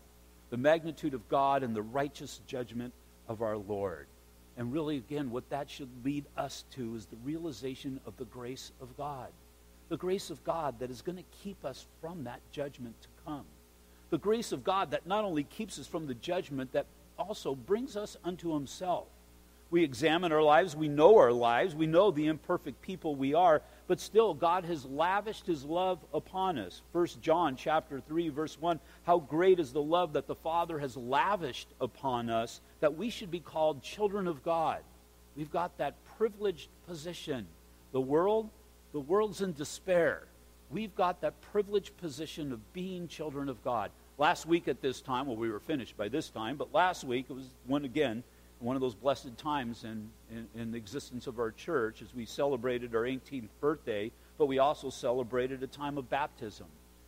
The 0.50 0.58
magnitude 0.58 1.14
of 1.14 1.28
God 1.30 1.64
and 1.64 1.76
the 1.76 1.82
righteous 1.82 2.42
judgment 2.46 2.94
of 3.30 3.42
our 3.42 3.58
Lord. 3.58 4.08
And 4.58 4.74
really, 4.74 4.98
again, 4.98 5.32
what 5.32 5.50
that 5.50 5.70
should 5.70 5.90
lead 6.04 6.26
us 6.36 6.66
to 6.72 6.96
is 6.96 7.06
the 7.06 7.16
realization 7.24 8.02
of 8.06 8.18
the 8.18 8.26
grace 8.26 8.74
of 8.82 8.96
God. 8.98 9.30
The 9.88 9.98
grace 9.98 10.30
of 10.30 10.44
God 10.44 10.80
that 10.80 10.92
is 10.92 11.02
going 11.02 11.18
to 11.18 11.24
keep 11.44 11.64
us 11.64 11.86
from 12.02 12.26
that 12.26 12.42
judgment 12.52 12.96
to 13.02 13.08
come. 13.26 13.46
The 14.10 14.18
grace 14.18 14.52
of 14.52 14.66
God 14.66 14.92
that 14.92 15.08
not 15.08 15.24
only 15.24 15.44
keeps 15.44 15.80
us 15.80 15.88
from 15.88 16.06
the 16.06 16.16
judgment, 16.16 16.74
that 16.74 16.86
also 17.18 17.56
brings 17.56 17.96
us 17.96 18.18
unto 18.26 18.54
himself 18.54 19.08
we 19.72 19.86
examine 19.86 20.34
our 20.34 20.44
lives, 20.44 20.76
we 20.76 20.90
know 20.90 21.18
our 21.18 21.32
lives, 21.32 21.74
we 21.74 21.88
know 21.88 22.12
the 22.12 22.28
imperfect 22.28 22.82
people 22.82 23.16
we 23.16 23.34
are, 23.34 23.62
but 23.88 24.02
still 24.02 24.34
God 24.34 24.66
has 24.66 24.86
lavished 24.86 25.48
his 25.48 25.64
love 25.64 26.00
upon 26.14 26.60
us. 26.60 26.82
First 26.92 27.22
John 27.22 27.56
chapter 27.56 28.02
3 28.02 28.30
verse 28.30 28.60
1, 28.60 28.82
how 29.04 29.20
great 29.20 29.60
is 29.60 29.72
the 29.72 29.82
love 29.82 30.12
that 30.14 30.28
the 30.28 30.36
Father 30.36 30.78
has 30.78 30.98
lavished 30.98 31.70
upon 31.80 32.30
us 32.30 32.60
that 32.82 32.98
we 32.98 33.10
should 33.10 33.32
be 33.32 33.40
called 33.40 33.82
children 33.82 34.28
of 34.28 34.44
God. 34.44 34.82
We've 35.38 35.52
got 35.52 35.78
that 35.78 35.96
privileged 36.18 36.68
position. 36.86 37.48
The 37.94 38.02
world, 38.02 38.50
the 38.92 39.00
world's 39.00 39.42
in 39.42 39.54
despair. 39.54 40.24
We've 40.70 40.96
got 40.96 41.22
that 41.22 41.40
privileged 41.54 41.96
position 41.96 42.52
of 42.52 42.74
being 42.74 43.08
children 43.08 43.48
of 43.48 43.64
God. 43.64 43.92
Last 44.18 44.46
week 44.46 44.68
at 44.68 44.82
this 44.82 45.00
time, 45.00 45.28
well, 45.28 45.38
we 45.38 45.50
were 45.50 45.60
finished 45.62 45.96
by 45.96 46.10
this 46.10 46.30
time, 46.30 46.58
but 46.58 46.74
last 46.74 47.06
week 47.06 47.28
it 47.30 47.34
was 47.34 47.50
one 47.66 47.86
again 47.86 48.24
one 48.62 48.76
of 48.76 48.82
those 48.82 48.96
blessed 48.96 49.38
times 49.38 49.84
in, 49.84 50.10
in, 50.30 50.48
in, 50.56 50.72
the 50.72 50.78
existence 50.78 51.28
of 51.28 51.40
our 51.40 51.52
church 51.52 52.02
as 52.02 52.14
we 52.14 52.26
celebrated 52.26 52.94
our 52.96 53.04
18th 53.04 53.50
birthday, 53.60 54.12
but 54.38 54.46
we 54.46 54.60
also 54.60 54.90
celebrated 54.90 55.64
a 55.64 55.68
time 55.68 55.98
of 55.98 56.10
baptism. 56.10 56.68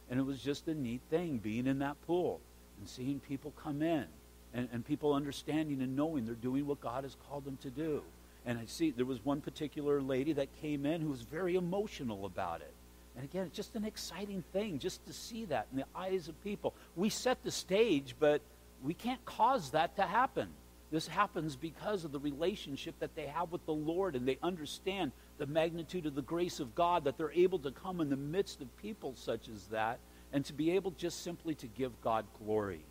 And 0.10 0.20
it 0.20 0.24
was 0.24 0.42
just 0.42 0.68
a 0.68 0.74
neat 0.74 1.02
thing 1.10 1.38
being 1.38 1.68
in 1.68 1.80
that 1.80 1.96
pool 2.08 2.42
and 2.80 2.90
seeing 2.90 3.20
people 3.20 3.54
come 3.64 3.82
in 3.82 4.06
and, 4.54 4.68
and 4.74 4.86
people 4.86 5.14
understanding 5.14 5.82
and 5.82 5.96
knowing 5.96 6.26
they're 6.26 6.36
doing 6.36 6.66
what 6.66 6.82
God 6.82 7.04
has 7.04 7.16
called 7.28 7.46
them 7.46 7.58
to 7.62 7.70
do. 7.70 8.02
And 8.46 8.58
I 8.58 8.66
see 8.66 8.92
there 8.92 9.06
was 9.06 9.24
one 9.24 9.40
particular 9.40 10.02
lady 10.02 10.34
that 10.34 10.50
came 10.62 10.86
in 10.86 11.02
who 11.02 11.10
was 11.10 11.22
very 11.22 11.56
emotional 11.56 12.26
about 12.26 12.62
it. 12.62 12.74
And 13.16 13.24
again, 13.24 13.46
it's 13.46 13.56
just 13.56 13.76
an 13.76 13.86
exciting 13.86 14.44
thing 14.54 14.80
just 14.80 15.06
to 15.06 15.14
see 15.14 15.46
that 15.46 15.68
in 15.72 15.78
the 15.78 15.86
eyes 15.96 16.28
of 16.28 16.44
people. 16.44 16.74
We 16.96 17.10
set 17.10 17.44
the 17.44 17.52
stage, 17.52 18.16
but 18.20 18.42
we 18.84 18.94
can't 18.94 19.24
cause 19.24 19.72
that 19.72 19.96
to 19.98 20.04
happen. 20.04 20.50
This 20.94 21.08
happens 21.08 21.56
because 21.56 22.06
of 22.06 22.12
the 22.12 22.20
relationship 22.20 22.94
that 23.00 23.16
they 23.16 23.26
have 23.26 23.52
with 23.52 23.66
the 23.66 23.74
Lord, 23.74 24.16
and 24.16 24.28
they 24.28 24.38
understand 24.44 25.12
the 25.40 25.48
magnitude 25.48 26.06
of 26.06 26.14
the 26.14 26.22
grace 26.22 26.60
of 26.60 26.76
God 26.76 27.06
that 27.06 27.18
they're 27.18 27.32
able 27.32 27.58
to 27.60 27.72
come 27.72 28.00
in 28.00 28.12
the 28.12 28.16
midst 28.16 28.62
of 28.62 28.78
people 28.78 29.16
such 29.16 29.50
as 29.50 29.66
that 29.70 29.98
and 30.32 30.46
to 30.46 30.54
be 30.54 30.70
able 30.70 30.92
just 30.92 31.24
simply 31.24 31.56
to 31.56 31.66
give 31.66 32.00
God 32.04 32.26
glory. 32.38 32.86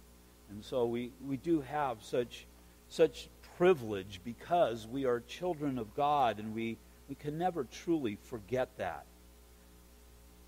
And 0.50 0.64
so 0.64 0.84
we, 0.84 1.12
we 1.24 1.36
do 1.36 1.60
have 1.60 1.98
such, 2.02 2.48
such 2.88 3.28
privilege 3.56 4.20
because 4.24 4.84
we 4.84 5.04
are 5.04 5.20
children 5.20 5.78
of 5.78 5.94
God, 5.94 6.40
and 6.40 6.56
we, 6.56 6.78
we 7.08 7.14
can 7.14 7.38
never 7.38 7.62
truly 7.62 8.18
forget 8.24 8.68
that. 8.78 9.04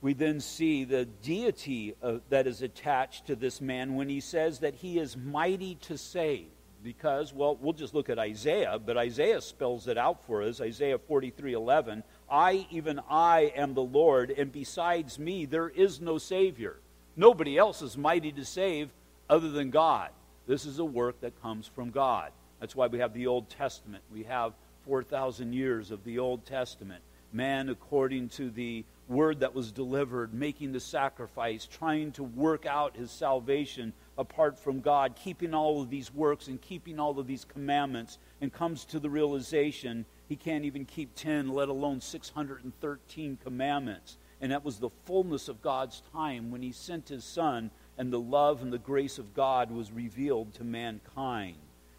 We 0.01 0.13
then 0.13 0.41
see 0.41 0.83
the 0.83 1.05
deity 1.05 1.95
of, 2.03 2.23
that 2.31 2.49
is 2.49 2.63
attached 2.63 3.29
to 3.29 3.37
this 3.37 3.61
man 3.61 3.95
when 3.95 4.09
he 4.09 4.19
says 4.19 4.59
that 4.59 4.75
he 4.75 4.99
is 4.99 5.17
mighty 5.17 5.77
to 5.83 5.97
save 5.97 6.49
because, 6.85 7.33
well, 7.33 7.57
we'll 7.57 7.73
just 7.73 7.95
look 7.95 8.11
at 8.11 8.19
Isaiah, 8.19 8.79
but 8.79 8.99
Isaiah 8.99 9.41
spells 9.41 9.89
it 9.89 9.97
out 9.97 10.23
for 10.27 10.43
us. 10.43 10.61
Isaiah 10.61 10.99
43 10.99 11.55
11. 11.55 12.05
I, 12.31 12.67
even 12.71 13.01
I, 13.09 13.53
am 13.57 13.73
the 13.73 13.83
Lord, 13.83 14.31
and 14.31 14.53
besides 14.53 15.19
me 15.19 15.47
there 15.47 15.71
is 15.71 16.01
no 16.01 16.19
Savior. 16.19 16.77
Nobody 17.17 17.57
else 17.57 17.81
is 17.81 17.97
mighty 17.97 18.31
to 18.33 18.45
save 18.45 18.91
other 19.31 19.49
than 19.49 19.71
God. 19.71 20.11
This 20.47 20.67
is 20.67 20.79
a 20.79 20.85
work 20.85 21.21
that 21.23 21.41
comes 21.41 21.67
from 21.67 21.91
God. 21.91 22.31
That's 22.61 22.77
why 22.77 22.87
we 22.87 22.99
have 22.99 23.15
the 23.15 23.29
Old 23.29 23.49
Testament. 23.49 24.05
We 24.13 24.25
have 24.25 24.53
4,000 24.85 25.55
years 25.55 25.91
of 25.91 26.05
the 26.05 26.19
Old 26.19 26.45
Testament. 26.45 27.03
Man, 27.33 27.71
according 27.71 28.29
to 28.31 28.51
the 28.51 28.85
word 29.09 29.41
that 29.41 29.55
was 29.55 29.73
delivered, 29.73 30.35
making 30.35 30.73
the 30.73 30.81
sacrifice, 30.81 31.67
trying 31.67 32.13
to 32.13 32.23
work 32.23 32.67
out 32.67 32.97
his 32.97 33.11
salvation 33.11 33.93
apart 34.17 34.59
from 34.59 34.81
God, 34.81 35.17
keeping 35.17 35.55
all 35.55 35.83
of 35.83 35.91
these 35.91 36.13
works 36.13 36.47
and 36.49 36.61
keeping 36.61 37.01
all 37.01 37.19
of 37.19 37.27
these 37.27 37.45
commandments, 37.45 38.19
and 38.41 38.53
comes 38.53 38.85
to 38.87 39.01
the 39.01 39.11
realization 39.11 40.05
he 40.29 40.37
can't 40.37 40.65
even 40.65 40.85
keep 40.85 41.15
10, 41.15 41.49
let 41.49 41.69
alone 41.69 42.01
613 42.01 43.39
commandments. 43.43 44.17
And 44.41 44.53
that 44.53 44.65
was 44.65 44.79
the 44.79 44.91
fullness 45.05 45.49
of 45.49 45.63
God's 45.63 46.03
time 46.13 46.51
when 46.51 46.63
he 46.63 46.73
sent 46.73 47.09
his 47.09 47.25
son, 47.25 47.71
and 47.99 48.13
the 48.13 48.21
love 48.21 48.63
and 48.63 48.73
the 48.73 48.79
grace 48.79 49.19
of 49.19 49.35
God 49.35 49.71
was 49.71 49.93
revealed 49.93 50.55
to 50.55 50.65
mankind. 50.65 51.57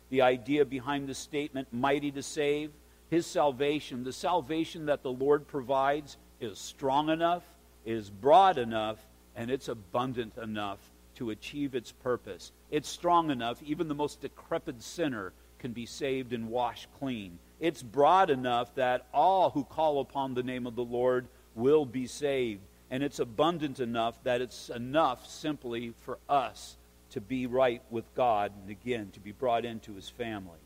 The 0.10 0.21
idea 0.21 0.65
behind 0.65 1.08
the 1.08 1.15
statement, 1.15 1.67
mighty 1.71 2.12
to 2.12 2.23
save, 2.23 2.71
his 3.10 3.25
salvation, 3.25 4.04
the 4.04 4.13
salvation 4.13 4.88
that 4.88 5.04
the 5.04 5.12
Lord 5.12 5.47
provides, 5.47 6.17
is 6.39 6.60
strong 6.60 7.10
enough, 7.10 7.43
is 7.86 8.10
broad 8.10 8.58
enough, 8.58 8.99
and 9.36 9.51
it's 9.51 9.67
abundant 9.67 10.38
enough 10.38 10.80
to 11.15 11.30
achieve 11.30 11.75
its 11.75 11.91
purpose. 11.91 12.51
It's 12.71 12.89
strong 12.89 13.32
enough, 13.32 13.62
even 13.63 13.88
the 13.88 13.95
most 13.95 14.21
decrepit 14.21 14.82
sinner 14.82 15.34
can 15.60 15.71
be 15.71 15.86
saved 15.86 16.34
and 16.34 16.49
washed 16.49 16.88
clean. 16.99 17.39
It's 17.60 17.82
broad 17.82 18.30
enough 18.30 18.75
that 18.75 19.08
all 19.13 19.49
who 19.49 19.63
call 19.63 19.99
upon 19.99 20.34
the 20.34 20.43
name 20.43 20.67
of 20.67 20.75
the 20.75 20.84
Lord 20.84 21.28
will 21.56 21.86
be 21.86 22.08
saved. 22.08 22.62
And 22.91 23.01
it's 23.01 23.19
abundant 23.19 23.80
enough 23.80 24.21
that 24.23 24.41
it's 24.41 24.69
enough 24.69 25.28
simply 25.28 25.93
for 26.01 26.19
us 26.30 26.78
to 27.12 27.21
be 27.21 27.47
right 27.47 27.82
with 27.89 28.04
God 28.15 28.51
and 28.62 28.69
again 28.69 29.10
to 29.13 29.19
be 29.19 29.32
brought 29.32 29.65
into 29.65 29.93
his 29.93 30.10
family. 30.10 30.60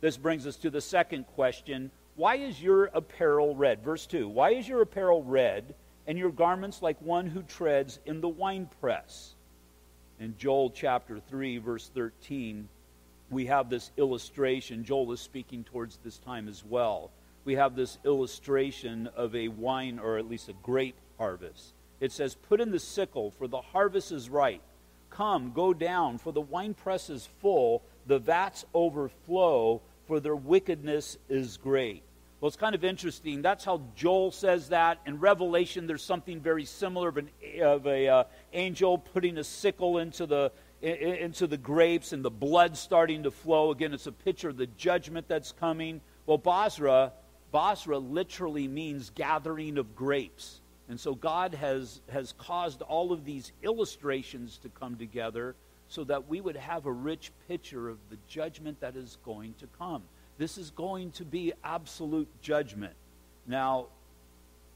This 0.00 0.16
brings 0.16 0.46
us 0.46 0.56
to 0.56 0.70
the 0.70 0.80
second 0.80 1.26
question 1.34 1.90
Why 2.16 2.36
is 2.36 2.62
your 2.62 2.86
apparel 2.86 3.56
red? 3.56 3.82
Verse 3.82 4.06
2 4.06 4.28
Why 4.28 4.50
is 4.50 4.68
your 4.68 4.82
apparel 4.82 5.22
red 5.22 5.74
and 6.06 6.18
your 6.18 6.30
garments 6.30 6.82
like 6.82 7.00
one 7.00 7.26
who 7.26 7.42
treads 7.42 7.98
in 8.04 8.20
the 8.20 8.28
winepress? 8.28 9.34
In 10.18 10.36
Joel 10.38 10.70
chapter 10.70 11.20
3, 11.20 11.58
verse 11.58 11.90
13, 11.94 12.68
we 13.30 13.46
have 13.46 13.68
this 13.68 13.90
illustration. 13.98 14.84
Joel 14.84 15.12
is 15.12 15.20
speaking 15.20 15.64
towards 15.64 15.98
this 15.98 16.18
time 16.18 16.48
as 16.48 16.64
well. 16.64 17.10
We 17.44 17.54
have 17.56 17.76
this 17.76 17.98
illustration 18.04 19.08
of 19.14 19.34
a 19.34 19.48
wine, 19.48 19.98
or 19.98 20.16
at 20.16 20.28
least 20.28 20.48
a 20.48 20.54
grape 20.62 20.96
harvest. 21.18 21.74
It 22.00 22.12
says, 22.12 22.34
Put 22.34 22.60
in 22.60 22.70
the 22.70 22.78
sickle, 22.78 23.30
for 23.30 23.46
the 23.46 23.60
harvest 23.60 24.10
is 24.10 24.30
ripe. 24.30 24.62
Come, 25.10 25.52
go 25.52 25.74
down, 25.74 26.18
for 26.18 26.32
the 26.32 26.40
winepress 26.40 27.10
is 27.10 27.28
full, 27.40 27.82
the 28.06 28.18
vats 28.18 28.64
overflow, 28.74 29.82
for 30.06 30.18
their 30.20 30.36
wickedness 30.36 31.18
is 31.28 31.56
great. 31.58 32.02
Well, 32.46 32.50
it's 32.50 32.56
kind 32.58 32.76
of 32.76 32.84
interesting. 32.84 33.42
That's 33.42 33.64
how 33.64 33.82
Joel 33.96 34.30
says 34.30 34.68
that. 34.68 35.00
In 35.04 35.18
Revelation, 35.18 35.88
there's 35.88 36.04
something 36.04 36.38
very 36.38 36.64
similar 36.64 37.08
of 37.08 37.16
an 37.16 37.28
of 37.60 37.88
a 37.88 38.06
uh, 38.06 38.24
angel 38.52 38.98
putting 38.98 39.36
a 39.38 39.42
sickle 39.42 39.98
into 39.98 40.26
the 40.26 40.52
into 40.80 41.48
the 41.48 41.56
grapes 41.56 42.12
and 42.12 42.24
the 42.24 42.30
blood 42.30 42.76
starting 42.76 43.24
to 43.24 43.32
flow. 43.32 43.72
Again, 43.72 43.92
it's 43.92 44.06
a 44.06 44.12
picture 44.12 44.48
of 44.48 44.58
the 44.58 44.68
judgment 44.68 45.26
that's 45.26 45.50
coming. 45.50 46.00
Well, 46.24 46.38
Bozrah, 46.38 47.10
Bozrah 47.50 47.98
literally 47.98 48.68
means 48.68 49.10
gathering 49.10 49.76
of 49.76 49.96
grapes. 49.96 50.60
And 50.88 51.00
so 51.00 51.16
God 51.16 51.52
has, 51.54 52.00
has 52.10 52.32
caused 52.38 52.80
all 52.82 53.10
of 53.10 53.24
these 53.24 53.50
illustrations 53.64 54.58
to 54.58 54.68
come 54.68 54.94
together 54.94 55.56
so 55.88 56.04
that 56.04 56.28
we 56.28 56.40
would 56.40 56.56
have 56.56 56.86
a 56.86 56.92
rich 56.92 57.32
picture 57.48 57.88
of 57.88 57.98
the 58.08 58.18
judgment 58.28 58.78
that 58.82 58.94
is 58.94 59.18
going 59.24 59.54
to 59.54 59.66
come. 59.76 60.04
This 60.38 60.58
is 60.58 60.70
going 60.70 61.12
to 61.12 61.24
be 61.24 61.52
absolute 61.64 62.28
judgment. 62.42 62.94
Now, 63.46 63.86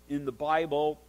in 0.08 0.24
the 0.24 0.32
Bible, 0.32 1.00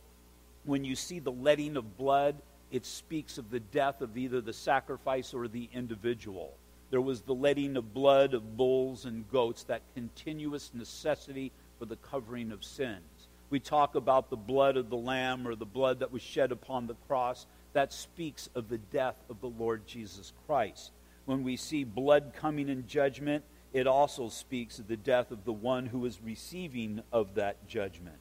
when 0.66 0.84
you 0.84 0.96
see 0.96 1.20
the 1.20 1.32
letting 1.32 1.78
of 1.78 1.98
blood, 1.98 2.36
it 2.72 2.86
speaks 2.86 3.38
of 3.38 3.50
the 3.50 3.60
death 3.60 4.02
of 4.02 4.18
either 4.18 4.42
the 4.42 4.54
sacrifice 4.54 5.34
or 5.34 5.48
the 5.48 5.70
individual. 5.74 6.54
There 6.90 7.02
was 7.02 7.22
the 7.22 7.34
letting 7.34 7.78
of 7.78 7.94
blood 7.94 8.34
of 8.34 8.58
bulls 8.58 9.06
and 9.06 9.30
goats, 9.32 9.64
that 9.64 9.82
continuous 9.94 10.72
necessity 10.74 11.52
for 11.80 11.86
the 11.86 11.96
covering 11.96 12.52
of 12.52 12.64
sins. 12.64 13.28
We 13.50 13.60
talk 13.60 13.96
about 13.96 14.30
the 14.30 14.38
blood 14.38 14.78
of 14.78 14.90
the 14.90 14.98
Lamb 14.98 15.48
or 15.48 15.56
the 15.56 15.66
blood 15.66 16.00
that 16.00 16.12
was 16.12 16.22
shed 16.22 16.52
upon 16.52 16.88
the 16.88 16.96
cross. 17.08 17.46
That 17.74 17.94
speaks 17.94 18.50
of 18.56 18.70
the 18.70 18.78
death 18.78 19.16
of 19.30 19.40
the 19.42 19.48
Lord 19.48 19.88
Jesus 19.88 20.34
Christ. 20.46 20.92
When 21.26 21.44
we 21.44 21.56
see 21.56 21.84
blood 21.84 22.34
coming 22.36 22.70
in 22.70 22.88
judgment, 22.88 23.44
it 23.74 23.88
also 23.88 24.30
speaks 24.30 24.80
of 24.80 24.88
the 24.88 24.98
death 24.98 25.32
of 25.32 25.46
the 25.46 25.54
one 25.54 25.86
who 25.86 26.06
is 26.06 26.22
receiving 26.22 27.02
of 27.12 27.36
that 27.36 27.68
judgment. 27.68 28.18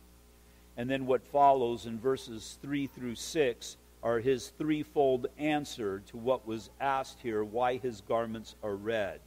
And 0.76 0.88
then 0.88 1.06
what 1.06 1.26
follows 1.26 1.86
in 1.86 1.98
verses 1.98 2.58
3 2.62 2.86
through 2.86 3.16
6 3.16 3.76
are 4.02 4.20
his 4.20 4.48
threefold 4.58 5.26
answer 5.38 6.02
to 6.06 6.16
what 6.16 6.46
was 6.46 6.70
asked 6.80 7.18
here 7.22 7.44
why 7.44 7.76
his 7.76 8.00
garments 8.02 8.54
are 8.62 8.76
red. 8.76 9.20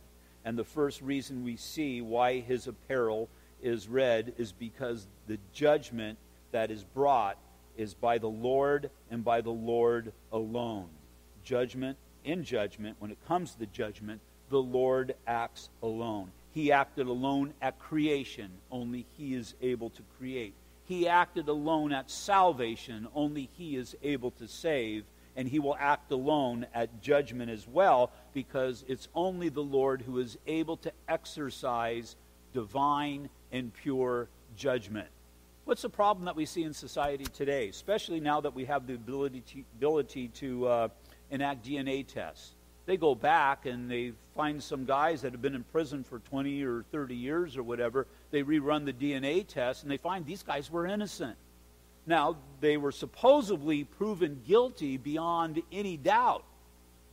And 0.46 0.58
the 0.58 0.64
first 0.64 1.02
reason 1.02 1.44
we 1.44 1.58
see 1.58 2.02
why 2.02 2.40
his 2.40 2.68
apparel 2.68 3.30
is 3.62 3.88
red 3.88 4.34
is 4.38 4.52
because 4.52 5.08
the 5.28 5.38
judgment 5.54 6.18
that 6.52 6.72
is 6.72 6.84
brought 6.84 7.38
is 7.78 7.94
by 7.94 8.18
the 8.18 8.28
Lord 8.28 8.90
and 9.10 9.24
by 9.24 9.42
the 9.42 9.52
Lord 9.52 10.12
alone. 10.32 10.90
Judgment, 11.44 11.98
in 12.24 12.44
judgment, 12.44 12.96
when 13.00 13.12
it 13.12 13.18
comes 13.28 13.52
to 13.52 13.60
the 13.60 13.66
judgment, 13.68 14.22
the 14.54 14.62
Lord 14.62 15.16
acts 15.26 15.70
alone. 15.82 16.32
He 16.52 16.72
acted 16.72 17.08
alone 17.08 17.56
at 17.60 17.80
creation, 17.80 18.52
only 18.72 19.08
He 19.18 19.34
is 19.34 19.56
able 19.64 19.90
to 19.90 20.04
create. 20.20 20.54
He 20.86 21.08
acted 21.08 21.48
alone 21.48 21.92
at 21.92 22.12
salvation, 22.12 23.08
only 23.16 23.50
He 23.58 23.76
is 23.76 23.96
able 24.04 24.30
to 24.32 24.48
save. 24.48 25.06
And 25.36 25.48
He 25.48 25.58
will 25.58 25.76
act 25.80 26.12
alone 26.12 26.68
at 26.76 27.02
judgment 27.02 27.50
as 27.50 27.68
well, 27.68 28.12
because 28.32 28.86
it's 28.88 29.08
only 29.16 29.50
the 29.50 29.64
Lord 29.64 30.04
who 30.04 30.20
is 30.20 30.38
able 30.46 30.78
to 30.78 30.92
exercise 31.10 32.16
divine 32.54 33.30
and 33.52 33.74
pure 33.74 34.30
judgment. 34.56 35.08
What's 35.66 35.82
the 35.82 35.90
problem 35.90 36.26
that 36.26 36.36
we 36.36 36.46
see 36.46 36.62
in 36.62 36.74
society 36.76 37.26
today, 37.26 37.70
especially 37.70 38.20
now 38.20 38.40
that 38.42 38.54
we 38.54 38.66
have 38.66 38.86
the 38.86 38.94
ability 38.94 39.42
to, 39.48 39.64
ability 39.76 40.28
to 40.28 40.68
uh, 40.68 40.88
enact 41.32 41.66
DNA 41.66 42.06
tests? 42.06 42.52
They 42.86 42.98
go 42.98 43.16
back 43.16 43.66
and 43.66 43.90
they 43.90 44.14
find 44.36 44.62
some 44.62 44.86
guys 44.86 45.22
that 45.22 45.32
have 45.32 45.42
been 45.42 45.56
in 45.56 45.64
prison 45.64 46.04
for 46.04 46.20
20 46.20 46.64
or 46.64 46.84
30 46.92 47.16
years 47.16 47.56
or 47.56 47.64
whatever. 47.64 48.08
They 48.32 48.44
rerun 48.44 48.86
the 48.86 48.94
DNA 48.94 49.48
test 49.48 49.84
and 49.84 49.92
they 49.92 49.98
find 49.98 50.26
these 50.26 50.44
guys 50.44 50.70
were 50.70 50.86
innocent. 50.86 51.38
Now, 52.06 52.38
they 52.60 52.76
were 52.76 52.92
supposedly 52.92 53.86
proven 53.86 54.42
guilty 54.46 54.98
beyond 54.98 55.62
any 55.72 55.96
doubt, 55.96 56.44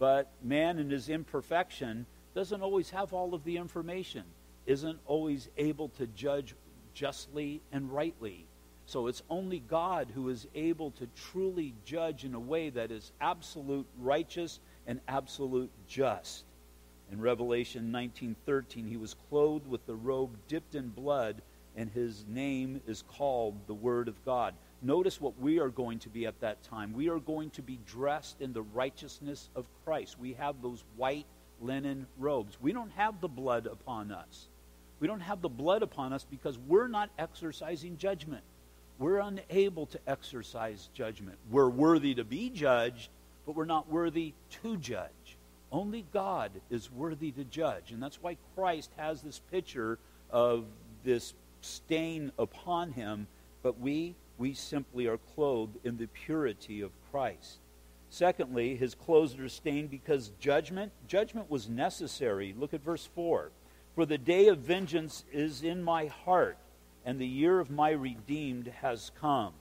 but 0.01 0.29
man 0.43 0.79
in 0.79 0.91
his 0.91 1.09
imperfection 1.09 2.07
doesn't 2.35 2.63
always 2.63 2.91
have 2.91 3.13
all 3.13 3.35
of 3.35 3.45
the 3.45 3.57
information, 3.57 4.25
isn't 4.67 4.99
always 5.07 5.49
able 5.57 5.91
to 5.91 6.07
judge 6.09 6.55
justly 6.95 7.61
and 7.71 7.93
rightly. 7.93 8.47
So 8.87 9.07
it's 9.07 9.23
only 9.31 9.61
God 9.61 10.09
who 10.13 10.29
is 10.31 10.49
able 10.53 10.91
to 10.93 11.07
truly 11.31 11.75
judge 11.85 12.25
in 12.25 12.35
a 12.35 12.41
way 12.41 12.71
that 12.71 12.91
is 12.91 13.13
absolute 13.21 13.87
righteous 14.01 14.59
and 14.91 15.01
absolute 15.07 15.71
just. 15.87 16.45
In 17.13 17.21
Revelation 17.21 17.93
19:13 17.93 18.89
he 18.89 18.97
was 18.97 19.15
clothed 19.29 19.69
with 19.69 19.87
the 19.87 19.95
robe 19.95 20.37
dipped 20.49 20.75
in 20.75 20.89
blood 20.89 21.43
and 21.77 21.89
his 21.93 22.25
name 22.27 22.81
is 22.89 23.03
called 23.03 23.55
the 23.69 23.75
word 23.75 24.09
of 24.09 24.25
God. 24.25 24.53
Notice 24.83 25.21
what 25.21 25.39
we 25.39 25.61
are 25.61 25.69
going 25.69 26.01
to 26.01 26.09
be 26.09 26.27
at 26.27 26.41
that 26.41 26.65
time. 26.65 26.93
We 26.93 27.09
are 27.09 27.21
going 27.21 27.51
to 27.51 27.63
be 27.63 27.79
dressed 27.87 28.41
in 28.41 28.53
the 28.53 28.63
righteousness 28.63 29.49
of 29.55 29.65
Christ. 29.85 30.19
We 30.19 30.33
have 30.33 30.61
those 30.61 30.83
white 30.97 31.27
linen 31.61 32.09
robes. 32.19 32.59
We 32.61 32.73
don't 32.73 32.91
have 32.93 33.21
the 33.21 33.29
blood 33.29 33.67
upon 33.67 34.11
us. 34.11 34.49
We 34.99 35.07
don't 35.07 35.21
have 35.21 35.41
the 35.41 35.49
blood 35.49 35.83
upon 35.85 36.13
us 36.13 36.27
because 36.29 36.59
we're 36.59 36.89
not 36.89 37.11
exercising 37.17 37.97
judgment. 37.97 38.43
We're 38.99 39.21
unable 39.21 39.87
to 39.87 40.01
exercise 40.09 40.89
judgment. 40.95 41.39
We're 41.49 41.71
worthy 41.71 42.15
to 42.17 42.25
be 42.25 42.51
judged, 42.51 43.09
but 43.47 43.55
we're 43.55 43.65
not 43.65 43.91
worthy 43.91 44.35
to 44.63 44.77
judge. 44.77 45.37
Only 45.73 46.05
God 46.13 46.51
is 46.71 46.91
worthy 46.91 47.31
to 47.33 47.45
judge. 47.45 47.93
And 47.93 48.03
that's 48.03 48.23
why 48.23 48.37
Christ 48.55 48.91
has 48.97 49.23
this 49.23 49.41
picture 49.51 49.99
of 50.31 50.65
this 51.05 51.35
stain 51.61 52.33
upon 52.39 52.93
him, 52.93 53.27
but 53.63 53.79
we, 53.79 54.15
we 54.39 54.55
simply 54.55 55.07
are 55.07 55.19
clothed 55.35 55.79
in 55.85 55.97
the 55.97 56.07
purity 56.07 56.81
of 56.81 56.91
Christ. 57.11 57.59
Secondly, 58.09 58.75
his 58.75 58.95
clothes 58.95 59.39
are 59.39 59.49
stained 59.49 59.91
because 59.91 60.33
judgment, 60.41 60.91
judgment 61.07 61.49
was 61.49 61.69
necessary. 61.69 62.55
Look 62.59 62.75
at 62.75 62.83
verse 62.83 63.09
4. 63.15 63.51
For 63.95 64.05
the 64.05 64.19
day 64.19 64.49
of 64.49 64.59
vengeance 64.59 65.25
is 65.33 65.63
in 65.63 65.83
my 65.83 66.07
heart, 66.07 66.59
and 67.05 67.21
the 67.21 67.27
year 67.27 67.61
of 67.61 67.71
my 67.71 67.91
redeemed 67.91 68.67
has 68.81 69.13
come. 69.21 69.53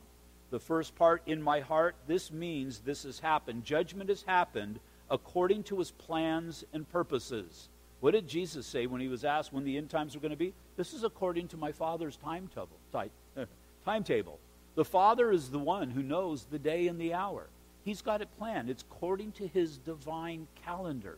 The 0.51 0.59
first 0.59 0.95
part, 0.95 1.21
in 1.25 1.41
my 1.41 1.59
heart, 1.59 1.95
this 2.07 2.31
means 2.31 2.79
this 2.79 3.03
has 3.03 3.19
happened. 3.19 3.63
Judgment 3.63 4.09
has 4.09 4.23
happened 4.23 4.79
according 5.09 5.63
to 5.63 5.79
his 5.79 5.91
plans 5.91 6.63
and 6.73 6.89
purposes. 6.89 7.69
What 7.99 8.11
did 8.11 8.27
Jesus 8.27 8.65
say 8.65 8.87
when 8.87 9.01
he 9.01 9.07
was 9.07 9.25
asked 9.25 9.51
when 9.51 9.65
the 9.65 9.77
end 9.77 9.89
times 9.89 10.15
were 10.15 10.21
going 10.21 10.31
to 10.31 10.37
be? 10.37 10.53
This 10.77 10.93
is 10.93 11.03
according 11.03 11.49
to 11.49 11.57
my 11.57 11.71
Father's 11.71 12.17
timetable. 12.17 12.77
timetable. 13.85 14.39
The 14.75 14.85
Father 14.85 15.31
is 15.31 15.49
the 15.49 15.59
one 15.59 15.89
who 15.89 16.01
knows 16.01 16.45
the 16.45 16.59
day 16.59 16.87
and 16.87 16.99
the 16.99 17.13
hour. 17.13 17.47
He's 17.83 18.01
got 18.01 18.21
it 18.21 18.29
planned. 18.37 18.69
It's 18.69 18.83
according 18.83 19.33
to 19.33 19.47
his 19.47 19.77
divine 19.77 20.47
calendar. 20.63 21.17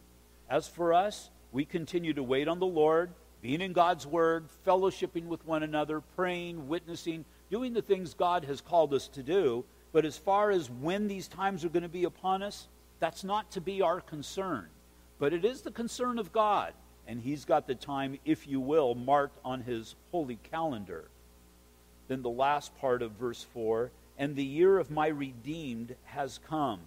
As 0.49 0.67
for 0.67 0.93
us, 0.93 1.29
we 1.51 1.65
continue 1.65 2.13
to 2.13 2.23
wait 2.23 2.47
on 2.47 2.59
the 2.59 2.65
Lord, 2.65 3.11
being 3.41 3.61
in 3.61 3.73
God's 3.73 4.07
Word, 4.07 4.45
fellowshipping 4.65 5.25
with 5.25 5.45
one 5.45 5.63
another, 5.63 6.01
praying, 6.15 6.67
witnessing, 6.67 7.25
doing 7.51 7.73
the 7.73 7.81
things 7.83 8.15
God 8.15 8.45
has 8.45 8.61
called 8.61 8.93
us 8.93 9.07
to 9.09 9.21
do. 9.21 9.63
But 9.91 10.05
as 10.05 10.17
far 10.17 10.49
as 10.49 10.69
when 10.69 11.07
these 11.07 11.27
times 11.27 11.63
are 11.63 11.69
going 11.69 11.83
to 11.83 11.89
be 11.89 12.05
upon 12.05 12.41
us, 12.41 12.67
that's 12.99 13.23
not 13.23 13.51
to 13.51 13.61
be 13.61 13.81
our 13.81 14.01
concern. 14.01 14.67
But 15.19 15.33
it 15.33 15.45
is 15.45 15.61
the 15.61 15.71
concern 15.71 16.17
of 16.17 16.31
God. 16.31 16.73
And 17.07 17.21
He's 17.21 17.45
got 17.45 17.67
the 17.67 17.75
time, 17.75 18.17
if 18.25 18.47
you 18.47 18.59
will, 18.59 18.95
marked 18.95 19.37
on 19.45 19.61
His 19.61 19.95
holy 20.11 20.39
calendar. 20.49 21.05
Then 22.07 22.23
the 22.23 22.29
last 22.29 22.75
part 22.79 23.01
of 23.01 23.11
verse 23.11 23.45
4 23.53 23.91
and 24.17 24.35
the 24.35 24.43
year 24.43 24.77
of 24.77 24.89
my 24.89 25.07
redeemed 25.07 25.95
has 26.05 26.39
come. 26.47 26.79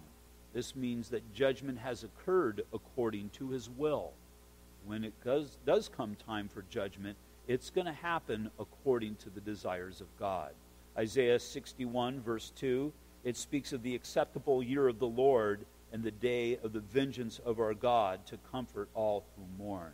This 0.53 0.75
means 0.75 1.09
that 1.09 1.33
judgment 1.33 1.79
has 1.79 2.03
occurred 2.03 2.63
according 2.73 3.29
to 3.31 3.49
His 3.51 3.69
will 3.69 4.13
when 4.85 5.03
it 5.03 5.13
does, 5.23 5.57
does 5.65 5.89
come 5.89 6.15
time 6.25 6.47
for 6.47 6.63
judgment, 6.69 7.17
it's 7.47 7.69
going 7.69 7.85
to 7.85 7.93
happen 7.93 8.49
according 8.59 9.15
to 9.15 9.29
the 9.29 9.41
desires 9.41 10.01
of 10.01 10.07
God. 10.19 10.51
Isaiah 10.97 11.39
61, 11.39 12.21
verse 12.21 12.51
2, 12.55 12.91
it 13.23 13.37
speaks 13.37 13.73
of 13.73 13.83
the 13.83 13.95
acceptable 13.95 14.63
year 14.63 14.87
of 14.87 14.99
the 14.99 15.07
Lord 15.07 15.65
and 15.91 16.03
the 16.03 16.11
day 16.11 16.57
of 16.63 16.73
the 16.73 16.79
vengeance 16.79 17.39
of 17.45 17.59
our 17.59 17.73
God 17.73 18.25
to 18.27 18.37
comfort 18.51 18.89
all 18.93 19.25
who 19.35 19.63
mourn. 19.63 19.91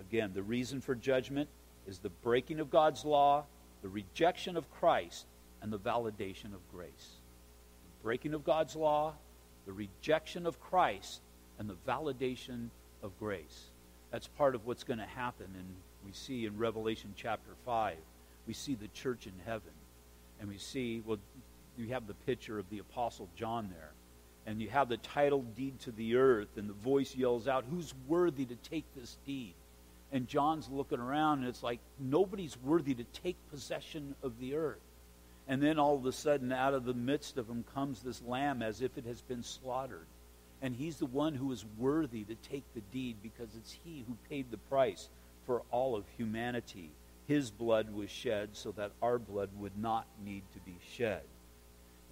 Again, 0.00 0.32
the 0.34 0.42
reason 0.42 0.80
for 0.80 0.94
judgment 0.94 1.48
is 1.86 1.98
the 1.98 2.10
breaking 2.10 2.60
of 2.60 2.70
God's 2.70 3.04
law, 3.04 3.44
the 3.82 3.88
rejection 3.88 4.56
of 4.56 4.70
Christ, 4.70 5.26
and 5.60 5.72
the 5.72 5.78
validation 5.78 6.54
of 6.54 6.60
grace. 6.70 7.16
The 7.98 8.02
breaking 8.02 8.34
of 8.34 8.44
God's 8.44 8.76
law, 8.76 9.14
the 9.66 9.72
rejection 9.72 10.46
of 10.46 10.60
Christ, 10.60 11.20
and 11.58 11.68
the 11.68 11.76
validation 11.86 12.68
of 13.02 13.18
grace. 13.18 13.70
That's 14.10 14.28
part 14.28 14.54
of 14.54 14.66
what's 14.66 14.84
going 14.84 14.98
to 14.98 15.06
happen. 15.06 15.46
And 15.54 15.74
we 16.08 16.14
see 16.14 16.46
in 16.46 16.56
Revelation 16.56 17.12
chapter 17.14 17.50
5, 17.66 17.94
we 18.46 18.54
see 18.54 18.74
the 18.74 18.88
church 18.88 19.26
in 19.26 19.34
heaven. 19.44 19.72
And 20.40 20.48
we 20.48 20.56
see, 20.56 21.02
well, 21.04 21.18
you 21.76 21.88
have 21.88 22.06
the 22.06 22.14
picture 22.14 22.58
of 22.58 22.70
the 22.70 22.78
Apostle 22.78 23.28
John 23.36 23.68
there. 23.70 23.90
And 24.46 24.62
you 24.62 24.70
have 24.70 24.88
the 24.88 24.96
title 24.96 25.42
deed 25.54 25.78
to 25.80 25.90
the 25.90 26.16
earth, 26.16 26.48
and 26.56 26.66
the 26.66 26.72
voice 26.72 27.14
yells 27.14 27.46
out, 27.46 27.66
Who's 27.70 27.92
worthy 28.06 28.46
to 28.46 28.56
take 28.56 28.86
this 28.96 29.18
deed? 29.26 29.52
And 30.10 30.26
John's 30.26 30.70
looking 30.70 30.98
around, 30.98 31.40
and 31.40 31.48
it's 31.48 31.62
like 31.62 31.80
nobody's 32.00 32.56
worthy 32.56 32.94
to 32.94 33.04
take 33.04 33.36
possession 33.50 34.14
of 34.22 34.38
the 34.40 34.54
earth. 34.54 34.80
And 35.46 35.62
then 35.62 35.78
all 35.78 35.96
of 35.96 36.06
a 36.06 36.12
sudden, 36.12 36.52
out 36.52 36.72
of 36.72 36.86
the 36.86 36.94
midst 36.94 37.36
of 37.36 37.50
him 37.50 37.66
comes 37.74 38.00
this 38.00 38.22
lamb 38.22 38.62
as 38.62 38.80
if 38.80 38.96
it 38.96 39.04
has 39.04 39.20
been 39.20 39.42
slaughtered. 39.42 40.06
And 40.62 40.74
he's 40.74 40.96
the 40.96 41.06
one 41.06 41.34
who 41.34 41.52
is 41.52 41.66
worthy 41.76 42.24
to 42.24 42.34
take 42.34 42.64
the 42.74 42.80
deed 42.92 43.16
because 43.22 43.50
it's 43.54 43.76
he 43.84 44.04
who 44.08 44.16
paid 44.30 44.50
the 44.50 44.56
price 44.56 45.10
for 45.48 45.62
all 45.70 45.96
of 45.96 46.04
humanity. 46.18 46.90
His 47.26 47.50
blood 47.50 47.90
was 47.90 48.10
shed 48.10 48.50
so 48.52 48.70
that 48.72 48.92
our 49.00 49.18
blood 49.18 49.48
would 49.58 49.78
not 49.78 50.06
need 50.22 50.42
to 50.52 50.58
be 50.60 50.76
shed. 50.92 51.22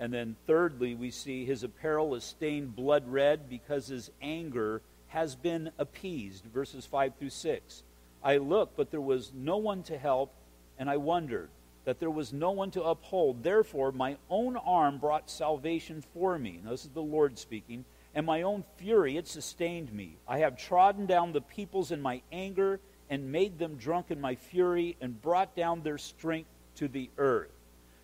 And 0.00 0.10
then, 0.10 0.36
thirdly, 0.46 0.94
we 0.94 1.10
see 1.10 1.44
his 1.44 1.62
apparel 1.62 2.14
is 2.14 2.24
stained 2.24 2.74
blood 2.74 3.06
red 3.06 3.50
because 3.50 3.88
his 3.88 4.10
anger 4.22 4.80
has 5.08 5.36
been 5.36 5.70
appeased. 5.78 6.44
Verses 6.46 6.86
5 6.86 7.12
through 7.18 7.28
6. 7.28 7.82
I 8.24 8.38
looked, 8.38 8.74
but 8.74 8.90
there 8.90 9.02
was 9.02 9.32
no 9.34 9.58
one 9.58 9.82
to 9.84 9.98
help, 9.98 10.32
and 10.78 10.88
I 10.88 10.96
wondered 10.96 11.50
that 11.84 12.00
there 12.00 12.10
was 12.10 12.32
no 12.32 12.52
one 12.52 12.70
to 12.70 12.82
uphold. 12.84 13.42
Therefore, 13.42 13.92
my 13.92 14.16
own 14.30 14.56
arm 14.56 14.96
brought 14.96 15.28
salvation 15.28 16.02
for 16.14 16.38
me. 16.38 16.60
Now, 16.64 16.70
this 16.70 16.86
is 16.86 16.90
the 16.90 17.02
Lord 17.02 17.38
speaking. 17.38 17.84
And 18.14 18.24
my 18.24 18.42
own 18.42 18.64
fury, 18.78 19.18
it 19.18 19.28
sustained 19.28 19.92
me. 19.92 20.16
I 20.26 20.38
have 20.38 20.56
trodden 20.56 21.04
down 21.04 21.32
the 21.32 21.42
peoples 21.42 21.92
in 21.92 22.00
my 22.00 22.22
anger 22.32 22.80
and 23.10 23.32
made 23.32 23.58
them 23.58 23.76
drunk 23.76 24.10
in 24.10 24.20
my 24.20 24.34
fury 24.34 24.96
and 25.00 25.20
brought 25.20 25.54
down 25.54 25.82
their 25.82 25.98
strength 25.98 26.50
to 26.76 26.88
the 26.88 27.10
earth. 27.18 27.50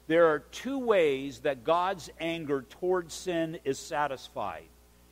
There 0.07 0.27
are 0.29 0.41
two 0.41 0.79
ways 0.79 1.41
that 1.41 1.65
God's 1.65 2.11
anger 2.21 2.63
towards 2.63 3.15
sin 3.15 3.59
is 3.65 3.79
satisfied. 3.79 4.65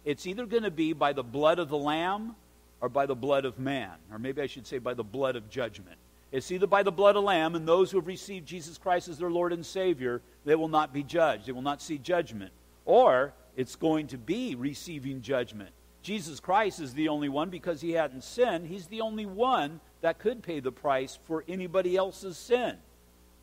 It's 0.04 0.26
either 0.26 0.46
going 0.46 0.62
to 0.64 0.70
be 0.70 0.92
by 0.92 1.12
the 1.12 1.22
blood 1.22 1.58
of 1.58 1.68
the 1.68 1.78
Lamb 1.78 2.34
or 2.80 2.88
by 2.88 3.06
the 3.06 3.14
blood 3.14 3.44
of 3.44 3.58
man, 3.58 3.92
or 4.10 4.18
maybe 4.18 4.40
I 4.42 4.46
should 4.46 4.66
say 4.66 4.78
by 4.78 4.94
the 4.94 5.04
blood 5.04 5.36
of 5.36 5.50
judgment. 5.50 5.96
It's 6.32 6.50
either 6.50 6.66
by 6.66 6.82
the 6.82 6.92
blood 6.92 7.16
of 7.16 7.24
Lamb, 7.24 7.54
and 7.54 7.66
those 7.66 7.90
who 7.90 7.98
have 7.98 8.06
received 8.06 8.46
Jesus 8.46 8.78
Christ 8.78 9.08
as 9.08 9.18
their 9.18 9.30
Lord 9.30 9.52
and 9.52 9.66
Savior, 9.66 10.22
they 10.44 10.54
will 10.54 10.68
not 10.68 10.92
be 10.92 11.02
judged. 11.02 11.46
They 11.46 11.52
will 11.52 11.60
not 11.60 11.82
see 11.82 11.98
judgment. 11.98 12.52
Or 12.84 13.34
it's 13.56 13.76
going 13.76 14.06
to 14.08 14.18
be 14.18 14.54
receiving 14.54 15.22
judgment. 15.22 15.70
Jesus 16.02 16.40
Christ 16.40 16.80
is 16.80 16.94
the 16.94 17.08
only 17.08 17.28
one 17.28 17.50
because 17.50 17.80
he 17.80 17.92
hadn't 17.92 18.24
sinned. 18.24 18.66
He's 18.66 18.86
the 18.86 19.02
only 19.02 19.26
one 19.26 19.80
that 20.00 20.18
could 20.18 20.42
pay 20.42 20.60
the 20.60 20.72
price 20.72 21.18
for 21.24 21.44
anybody 21.46 21.96
else's 21.96 22.38
sin. 22.38 22.76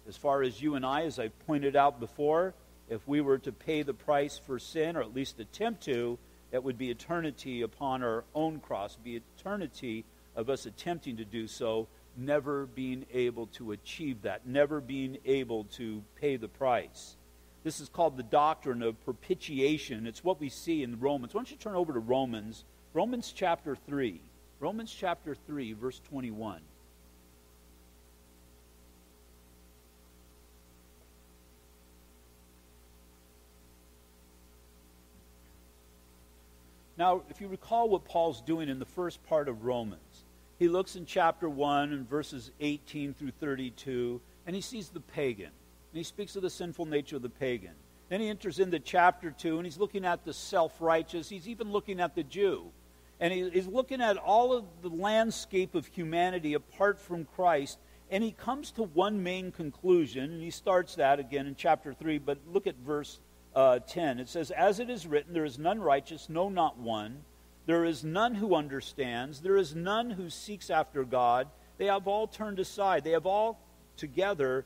As 0.08 0.18
far 0.18 0.42
as 0.42 0.62
you 0.62 0.76
and 0.76 0.86
I, 0.86 1.04
as 1.04 1.20
I 1.20 1.28
pointed 1.46 1.76
out 1.76 2.00
before, 2.00 2.54
if 2.90 3.06
we 3.08 3.22
were 3.22 3.38
to 3.40 3.52
pay 3.52 3.84
the 3.84 3.94
price 3.94 4.40
for 4.40 4.58
sin, 4.58 4.96
or 4.96 5.02
at 5.02 5.14
least 5.14 5.40
attempt 5.40 5.84
to, 5.84 6.18
it 6.52 6.64
would 6.64 6.78
be 6.78 6.90
eternity 6.90 7.62
upon 7.62 8.02
our 8.04 8.24
own 8.34 8.60
cross, 8.60 8.96
be 8.96 9.22
eternity 9.38 10.06
of 10.36 10.50
us 10.50 10.66
attempting 10.66 11.18
to 11.18 11.26
do 11.26 11.48
so, 11.48 11.88
never 12.16 12.66
being 12.66 13.06
able 13.14 13.48
to 13.48 13.74
achieve 13.74 14.22
that, 14.22 14.48
never 14.48 14.80
being 14.80 15.18
able 15.26 15.66
to 15.66 16.02
pay 16.20 16.38
the 16.38 16.48
price. 16.48 17.16
This 17.68 17.82
is 17.82 17.90
called 17.90 18.16
the 18.16 18.24
doctrine 18.24 18.82
of 18.82 19.04
propitiation. 19.04 20.08
It's 20.08 20.24
what 20.24 20.40
we 20.40 20.48
see 20.48 20.84
in 20.84 21.02
Romans. 21.02 21.34
Why 21.34 21.40
don't 21.40 21.52
you 21.52 21.58
turn 21.58 21.76
over 21.76 21.92
to 21.92 22.00
Romans, 22.00 22.64
Romans 22.94 23.34
chapter 23.36 23.76
3. 23.76 24.22
Romans 24.62 24.90
chapter 24.90 25.36
3, 25.36 25.74
verse 25.74 26.00
21. 26.08 26.62
Now, 36.98 37.24
if 37.30 37.42
you 37.42 37.50
recall 37.50 37.90
what 37.90 38.06
Paul's 38.06 38.40
doing 38.40 38.70
in 38.70 38.80
the 38.80 38.86
first 38.86 39.22
part 39.28 39.50
of 39.50 39.66
Romans, 39.66 40.24
he 40.58 40.70
looks 40.70 40.96
in 40.96 41.06
chapter 41.06 41.50
1 41.50 41.92
and 41.92 42.10
verses 42.10 42.50
18 42.62 43.14
through 43.14 43.32
32, 43.32 44.22
and 44.46 44.56
he 44.56 44.62
sees 44.62 44.88
the 44.88 45.02
pagan. 45.02 45.52
And 45.92 45.98
he 45.98 46.04
speaks 46.04 46.36
of 46.36 46.42
the 46.42 46.50
sinful 46.50 46.86
nature 46.86 47.16
of 47.16 47.22
the 47.22 47.30
pagan. 47.30 47.74
Then 48.10 48.22
he 48.22 48.30
enters 48.30 48.60
into 48.60 48.80
chapter 48.80 49.32
2, 49.32 49.58
and 49.58 49.66
he's 49.66 49.78
looking 49.78 50.06
at 50.06 50.24
the 50.24 50.34
self 50.34 50.80
righteous. 50.80 51.30
He's 51.30 51.48
even 51.48 51.72
looking 51.72 52.00
at 52.00 52.16
the 52.16 52.24
Jew. 52.24 52.72
And 53.20 53.34
he, 53.34 53.50
he's 53.50 53.68
looking 53.68 54.02
at 54.02 54.18
all 54.18 54.54
of 54.54 54.66
the 54.82 54.90
landscape 54.90 55.76
of 55.76 55.88
humanity 55.88 56.54
apart 56.54 57.00
from 57.00 57.26
Christ. 57.26 57.80
And 58.10 58.24
he 58.24 58.32
comes 58.32 58.72
to 58.72 58.84
one 58.84 59.24
main 59.24 59.52
conclusion, 59.52 60.32
and 60.32 60.42
he 60.42 60.52
starts 60.52 60.96
that 60.96 61.20
again 61.20 61.48
in 61.48 61.56
chapter 61.56 61.94
3. 61.94 62.20
But 62.20 62.38
look 62.48 62.68
at 62.68 62.76
verse 62.78 63.20
uh, 63.56 63.80
10. 63.80 64.20
It 64.20 64.30
says, 64.30 64.52
As 64.52 64.80
it 64.80 64.90
is 64.90 65.06
written, 65.06 65.34
there 65.34 65.46
is 65.46 65.60
none 65.60 65.82
righteous, 65.82 66.30
no, 66.30 66.48
not 66.48 66.78
one. 66.78 67.24
There 67.66 67.84
is 67.84 68.06
none 68.06 68.36
who 68.36 68.56
understands. 68.56 69.42
There 69.42 69.58
is 69.58 69.76
none 69.76 70.12
who 70.12 70.30
seeks 70.30 70.70
after 70.70 71.04
God. 71.04 71.50
They 71.78 71.88
have 71.88 72.08
all 72.08 72.28
turned 72.28 72.60
aside. 72.60 73.04
They 73.04 73.12
have 73.12 73.26
all 73.26 73.60
together 73.98 74.66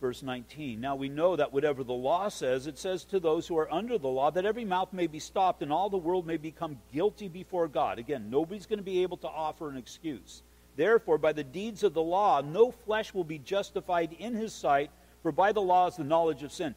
Verse 0.00 0.22
19. 0.22 0.80
Now 0.80 0.96
we 0.96 1.08
know 1.08 1.36
that 1.36 1.52
whatever 1.52 1.84
the 1.84 1.92
law 1.92 2.28
says, 2.28 2.66
it 2.66 2.78
says 2.78 3.04
to 3.04 3.20
those 3.20 3.46
who 3.46 3.58
are 3.58 3.72
under 3.72 3.98
the 3.98 4.08
law 4.08 4.30
that 4.30 4.46
every 4.46 4.64
mouth 4.64 4.92
may 4.92 5.06
be 5.06 5.18
stopped 5.18 5.62
and 5.62 5.72
all 5.72 5.90
the 5.90 5.98
world 5.98 6.26
may 6.26 6.38
become 6.38 6.78
guilty 6.92 7.28
before 7.28 7.68
God. 7.68 7.98
Again, 7.98 8.30
nobody's 8.30 8.66
going 8.66 8.78
to 8.78 8.84
be 8.84 9.02
able 9.02 9.18
to 9.18 9.28
offer 9.28 9.68
an 9.68 9.76
excuse. 9.76 10.42
Therefore, 10.76 11.18
by 11.18 11.32
the 11.32 11.44
deeds 11.44 11.82
of 11.82 11.92
the 11.92 12.02
law, 12.02 12.40
no 12.40 12.70
flesh 12.70 13.12
will 13.12 13.24
be 13.24 13.38
justified 13.38 14.14
in 14.18 14.34
his 14.34 14.54
sight, 14.54 14.90
for 15.22 15.32
by 15.32 15.52
the 15.52 15.60
law 15.60 15.88
is 15.88 15.96
the 15.96 16.04
knowledge 16.04 16.42
of 16.42 16.52
sin 16.52 16.74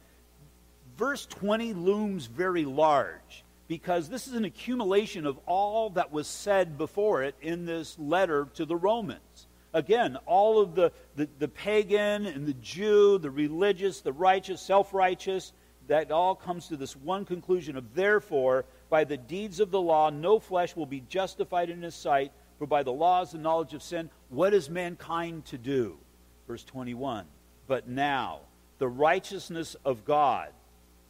verse 0.96 1.26
20 1.26 1.74
looms 1.74 2.26
very 2.26 2.64
large 2.64 3.44
because 3.66 4.08
this 4.08 4.26
is 4.26 4.34
an 4.34 4.44
accumulation 4.44 5.26
of 5.26 5.38
all 5.46 5.90
that 5.90 6.12
was 6.12 6.26
said 6.26 6.76
before 6.76 7.22
it 7.22 7.34
in 7.40 7.64
this 7.64 7.98
letter 7.98 8.46
to 8.54 8.64
the 8.64 8.76
Romans. 8.76 9.43
Again, 9.74 10.16
all 10.24 10.60
of 10.60 10.74
the, 10.74 10.92
the, 11.16 11.28
the 11.38 11.48
pagan 11.48 12.24
and 12.24 12.46
the 12.46 12.54
Jew, 12.54 13.18
the 13.18 13.30
religious, 13.30 14.00
the 14.00 14.12
righteous, 14.12 14.62
self 14.62 14.94
righteous, 14.94 15.52
that 15.88 16.10
all 16.10 16.34
comes 16.34 16.68
to 16.68 16.76
this 16.76 16.96
one 16.96 17.26
conclusion 17.26 17.76
of 17.76 17.94
therefore, 17.94 18.64
by 18.88 19.04
the 19.04 19.18
deeds 19.18 19.60
of 19.60 19.70
the 19.70 19.80
law, 19.80 20.08
no 20.08 20.38
flesh 20.38 20.74
will 20.74 20.86
be 20.86 21.02
justified 21.08 21.68
in 21.68 21.82
his 21.82 21.94
sight, 21.94 22.32
for 22.58 22.66
by 22.66 22.82
the 22.82 22.92
laws 22.92 23.34
and 23.34 23.42
knowledge 23.42 23.74
of 23.74 23.82
sin, 23.82 24.08
what 24.30 24.54
is 24.54 24.70
mankind 24.70 25.44
to 25.46 25.58
do? 25.58 25.98
Verse 26.46 26.64
21. 26.64 27.26
But 27.66 27.88
now, 27.88 28.40
the 28.78 28.88
righteousness 28.88 29.76
of 29.84 30.04
God 30.04 30.48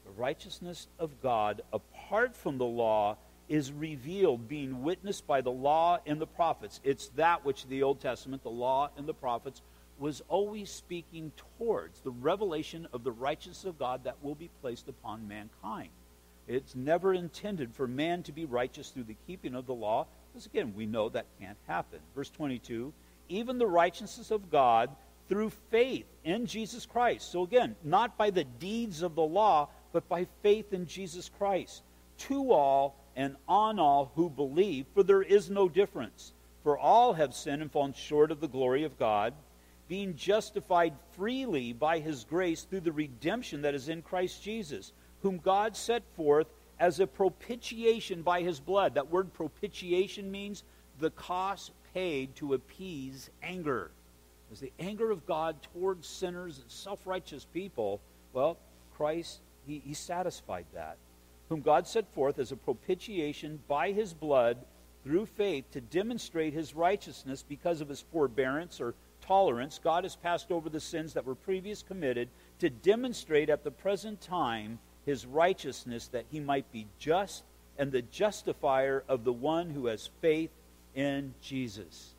the 0.04 0.10
righteousness 0.10 0.86
of 0.98 1.20
God 1.22 1.62
apart 1.72 2.36
from 2.36 2.58
the 2.58 2.64
law 2.64 3.16
is 3.48 3.72
revealed, 3.72 4.48
being 4.48 4.82
witnessed 4.82 5.26
by 5.26 5.40
the 5.40 5.50
law 5.50 5.98
and 6.06 6.20
the 6.20 6.26
prophets. 6.26 6.80
It's 6.82 7.08
that 7.10 7.44
which 7.44 7.66
the 7.66 7.82
Old 7.82 8.00
Testament, 8.00 8.42
the 8.42 8.50
law 8.50 8.90
and 8.96 9.06
the 9.06 9.14
prophets, 9.14 9.62
was 9.98 10.22
always 10.28 10.70
speaking 10.70 11.30
towards 11.58 12.00
the 12.00 12.10
revelation 12.10 12.88
of 12.92 13.04
the 13.04 13.12
righteousness 13.12 13.64
of 13.64 13.78
God 13.78 14.04
that 14.04 14.22
will 14.22 14.34
be 14.34 14.50
placed 14.60 14.88
upon 14.88 15.28
mankind. 15.28 15.90
It's 16.46 16.74
never 16.74 17.14
intended 17.14 17.72
for 17.72 17.86
man 17.86 18.22
to 18.24 18.32
be 18.32 18.44
righteous 18.44 18.90
through 18.90 19.04
the 19.04 19.16
keeping 19.26 19.54
of 19.54 19.66
the 19.66 19.74
law, 19.74 20.06
because 20.32 20.46
again, 20.46 20.74
we 20.76 20.84
know 20.84 21.08
that 21.08 21.26
can't 21.40 21.56
happen. 21.66 22.00
Verse 22.14 22.30
22 22.30 22.92
even 23.30 23.56
the 23.56 23.66
righteousness 23.66 24.30
of 24.30 24.50
God 24.50 24.90
through 25.28 25.50
faith 25.70 26.04
in 26.24 26.46
Jesus 26.46 26.84
Christ. 26.84 27.32
So 27.32 27.42
again, 27.42 27.74
not 27.82 28.18
by 28.18 28.30
the 28.30 28.44
deeds 28.44 29.02
of 29.02 29.14
the 29.14 29.22
law, 29.22 29.68
but 29.92 30.08
by 30.08 30.26
faith 30.42 30.72
in 30.72 30.86
Jesus 30.86 31.30
Christ. 31.38 31.82
To 32.18 32.52
all 32.52 32.94
and 33.16 33.36
on 33.48 33.78
all 33.78 34.12
who 34.14 34.28
believe, 34.28 34.86
for 34.94 35.02
there 35.02 35.22
is 35.22 35.50
no 35.50 35.68
difference. 35.68 36.32
For 36.62 36.78
all 36.78 37.12
have 37.12 37.34
sinned 37.34 37.62
and 37.62 37.70
fallen 37.70 37.92
short 37.92 38.30
of 38.30 38.40
the 38.40 38.48
glory 38.48 38.84
of 38.84 38.98
God, 38.98 39.34
being 39.86 40.16
justified 40.16 40.94
freely 41.12 41.72
by 41.72 41.98
his 41.98 42.24
grace 42.24 42.62
through 42.62 42.80
the 42.80 42.92
redemption 42.92 43.62
that 43.62 43.74
is 43.74 43.88
in 43.88 44.02
Christ 44.02 44.42
Jesus, 44.42 44.92
whom 45.22 45.38
God 45.38 45.76
set 45.76 46.02
forth 46.16 46.46
as 46.80 47.00
a 47.00 47.06
propitiation 47.06 48.22
by 48.22 48.42
his 48.42 48.60
blood. 48.60 48.94
That 48.94 49.10
word 49.10 49.32
propitiation 49.34 50.30
means 50.30 50.64
the 50.98 51.10
cost 51.10 51.72
paid 51.92 52.34
to 52.36 52.54
appease 52.54 53.30
anger. 53.42 53.90
As 54.50 54.60
the 54.60 54.72
anger 54.78 55.10
of 55.10 55.26
God 55.26 55.56
towards 55.74 56.06
sinners 56.06 56.58
and 56.58 56.70
self 56.70 57.06
righteous 57.06 57.44
people, 57.52 58.00
well, 58.32 58.56
Christ, 58.96 59.40
he, 59.66 59.82
he 59.84 59.94
satisfied 59.94 60.66
that. 60.74 60.96
Whom 61.48 61.60
God 61.60 61.86
set 61.86 62.12
forth 62.14 62.38
as 62.38 62.52
a 62.52 62.56
propitiation 62.56 63.60
by 63.68 63.92
his 63.92 64.14
blood 64.14 64.58
through 65.02 65.26
faith 65.26 65.70
to 65.72 65.80
demonstrate 65.80 66.54
his 66.54 66.74
righteousness 66.74 67.44
because 67.46 67.80
of 67.80 67.88
his 67.88 68.00
forbearance 68.12 68.80
or 68.80 68.94
tolerance. 69.20 69.80
God 69.82 70.04
has 70.04 70.16
passed 70.16 70.50
over 70.50 70.68
the 70.68 70.80
sins 70.80 71.12
that 71.14 71.26
were 71.26 71.34
previously 71.34 71.86
committed 71.86 72.28
to 72.58 72.70
demonstrate 72.70 73.50
at 73.50 73.64
the 73.64 73.70
present 73.70 74.20
time 74.20 74.78
his 75.04 75.26
righteousness 75.26 76.08
that 76.08 76.24
he 76.30 76.40
might 76.40 76.70
be 76.72 76.86
just 76.98 77.44
and 77.78 77.92
the 77.92 78.02
justifier 78.02 79.04
of 79.08 79.24
the 79.24 79.32
one 79.32 79.70
who 79.70 79.86
has 79.86 80.08
faith 80.20 80.50
in 80.94 81.34
Jesus. 81.42 82.14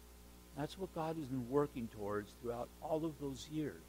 That's 0.57 0.77
what 0.77 0.93
God 0.93 1.15
has 1.17 1.25
been 1.25 1.49
working 1.49 1.87
towards 1.87 2.31
throughout 2.41 2.69
all 2.81 3.05
of 3.05 3.13
those 3.19 3.47
years. 3.51 3.81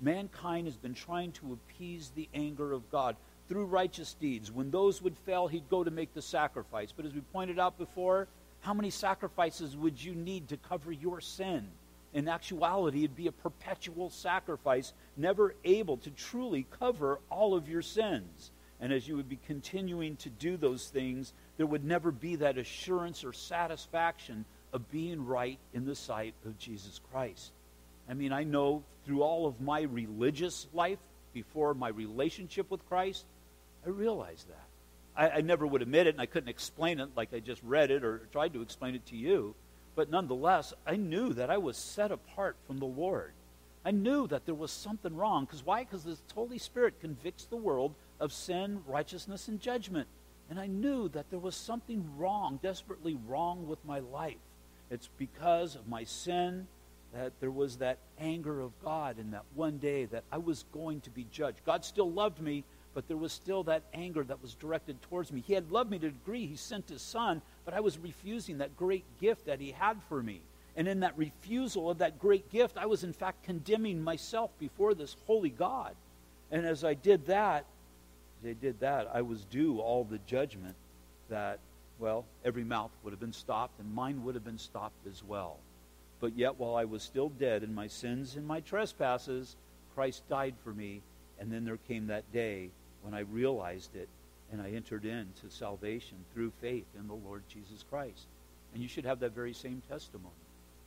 Mankind 0.00 0.66
has 0.66 0.76
been 0.76 0.94
trying 0.94 1.32
to 1.32 1.52
appease 1.52 2.12
the 2.14 2.28
anger 2.34 2.72
of 2.72 2.90
God 2.90 3.16
through 3.48 3.66
righteous 3.66 4.14
deeds. 4.14 4.50
When 4.50 4.70
those 4.70 5.02
would 5.02 5.16
fail, 5.18 5.46
he'd 5.46 5.68
go 5.68 5.84
to 5.84 5.90
make 5.90 6.14
the 6.14 6.22
sacrifice. 6.22 6.92
But 6.94 7.06
as 7.06 7.14
we 7.14 7.20
pointed 7.20 7.58
out 7.58 7.78
before, 7.78 8.28
how 8.60 8.74
many 8.74 8.90
sacrifices 8.90 9.76
would 9.76 10.02
you 10.02 10.14
need 10.14 10.48
to 10.48 10.56
cover 10.56 10.90
your 10.90 11.20
sin? 11.20 11.68
In 12.14 12.28
actuality, 12.28 13.04
it'd 13.04 13.16
be 13.16 13.26
a 13.26 13.32
perpetual 13.32 14.10
sacrifice, 14.10 14.92
never 15.16 15.54
able 15.64 15.98
to 15.98 16.10
truly 16.10 16.66
cover 16.78 17.20
all 17.30 17.54
of 17.54 17.68
your 17.68 17.82
sins. 17.82 18.50
And 18.80 18.92
as 18.92 19.06
you 19.06 19.16
would 19.16 19.28
be 19.28 19.38
continuing 19.46 20.16
to 20.16 20.30
do 20.30 20.56
those 20.56 20.88
things, 20.88 21.32
there 21.56 21.66
would 21.66 21.84
never 21.84 22.10
be 22.10 22.36
that 22.36 22.58
assurance 22.58 23.24
or 23.24 23.32
satisfaction 23.32 24.44
of 24.72 24.90
being 24.90 25.24
right 25.24 25.58
in 25.72 25.84
the 25.84 25.94
sight 25.94 26.34
of 26.44 26.58
Jesus 26.58 27.00
Christ. 27.10 27.52
I 28.08 28.14
mean, 28.14 28.32
I 28.32 28.44
know 28.44 28.82
through 29.04 29.22
all 29.22 29.46
of 29.46 29.60
my 29.60 29.82
religious 29.82 30.66
life, 30.72 30.98
before 31.32 31.74
my 31.74 31.88
relationship 31.88 32.70
with 32.70 32.86
Christ, 32.88 33.26
I 33.86 33.90
realized 33.90 34.48
that. 34.48 34.66
I, 35.16 35.38
I, 35.38 35.40
never 35.40 35.66
would 35.66 35.80
admit 35.80 36.06
it, 36.06 36.14
and 36.14 36.20
I 36.20 36.26
couldn't 36.26 36.48
explain 36.48 37.00
it 37.00 37.10
like 37.16 37.32
I 37.32 37.38
just 37.40 37.62
read 37.62 37.90
it 37.90 38.04
or 38.04 38.28
tried 38.32 38.52
to 38.54 38.62
explain 38.62 38.94
it 38.94 39.06
to 39.06 39.16
you. 39.16 39.54
But 39.94 40.10
nonetheless, 40.10 40.74
I 40.86 40.96
knew 40.96 41.32
that 41.34 41.50
I 41.50 41.56
was 41.58 41.76
set 41.76 42.12
apart 42.12 42.56
from 42.66 42.78
the 42.78 42.86
Lord. 42.86 43.32
I 43.84 43.92
knew 43.92 44.26
that 44.26 44.44
there 44.44 44.54
was 44.54 44.72
something 44.72 45.16
wrong. 45.16 45.44
Because 45.44 45.64
why? 45.64 45.84
Because 45.84 46.04
the 46.04 46.18
Holy 46.34 46.58
Spirit 46.58 47.00
convicts 47.00 47.44
the 47.44 47.56
world 47.56 47.94
of 48.20 48.32
sin, 48.32 48.82
righteousness, 48.86 49.48
and 49.48 49.60
judgment. 49.60 50.08
And 50.50 50.60
I 50.60 50.66
knew 50.66 51.08
that 51.10 51.30
there 51.30 51.38
was 51.38 51.54
something 51.54 52.04
wrong, 52.18 52.58
desperately 52.62 53.16
wrong 53.26 53.66
with 53.68 53.84
my 53.84 54.00
life. 54.00 54.36
It's 54.90 55.08
because 55.18 55.76
of 55.76 55.88
my 55.88 56.04
sin 56.04 56.66
that 57.14 57.32
there 57.40 57.50
was 57.50 57.78
that 57.78 57.98
anger 58.18 58.60
of 58.60 58.72
God 58.82 59.18
in 59.18 59.30
that 59.30 59.44
one 59.54 59.78
day 59.78 60.04
that 60.06 60.24
I 60.30 60.38
was 60.38 60.64
going 60.72 61.00
to 61.02 61.10
be 61.10 61.26
judged. 61.30 61.64
God 61.64 61.84
still 61.84 62.10
loved 62.10 62.40
me, 62.40 62.64
but 62.96 63.08
there 63.08 63.16
was 63.18 63.30
still 63.30 63.62
that 63.64 63.82
anger 63.92 64.24
that 64.24 64.40
was 64.40 64.54
directed 64.54 65.02
towards 65.02 65.30
me. 65.30 65.44
He 65.46 65.52
had 65.52 65.70
loved 65.70 65.90
me 65.90 65.98
to 65.98 66.06
a 66.06 66.10
degree. 66.10 66.46
He 66.46 66.56
sent 66.56 66.88
his 66.88 67.02
son, 67.02 67.42
but 67.66 67.74
I 67.74 67.80
was 67.80 67.98
refusing 67.98 68.56
that 68.56 68.74
great 68.74 69.04
gift 69.20 69.44
that 69.44 69.60
he 69.60 69.72
had 69.72 69.98
for 70.08 70.22
me. 70.22 70.40
And 70.78 70.88
in 70.88 71.00
that 71.00 71.12
refusal 71.18 71.90
of 71.90 71.98
that 71.98 72.18
great 72.18 72.50
gift, 72.50 72.78
I 72.78 72.86
was 72.86 73.04
in 73.04 73.12
fact 73.12 73.44
condemning 73.44 74.02
myself 74.02 74.50
before 74.58 74.94
this 74.94 75.14
holy 75.26 75.50
God. 75.50 75.94
And 76.50 76.64
as 76.64 76.84
I 76.84 76.94
did 76.94 77.26
that, 77.26 77.66
I 78.42 78.54
did 78.54 78.80
that, 78.80 79.10
I 79.12 79.20
was 79.20 79.44
due 79.44 79.78
all 79.78 80.04
the 80.04 80.20
judgment 80.26 80.74
that, 81.28 81.58
well, 81.98 82.24
every 82.46 82.64
mouth 82.64 82.92
would 83.04 83.10
have 83.10 83.20
been 83.20 83.30
stopped 83.34 83.78
and 83.78 83.94
mine 83.94 84.24
would 84.24 84.36
have 84.36 84.44
been 84.44 84.56
stopped 84.56 85.06
as 85.06 85.22
well. 85.22 85.58
But 86.18 86.34
yet, 86.34 86.58
while 86.58 86.76
I 86.76 86.86
was 86.86 87.02
still 87.02 87.28
dead 87.28 87.62
in 87.62 87.74
my 87.74 87.88
sins 87.88 88.36
and 88.36 88.46
my 88.46 88.60
trespasses, 88.60 89.54
Christ 89.94 90.26
died 90.30 90.54
for 90.64 90.72
me. 90.72 91.02
And 91.38 91.52
then 91.52 91.66
there 91.66 91.76
came 91.76 92.06
that 92.06 92.32
day 92.32 92.70
when 93.06 93.14
I 93.14 93.20
realized 93.20 93.94
it 93.94 94.08
and 94.50 94.60
I 94.60 94.70
entered 94.70 95.04
into 95.04 95.48
salvation 95.48 96.18
through 96.34 96.52
faith 96.60 96.86
in 96.98 97.06
the 97.06 97.14
Lord 97.14 97.44
Jesus 97.48 97.84
Christ. 97.88 98.26
And 98.74 98.82
you 98.82 98.88
should 98.88 99.04
have 99.04 99.20
that 99.20 99.32
very 99.32 99.52
same 99.52 99.80
testimony. 99.88 100.34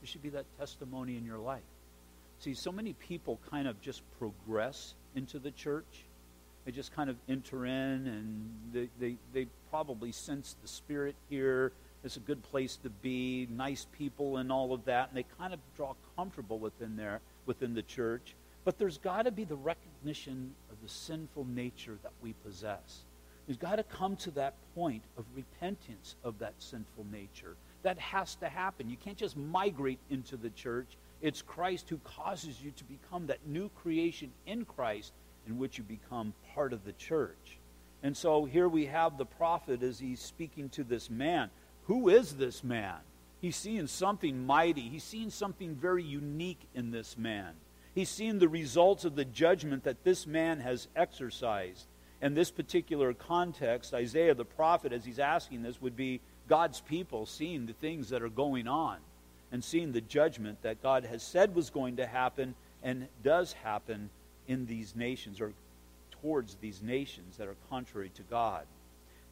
There 0.00 0.06
should 0.06 0.22
be 0.22 0.28
that 0.30 0.44
testimony 0.58 1.16
in 1.16 1.24
your 1.24 1.38
life. 1.38 1.62
See, 2.38 2.52
so 2.54 2.70
many 2.70 2.92
people 2.92 3.40
kind 3.50 3.66
of 3.66 3.80
just 3.80 4.02
progress 4.18 4.94
into 5.14 5.38
the 5.38 5.50
church. 5.50 6.04
They 6.66 6.72
just 6.72 6.94
kind 6.94 7.08
of 7.08 7.16
enter 7.26 7.64
in 7.64 7.72
and 8.06 8.50
they, 8.72 8.88
they, 8.98 9.16
they 9.32 9.46
probably 9.70 10.12
sense 10.12 10.56
the 10.60 10.68
Spirit 10.68 11.16
here. 11.30 11.72
It's 12.04 12.18
a 12.18 12.20
good 12.20 12.42
place 12.42 12.76
to 12.82 12.90
be, 12.90 13.48
nice 13.50 13.86
people 13.92 14.36
and 14.36 14.52
all 14.52 14.74
of 14.74 14.84
that, 14.84 15.08
and 15.08 15.16
they 15.16 15.26
kind 15.38 15.54
of 15.54 15.60
draw 15.74 15.94
comfortable 16.16 16.58
within 16.58 16.96
there, 16.96 17.20
within 17.46 17.74
the 17.74 17.82
church. 17.82 18.34
But 18.64 18.78
there's 18.78 18.98
got 18.98 19.22
to 19.22 19.30
be 19.30 19.44
the 19.44 19.56
recognition 19.56 20.54
of 20.70 20.76
the 20.82 20.88
sinful 20.88 21.46
nature 21.46 21.98
that 22.02 22.12
we 22.22 22.34
possess. 22.44 23.04
There's 23.46 23.56
got 23.56 23.76
to 23.76 23.82
come 23.82 24.16
to 24.16 24.30
that 24.32 24.54
point 24.74 25.02
of 25.16 25.24
repentance 25.34 26.16
of 26.22 26.38
that 26.38 26.54
sinful 26.58 27.06
nature. 27.10 27.56
That 27.82 27.98
has 27.98 28.34
to 28.36 28.48
happen. 28.48 28.90
You 28.90 28.96
can't 28.96 29.16
just 29.16 29.36
migrate 29.36 29.98
into 30.10 30.36
the 30.36 30.50
church. 30.50 30.96
It's 31.22 31.42
Christ 31.42 31.88
who 31.88 31.98
causes 31.98 32.62
you 32.62 32.70
to 32.72 32.84
become 32.84 33.26
that 33.26 33.46
new 33.46 33.70
creation 33.82 34.30
in 34.46 34.64
Christ 34.64 35.12
in 35.46 35.58
which 35.58 35.78
you 35.78 35.84
become 35.84 36.34
part 36.54 36.72
of 36.72 36.84
the 36.84 36.92
church. 36.92 37.58
And 38.02 38.16
so 38.16 38.44
here 38.44 38.68
we 38.68 38.86
have 38.86 39.18
the 39.18 39.26
prophet 39.26 39.82
as 39.82 39.98
he's 39.98 40.20
speaking 40.20 40.68
to 40.70 40.84
this 40.84 41.10
man. 41.10 41.50
Who 41.84 42.08
is 42.08 42.34
this 42.34 42.62
man? 42.62 42.96
He's 43.40 43.56
seeing 43.56 43.86
something 43.86 44.46
mighty. 44.46 44.82
He's 44.82 45.04
seeing 45.04 45.30
something 45.30 45.74
very 45.74 46.04
unique 46.04 46.60
in 46.74 46.90
this 46.90 47.16
man. 47.18 47.54
He's 47.94 48.08
seen 48.08 48.38
the 48.38 48.48
results 48.48 49.04
of 49.04 49.16
the 49.16 49.24
judgment 49.24 49.84
that 49.84 50.04
this 50.04 50.26
man 50.26 50.60
has 50.60 50.88
exercised. 50.94 51.86
In 52.22 52.34
this 52.34 52.50
particular 52.50 53.14
context, 53.14 53.94
Isaiah 53.94 54.34
the 54.34 54.44
prophet, 54.44 54.92
as 54.92 55.04
he's 55.04 55.18
asking 55.18 55.62
this, 55.62 55.80
would 55.80 55.96
be 55.96 56.20
God's 56.48 56.80
people 56.80 57.26
seeing 57.26 57.66
the 57.66 57.72
things 57.72 58.10
that 58.10 58.22
are 58.22 58.28
going 58.28 58.68
on 58.68 58.98
and 59.52 59.64
seeing 59.64 59.92
the 59.92 60.00
judgment 60.00 60.62
that 60.62 60.82
God 60.82 61.04
has 61.04 61.22
said 61.22 61.54
was 61.54 61.70
going 61.70 61.96
to 61.96 62.06
happen 62.06 62.54
and 62.82 63.08
does 63.22 63.52
happen 63.52 64.10
in 64.46 64.66
these 64.66 64.94
nations 64.94 65.40
or 65.40 65.52
towards 66.22 66.56
these 66.56 66.82
nations 66.82 67.36
that 67.38 67.48
are 67.48 67.56
contrary 67.68 68.10
to 68.14 68.22
God. 68.22 68.64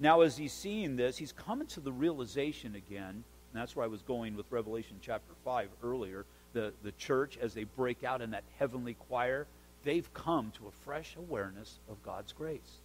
Now, 0.00 0.20
as 0.22 0.36
he's 0.36 0.52
seeing 0.52 0.96
this, 0.96 1.16
he's 1.16 1.32
coming 1.32 1.66
to 1.68 1.80
the 1.80 1.92
realization 1.92 2.74
again, 2.74 3.10
and 3.10 3.24
that's 3.54 3.74
where 3.76 3.84
I 3.84 3.88
was 3.88 4.02
going 4.02 4.36
with 4.36 4.46
Revelation 4.50 4.96
chapter 5.00 5.34
5 5.44 5.68
earlier 5.82 6.24
the, 6.52 6.72
the 6.82 6.92
church 6.92 7.38
as 7.40 7.54
they 7.54 7.64
break 7.64 8.04
out 8.04 8.22
in 8.22 8.30
that 8.30 8.44
heavenly 8.58 8.94
choir, 8.94 9.46
they've 9.84 10.12
come 10.14 10.52
to 10.58 10.68
a 10.68 10.84
fresh 10.84 11.14
awareness 11.16 11.78
of 11.88 12.02
God's 12.02 12.32
grace. 12.32 12.78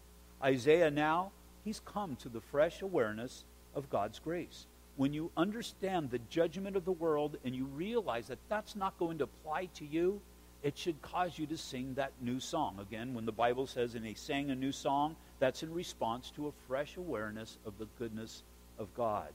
Isaiah 0.44 0.92
now, 0.92 1.32
he's 1.64 1.82
come 1.86 2.16
to 2.18 2.30
the 2.30 2.42
fresh 2.42 2.82
awareness 2.82 3.44
of 3.76 3.90
God's 3.90 4.20
grace. 4.20 4.68
When 4.96 5.14
you 5.14 5.32
understand 5.36 6.12
the 6.12 6.20
judgment 6.30 6.76
of 6.76 6.86
the 6.86 6.92
world 6.92 7.38
and 7.44 7.56
you 7.56 7.66
realize 7.66 8.28
that 8.28 8.38
that's 8.50 8.76
not 8.76 9.00
going 9.00 9.18
to 9.20 9.24
apply 9.24 9.70
to 9.76 9.86
you, 9.86 10.22
it 10.62 10.78
should 10.78 11.02
cause 11.02 11.38
you 11.38 11.46
to 11.48 11.58
sing 11.58 11.96
that 11.96 12.14
new 12.22 12.40
song. 12.40 12.78
Again, 12.80 13.14
when 13.14 13.26
the 13.26 13.32
Bible 13.32 13.68
says, 13.68 13.96
and 13.96 14.06
he 14.06 14.14
sang 14.14 14.50
a 14.50 14.56
new 14.56 14.72
song, 14.72 15.16
that's 15.40 15.64
in 15.64 15.74
response 15.74 16.32
to 16.36 16.48
a 16.48 16.54
fresh 16.68 16.96
awareness 16.96 17.58
of 17.66 17.78
the 17.78 17.88
goodness 18.00 18.44
of 18.78 18.94
God. 18.96 19.28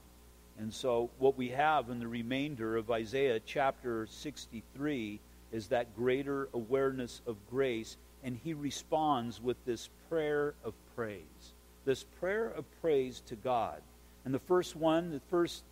And 0.59 0.73
so, 0.73 1.09
what 1.19 1.37
we 1.37 1.49
have 1.49 1.89
in 1.89 1.99
the 1.99 2.07
remainder 2.07 2.75
of 2.75 2.91
Isaiah 2.91 3.39
chapter 3.39 4.05
63 4.07 5.21
is 5.53 5.67
that 5.67 5.95
greater 5.95 6.49
awareness 6.53 7.21
of 7.25 7.37
grace, 7.49 7.95
and 8.25 8.37
he 8.43 8.53
responds 8.53 9.41
with 9.41 9.55
this 9.65 9.89
prayer 10.09 10.53
of 10.65 10.73
praise. 10.97 11.53
This 11.85 12.03
prayer 12.03 12.49
of 12.49 12.65
praise 12.81 13.21
to 13.27 13.37
God. 13.37 13.81
And 14.25 14.33
the 14.33 14.39
first 14.39 14.75
one, 14.75 15.11
the 15.11 15.21
first 15.31 15.63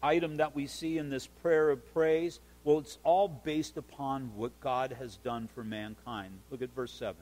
item 0.00 0.36
that 0.36 0.54
we 0.54 0.68
see 0.68 0.96
in 0.96 1.10
this 1.10 1.26
prayer 1.26 1.70
of 1.70 1.92
praise, 1.92 2.38
well, 2.62 2.78
it's 2.78 2.98
all 3.02 3.26
based 3.26 3.76
upon 3.76 4.30
what 4.36 4.60
God 4.60 4.92
has 4.92 5.16
done 5.16 5.48
for 5.52 5.64
mankind. 5.64 6.38
Look 6.52 6.62
at 6.62 6.72
verse 6.72 6.92
7. 6.92 7.16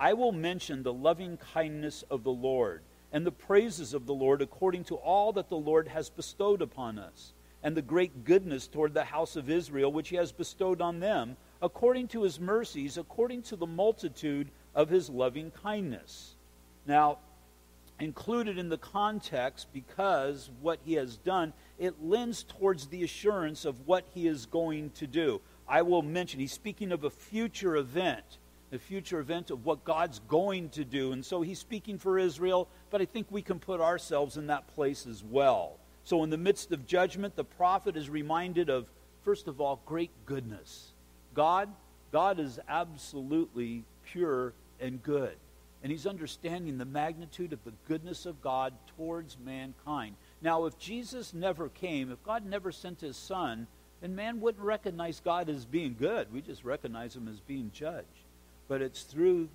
I 0.00 0.14
will 0.14 0.32
mention 0.32 0.82
the 0.82 0.92
loving 0.92 1.36
kindness 1.36 2.02
of 2.10 2.24
the 2.24 2.32
Lord 2.32 2.82
and 3.12 3.26
the 3.26 3.32
praises 3.32 3.94
of 3.94 4.06
the 4.06 4.14
Lord 4.14 4.42
according 4.42 4.84
to 4.84 4.96
all 4.96 5.32
that 5.32 5.48
the 5.48 5.56
Lord 5.56 5.88
has 5.88 6.10
bestowed 6.10 6.62
upon 6.62 6.98
us, 6.98 7.32
and 7.62 7.76
the 7.76 7.82
great 7.82 8.24
goodness 8.24 8.66
toward 8.66 8.94
the 8.94 9.04
house 9.04 9.36
of 9.36 9.50
Israel 9.50 9.92
which 9.92 10.10
he 10.10 10.16
has 10.16 10.32
bestowed 10.32 10.80
on 10.80 11.00
them, 11.00 11.36
according 11.60 12.08
to 12.08 12.22
his 12.22 12.38
mercies, 12.38 12.98
according 12.98 13.42
to 13.42 13.56
the 13.56 13.66
multitude 13.66 14.50
of 14.74 14.88
his 14.88 15.10
loving 15.10 15.50
kindness. 15.50 16.36
Now, 16.86 17.18
included 18.00 18.58
in 18.58 18.68
the 18.68 18.78
context 18.78 19.66
because 19.72 20.50
what 20.60 20.78
he 20.84 20.94
has 20.94 21.16
done, 21.16 21.52
it 21.78 22.02
lends 22.02 22.44
towards 22.44 22.86
the 22.86 23.02
assurance 23.02 23.64
of 23.64 23.86
what 23.86 24.04
he 24.14 24.26
is 24.26 24.46
going 24.46 24.90
to 24.90 25.06
do. 25.06 25.40
I 25.66 25.82
will 25.82 26.02
mention. 26.02 26.40
He's 26.40 26.52
speaking 26.52 26.92
of 26.92 27.04
a 27.04 27.10
future 27.10 27.76
event, 27.76 28.38
a 28.72 28.78
future 28.78 29.20
event 29.20 29.50
of 29.50 29.64
what 29.64 29.84
God's 29.84 30.20
going 30.28 30.68
to 30.70 30.84
do. 30.84 31.12
And 31.12 31.24
so 31.24 31.42
he's 31.42 31.58
speaking 31.58 31.98
for 31.98 32.18
Israel, 32.18 32.68
but 32.90 33.00
I 33.00 33.04
think 33.04 33.26
we 33.30 33.42
can 33.42 33.58
put 33.58 33.80
ourselves 33.80 34.36
in 34.36 34.48
that 34.48 34.66
place 34.74 35.06
as 35.06 35.24
well. 35.24 35.78
So, 36.04 36.22
in 36.24 36.30
the 36.30 36.38
midst 36.38 36.72
of 36.72 36.86
judgment, 36.86 37.36
the 37.36 37.44
prophet 37.44 37.96
is 37.96 38.08
reminded 38.08 38.70
of, 38.70 38.90
first 39.24 39.46
of 39.46 39.60
all, 39.60 39.82
great 39.84 40.10
goodness. 40.24 40.92
God, 41.34 41.68
God 42.12 42.40
is 42.40 42.58
absolutely 42.68 43.84
pure 44.04 44.54
and 44.80 45.02
good. 45.02 45.36
And 45.82 45.92
he's 45.92 46.06
understanding 46.06 46.78
the 46.78 46.84
magnitude 46.84 47.52
of 47.52 47.62
the 47.64 47.74
goodness 47.86 48.26
of 48.26 48.40
God 48.40 48.72
towards 48.96 49.36
mankind. 49.44 50.16
Now, 50.40 50.64
if 50.64 50.78
Jesus 50.78 51.34
never 51.34 51.68
came, 51.68 52.10
if 52.10 52.22
God 52.24 52.44
never 52.44 52.72
sent 52.72 53.00
his 53.00 53.16
son, 53.16 53.66
then 54.00 54.14
man 54.14 54.40
wouldn't 54.40 54.64
recognize 54.64 55.20
God 55.20 55.48
as 55.48 55.64
being 55.64 55.94
good. 55.98 56.32
We 56.32 56.40
just 56.40 56.64
recognize 56.64 57.14
him 57.14 57.28
as 57.28 57.40
being 57.40 57.70
judge. 57.72 58.04
But 58.68 58.82
it's 58.82 59.02
through 59.02 59.48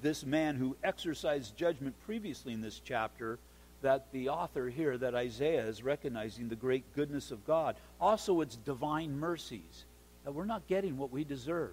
this 0.00 0.24
man 0.24 0.56
who 0.56 0.76
exercised 0.82 1.56
judgment 1.56 1.94
previously 2.06 2.52
in 2.52 2.60
this 2.60 2.80
chapter 2.84 3.38
that 3.82 4.06
the 4.12 4.28
author 4.28 4.68
here, 4.68 4.96
that 4.98 5.14
Isaiah, 5.14 5.66
is 5.66 5.82
recognizing 5.82 6.48
the 6.48 6.56
great 6.56 6.84
goodness 6.94 7.30
of 7.30 7.46
God. 7.46 7.76
Also, 8.00 8.40
it's 8.40 8.56
divine 8.56 9.18
mercies, 9.18 9.84
that 10.24 10.32
we're 10.32 10.44
not 10.44 10.66
getting 10.66 10.98
what 10.98 11.10
we 11.10 11.24
deserve. 11.24 11.72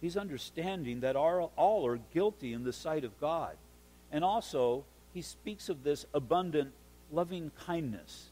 He's 0.00 0.16
understanding 0.16 1.00
that 1.00 1.16
our, 1.16 1.40
all 1.56 1.86
are 1.86 1.98
guilty 2.12 2.52
in 2.52 2.64
the 2.64 2.72
sight 2.72 3.04
of 3.04 3.18
God. 3.20 3.56
And 4.12 4.22
also, 4.22 4.84
he 5.14 5.22
speaks 5.22 5.68
of 5.68 5.82
this 5.82 6.04
abundant 6.12 6.72
loving 7.10 7.50
kindness. 7.66 8.30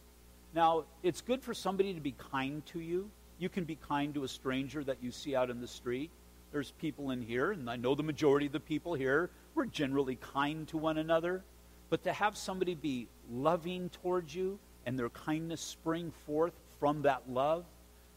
Now, 0.54 0.84
it's 1.02 1.22
good 1.22 1.42
for 1.42 1.54
somebody 1.54 1.94
to 1.94 2.00
be 2.00 2.14
kind 2.30 2.64
to 2.66 2.80
you. 2.80 3.10
You 3.38 3.48
can 3.48 3.64
be 3.64 3.76
kind 3.76 4.14
to 4.14 4.24
a 4.24 4.28
stranger 4.28 4.84
that 4.84 4.98
you 5.02 5.10
see 5.10 5.34
out 5.34 5.50
in 5.50 5.60
the 5.60 5.66
street. 5.66 6.10
There's 6.54 6.70
people 6.70 7.10
in 7.10 7.20
here, 7.20 7.50
and 7.50 7.68
I 7.68 7.74
know 7.74 7.96
the 7.96 8.04
majority 8.04 8.46
of 8.46 8.52
the 8.52 8.60
people 8.60 8.94
here, 8.94 9.28
we're 9.56 9.66
generally 9.66 10.14
kind 10.14 10.68
to 10.68 10.78
one 10.78 10.98
another. 10.98 11.42
But 11.90 12.04
to 12.04 12.12
have 12.12 12.36
somebody 12.36 12.76
be 12.76 13.08
loving 13.28 13.88
towards 13.88 14.32
you 14.36 14.60
and 14.86 14.96
their 14.96 15.08
kindness 15.08 15.60
spring 15.60 16.12
forth 16.26 16.52
from 16.78 17.02
that 17.02 17.28
love, 17.28 17.64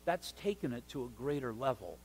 that's 0.05 0.33
taken 0.33 0.71
it 0.71 0.88
to 0.89 1.05
a 1.05 1.07
greater 1.17 1.51
level. 1.51 1.97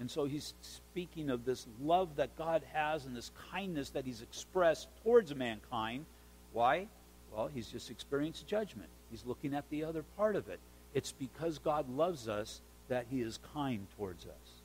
And 0.00 0.10
so 0.10 0.24
he's 0.24 0.54
speaking 0.62 1.28
of 1.28 1.44
this 1.44 1.66
love 1.82 2.16
that 2.16 2.34
God 2.38 2.62
has 2.72 3.04
and 3.04 3.14
this 3.14 3.30
kindness 3.52 3.90
that 3.90 4.06
he's 4.06 4.22
expressed 4.22 4.88
towards 5.04 5.34
mankind. 5.34 6.06
Why? 6.54 6.86
Well, 7.34 7.50
he's 7.54 7.68
just 7.68 7.90
experienced 7.90 8.46
judgment. 8.46 8.88
He's 9.10 9.26
looking 9.26 9.52
at 9.52 9.68
the 9.68 9.84
other 9.84 10.04
part 10.16 10.36
of 10.36 10.48
it. 10.48 10.58
It's 10.94 11.12
because 11.12 11.58
God 11.58 11.86
loves 11.90 12.28
us 12.28 12.62
that 12.88 13.04
he 13.10 13.20
is 13.20 13.40
kind 13.52 13.86
towards 13.98 14.24
us. 14.24 14.55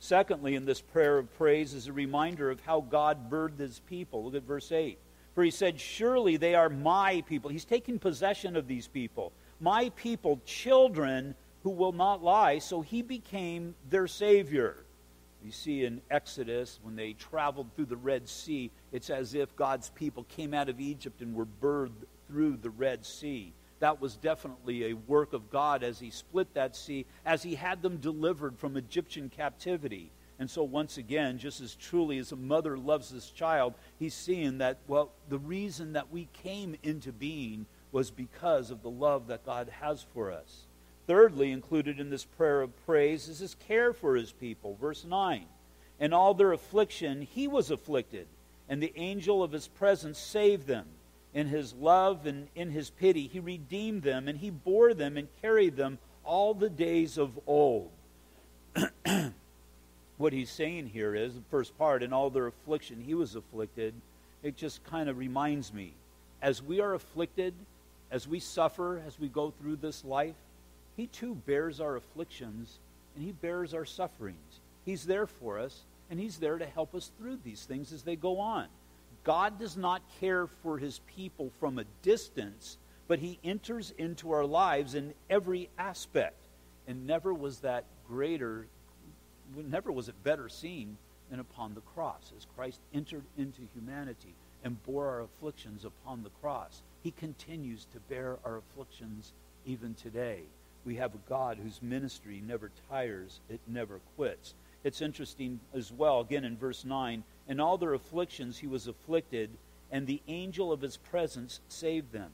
Secondly, 0.00 0.54
in 0.54 0.64
this 0.64 0.80
prayer 0.80 1.18
of 1.18 1.32
praise 1.36 1.74
is 1.74 1.86
a 1.86 1.92
reminder 1.92 2.50
of 2.50 2.60
how 2.60 2.80
God 2.80 3.30
birthed 3.30 3.58
his 3.58 3.80
people. 3.80 4.24
Look 4.24 4.34
at 4.34 4.42
verse 4.42 4.72
8. 4.72 4.98
For 5.34 5.44
he 5.44 5.50
said, 5.50 5.78
Surely 5.78 6.38
they 6.38 6.54
are 6.54 6.70
my 6.70 7.22
people. 7.28 7.50
He's 7.50 7.66
taking 7.66 7.98
possession 7.98 8.56
of 8.56 8.66
these 8.66 8.88
people. 8.88 9.32
My 9.60 9.90
people, 9.90 10.40
children 10.46 11.34
who 11.62 11.70
will 11.70 11.92
not 11.92 12.22
lie. 12.22 12.58
So 12.58 12.80
he 12.80 13.02
became 13.02 13.74
their 13.90 14.06
Savior. 14.06 14.84
You 15.44 15.52
see 15.52 15.84
in 15.84 16.00
Exodus, 16.10 16.80
when 16.82 16.96
they 16.96 17.12
traveled 17.12 17.68
through 17.76 17.86
the 17.86 17.96
Red 17.96 18.26
Sea, 18.26 18.70
it's 18.92 19.10
as 19.10 19.34
if 19.34 19.54
God's 19.54 19.90
people 19.90 20.24
came 20.24 20.54
out 20.54 20.70
of 20.70 20.80
Egypt 20.80 21.20
and 21.20 21.34
were 21.34 21.46
birthed 21.46 22.04
through 22.26 22.56
the 22.56 22.70
Red 22.70 23.04
Sea. 23.04 23.52
That 23.80 24.00
was 24.00 24.16
definitely 24.16 24.84
a 24.84 24.94
work 24.94 25.32
of 25.32 25.50
God 25.50 25.82
as 25.82 25.98
He 25.98 26.10
split 26.10 26.54
that 26.54 26.76
sea, 26.76 27.06
as 27.26 27.42
He 27.42 27.56
had 27.56 27.82
them 27.82 27.96
delivered 27.96 28.58
from 28.58 28.76
Egyptian 28.76 29.28
captivity. 29.28 30.10
And 30.38 30.48
so, 30.48 30.62
once 30.62 30.96
again, 30.96 31.38
just 31.38 31.60
as 31.60 31.74
truly 31.74 32.18
as 32.18 32.32
a 32.32 32.36
mother 32.36 32.78
loves 32.78 33.10
this 33.10 33.30
child, 33.30 33.74
He's 33.98 34.14
seeing 34.14 34.58
that, 34.58 34.78
well, 34.86 35.10
the 35.28 35.38
reason 35.38 35.94
that 35.94 36.10
we 36.10 36.28
came 36.32 36.76
into 36.82 37.12
being 37.12 37.66
was 37.92 38.10
because 38.10 38.70
of 38.70 38.82
the 38.82 38.90
love 38.90 39.26
that 39.26 39.44
God 39.44 39.68
has 39.80 40.06
for 40.14 40.30
us. 40.30 40.66
Thirdly, 41.06 41.50
included 41.50 41.98
in 41.98 42.10
this 42.10 42.24
prayer 42.24 42.62
of 42.62 42.86
praise 42.86 43.28
is 43.28 43.40
his 43.40 43.56
care 43.66 43.92
for 43.92 44.14
his 44.14 44.32
people. 44.32 44.76
Verse 44.80 45.04
9. 45.04 45.44
In 45.98 46.12
all 46.12 46.34
their 46.34 46.52
affliction, 46.52 47.22
he 47.22 47.48
was 47.48 47.70
afflicted, 47.70 48.28
and 48.68 48.82
the 48.82 48.92
angel 48.96 49.42
of 49.42 49.52
his 49.52 49.66
presence 49.66 50.18
saved 50.18 50.66
them. 50.66 50.86
In 51.32 51.46
his 51.46 51.72
love 51.74 52.26
and 52.26 52.48
in 52.54 52.70
his 52.70 52.90
pity, 52.90 53.28
he 53.28 53.40
redeemed 53.40 54.02
them, 54.02 54.28
and 54.28 54.38
he 54.38 54.50
bore 54.50 54.94
them 54.94 55.16
and 55.16 55.28
carried 55.40 55.76
them 55.76 55.98
all 56.24 56.54
the 56.54 56.70
days 56.70 57.18
of 57.18 57.38
old. 57.46 57.90
what 60.16 60.32
he's 60.32 60.50
saying 60.50 60.88
here 60.88 61.14
is 61.14 61.34
the 61.34 61.42
first 61.50 61.76
part, 61.78 62.02
in 62.02 62.12
all 62.12 62.30
their 62.30 62.46
affliction, 62.46 63.02
he 63.04 63.14
was 63.14 63.36
afflicted. 63.36 63.94
It 64.42 64.56
just 64.56 64.82
kind 64.84 65.08
of 65.08 65.18
reminds 65.18 65.72
me 65.72 65.92
as 66.42 66.62
we 66.62 66.80
are 66.80 66.94
afflicted, 66.94 67.54
as 68.10 68.26
we 68.26 68.40
suffer, 68.40 69.00
as 69.06 69.20
we 69.20 69.28
go 69.28 69.52
through 69.60 69.76
this 69.76 70.04
life, 70.04 70.34
he 70.96 71.06
too 71.06 71.34
bears 71.34 71.80
our 71.80 71.96
afflictions 71.96 72.78
and 73.14 73.24
He 73.24 73.32
bears 73.32 73.74
our 73.74 73.84
sufferings. 73.84 74.60
He's 74.84 75.04
there 75.04 75.26
for 75.26 75.58
us, 75.58 75.82
and 76.10 76.18
He's 76.18 76.38
there 76.38 76.58
to 76.58 76.66
help 76.66 76.94
us 76.94 77.10
through 77.18 77.38
these 77.44 77.64
things 77.64 77.92
as 77.92 78.02
they 78.02 78.16
go 78.16 78.38
on. 78.38 78.66
God 79.24 79.58
does 79.58 79.76
not 79.76 80.02
care 80.20 80.46
for 80.46 80.78
His 80.78 81.00
people 81.14 81.50
from 81.60 81.78
a 81.78 81.84
distance, 82.02 82.78
but 83.08 83.18
He 83.18 83.38
enters 83.44 83.92
into 83.98 84.32
our 84.32 84.44
lives 84.44 84.94
in 84.94 85.14
every 85.28 85.68
aspect. 85.78 86.36
And 86.86 87.06
never 87.06 87.32
was 87.32 87.60
that 87.60 87.84
greater, 88.08 88.66
never 89.54 89.92
was 89.92 90.08
it 90.08 90.22
better 90.24 90.48
seen 90.48 90.96
than 91.30 91.40
upon 91.40 91.74
the 91.74 91.80
cross, 91.80 92.32
as 92.36 92.46
Christ 92.56 92.80
entered 92.92 93.24
into 93.38 93.62
humanity 93.74 94.34
and 94.64 94.82
bore 94.84 95.08
our 95.08 95.22
afflictions 95.22 95.84
upon 95.84 96.22
the 96.22 96.30
cross. 96.40 96.82
He 97.02 97.12
continues 97.12 97.86
to 97.92 98.00
bear 98.00 98.38
our 98.44 98.56
afflictions 98.56 99.32
even 99.64 99.94
today 99.94 100.42
we 100.84 100.96
have 100.96 101.14
a 101.14 101.28
God 101.28 101.58
whose 101.62 101.82
ministry 101.82 102.42
never 102.46 102.70
tires, 102.88 103.40
it 103.48 103.60
never 103.66 104.00
quits. 104.16 104.54
It's 104.82 105.02
interesting 105.02 105.60
as 105.74 105.92
well, 105.92 106.20
again 106.20 106.44
in 106.44 106.56
verse 106.56 106.84
9 106.84 107.22
In 107.50 107.58
all 107.58 107.76
their 107.76 107.94
afflictions 107.94 108.58
he 108.58 108.68
was 108.68 108.86
afflicted, 108.86 109.50
and 109.90 110.06
the 110.06 110.22
angel 110.28 110.70
of 110.70 110.80
his 110.80 110.96
presence 110.96 111.58
saved 111.66 112.12
them. 112.12 112.30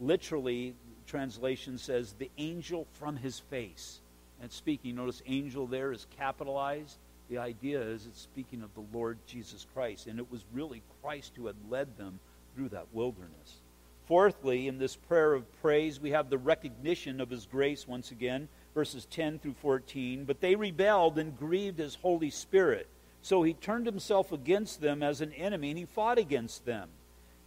Literally, 0.00 0.74
translation 1.06 1.78
says, 1.78 2.14
the 2.18 2.32
angel 2.36 2.88
from 2.94 3.16
his 3.16 3.38
face. 3.38 4.00
And 4.42 4.50
speaking, 4.50 4.96
notice 4.96 5.22
angel 5.24 5.68
there 5.68 5.92
is 5.92 6.08
capitalized. 6.18 6.98
The 7.30 7.38
idea 7.38 7.80
is 7.80 8.06
it's 8.06 8.20
speaking 8.20 8.62
of 8.62 8.74
the 8.74 8.84
Lord 8.92 9.18
Jesus 9.28 9.64
Christ. 9.72 10.08
And 10.08 10.18
it 10.18 10.32
was 10.32 10.44
really 10.52 10.82
Christ 11.00 11.34
who 11.36 11.46
had 11.46 11.56
led 11.70 11.96
them 11.96 12.18
through 12.56 12.70
that 12.70 12.88
wilderness. 12.92 13.60
Fourthly, 14.06 14.66
in 14.66 14.78
this 14.78 14.96
prayer 14.96 15.32
of 15.32 15.62
praise, 15.62 16.00
we 16.00 16.10
have 16.10 16.28
the 16.28 16.38
recognition 16.38 17.20
of 17.20 17.30
his 17.30 17.46
grace 17.46 17.86
once 17.86 18.10
again, 18.10 18.48
verses 18.74 19.06
10 19.12 19.38
through 19.38 19.54
14. 19.62 20.24
But 20.24 20.40
they 20.40 20.56
rebelled 20.56 21.20
and 21.20 21.38
grieved 21.38 21.78
his 21.78 21.94
Holy 21.94 22.30
Spirit. 22.30 22.88
So 23.26 23.42
he 23.42 23.54
turned 23.54 23.86
himself 23.86 24.30
against 24.30 24.80
them 24.80 25.02
as 25.02 25.20
an 25.20 25.32
enemy, 25.32 25.70
and 25.70 25.78
he 25.80 25.84
fought 25.84 26.16
against 26.16 26.64
them. 26.64 26.88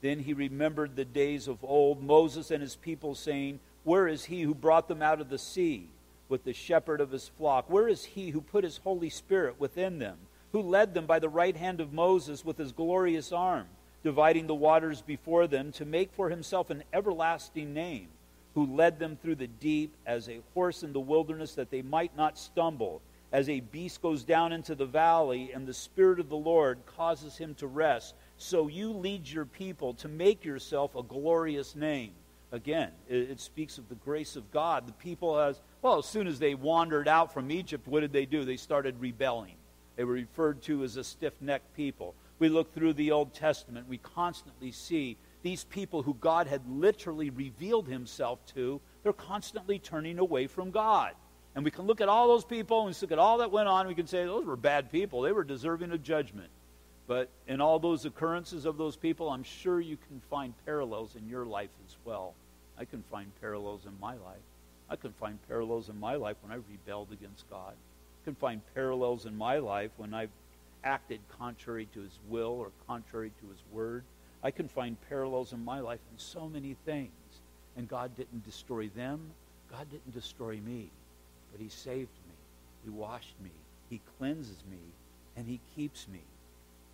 Then 0.02 0.20
he 0.20 0.34
remembered 0.34 0.98
the 0.98 1.06
days 1.06 1.48
of 1.48 1.64
old, 1.64 2.04
Moses 2.04 2.52
and 2.52 2.62
his 2.62 2.76
people, 2.76 3.16
saying, 3.16 3.62
Where 3.86 4.06
is 4.06 4.26
he 4.26 4.42
who 4.42 4.54
brought 4.54 4.90
them 4.90 5.02
out 5.02 5.22
of 5.22 5.30
the 5.30 5.38
sea 5.38 5.88
with 6.28 6.44
the 6.44 6.52
shepherd 6.52 7.00
of 7.00 7.12
his 7.12 7.30
flock? 7.30 7.70
Where 7.70 7.88
is 7.88 8.04
he 8.04 8.32
who 8.32 8.42
put 8.42 8.66
his 8.66 8.80
Holy 8.80 9.10
Spirit 9.10 9.58
within 9.58 10.00
them, 10.00 10.18
who 10.52 10.62
led 10.62 10.94
them 10.94 11.06
by 11.06 11.20
the 11.20 11.30
right 11.30 11.56
hand 11.56 11.80
of 11.80 11.94
Moses 11.94 12.44
with 12.44 12.58
his 12.58 12.74
glorious 12.74 13.32
arm? 13.32 13.68
dividing 14.04 14.48
the 14.48 14.56
waters 14.56 15.02
before 15.02 15.48
them, 15.48 15.72
to 15.74 15.86
make 15.86 16.12
for 16.12 16.30
himself 16.30 16.70
an 16.70 16.84
everlasting 16.92 17.74
name, 17.74 18.08
who 18.54 18.66
led 18.66 19.00
them 19.00 19.18
through 19.18 19.36
the 19.36 19.48
deep 19.48 19.94
as 20.06 20.28
a 20.28 20.42
horse 20.54 20.84
in 20.84 20.94
the 20.94 21.00
wilderness, 21.00 21.56
that 21.56 21.70
they 21.70 21.82
might 21.82 22.16
not 22.18 22.38
stumble, 22.38 23.02
as 23.32 23.50
a 23.50 23.60
beast 23.60 24.02
goes 24.02 24.24
down 24.24 24.52
into 24.52 24.76
the 24.76 24.86
valley, 24.86 25.52
and 25.54 25.68
the 25.68 25.74
Spirit 25.74 26.20
of 26.20 26.30
the 26.30 26.38
Lord 26.38 26.80
causes 26.86 27.38
him 27.38 27.54
to 27.56 27.68
rest. 27.68 28.16
So 28.38 28.68
you 28.68 28.92
lead 28.92 29.28
your 29.28 29.46
people 29.46 29.94
to 29.96 30.08
make 30.08 30.44
yourself 30.44 30.96
a 30.96 31.04
glorious 31.04 31.76
name. 31.76 32.12
Again, 32.52 32.90
it, 33.08 33.30
it 33.30 33.40
speaks 33.40 33.78
of 33.78 33.88
the 33.90 33.96
grace 33.96 34.36
of 34.36 34.50
God. 34.52 34.88
The 34.88 34.94
people, 34.94 35.40
as 35.40 35.62
well, 35.82 36.00
as 36.00 36.06
soon 36.06 36.28
as 36.28 36.40
they 36.40 36.56
wandered 36.56 37.08
out 37.08 37.34
from 37.34 37.52
Egypt, 37.52 37.88
what 37.88 38.00
did 38.00 38.14
they 38.14 38.26
do? 38.26 38.44
They 38.44 38.58
started 38.58 39.00
rebelling. 39.00 39.56
They 39.96 40.04
were 40.04 40.14
referred 40.14 40.62
to 40.64 40.84
as 40.84 40.98
a 40.98 41.04
stiff 41.04 41.34
necked 41.42 41.76
people 41.76 42.16
we 42.40 42.50
look 42.50 42.74
through 42.74 42.94
the 42.94 43.12
Old 43.12 43.34
Testament, 43.34 43.88
we 43.88 43.98
constantly 43.98 44.72
see 44.72 45.18
these 45.42 45.66
people 45.66 46.02
who 46.02 46.16
God 46.16 46.48
had 46.48 46.62
literally 46.68 47.30
revealed 47.30 47.88
himself 47.88 48.46
to, 48.48 48.82
they're 49.04 49.14
constantly 49.14 49.78
turning 49.78 50.20
away 50.20 50.48
from 50.48 50.72
God. 50.72 51.14
And 51.56 51.66
we 51.66 51.72
can 51.72 51.86
look 51.86 52.00
at 52.02 52.10
all 52.10 52.28
those 52.28 52.46
people 52.46 52.88
and 52.88 53.02
look 53.02 53.12
at 53.12 53.20
all 53.20 53.40
that 53.40 53.52
went 53.52 53.68
on. 53.68 53.88
We 53.88 53.96
can 53.96 54.08
say 54.08 54.24
those 54.26 54.46
were 54.46 54.56
bad 54.56 54.92
people. 54.92 55.22
They 55.22 55.32
were 55.32 55.44
deserving 55.44 55.92
of 55.92 56.04
judgment. 56.04 56.50
But 57.08 57.30
in 57.48 57.60
all 57.60 57.80
those 57.80 58.06
occurrences 58.06 58.66
of 58.66 58.78
those 58.78 58.96
people, 58.96 59.30
I'm 59.30 59.44
sure 59.44 59.80
you 59.80 59.98
can 60.08 60.22
find 60.30 60.54
parallels 60.66 61.16
in 61.16 61.28
your 61.28 61.46
life 61.46 61.72
as 61.88 61.96
well. 62.06 62.36
I 62.78 62.86
can 62.86 63.04
find 63.12 63.32
parallels 63.42 63.82
in 63.86 64.00
my 64.00 64.14
life. 64.14 64.46
I 64.90 64.96
can 64.96 65.12
find 65.14 65.40
parallels 65.48 65.90
in 65.90 66.00
my 66.00 66.16
life 66.16 66.38
when 66.42 66.52
I 66.52 66.62
rebelled 66.70 67.12
against 67.12 67.50
God. 67.50 67.74
I 67.74 68.24
can 68.26 68.36
find 68.36 68.62
parallels 68.76 69.26
in 69.26 69.36
my 69.36 69.58
life 69.58 69.92
when 69.98 70.14
I've 70.14 70.30
acted 70.84 71.20
contrary 71.40 71.88
to 71.94 72.02
his 72.02 72.20
will 72.30 72.60
or 72.60 72.70
contrary 72.88 73.32
to 73.42 73.50
his 73.50 73.64
word. 73.72 74.04
I 74.44 74.52
can 74.52 74.68
find 74.68 74.96
parallels 75.10 75.52
in 75.52 75.66
my 75.66 75.80
life 75.80 76.00
in 76.12 76.20
so 76.20 76.48
many 76.48 76.76
things. 76.86 77.12
And 77.76 77.88
God 77.88 78.16
didn't 78.16 78.46
destroy 78.46 78.90
them. 78.90 79.20
God 79.72 79.90
didn't 79.90 80.14
destroy 80.14 80.60
me. 80.60 80.90
But 81.52 81.62
he 81.62 81.70
saved 81.70 82.10
me. 82.28 82.36
He 82.84 82.90
washed 82.90 83.36
me. 83.44 83.52
He 83.90 84.02
cleanses 84.18 84.64
me. 84.70 84.80
And 85.36 85.48
he 85.48 85.60
keeps 85.76 86.08
me. 86.08 86.22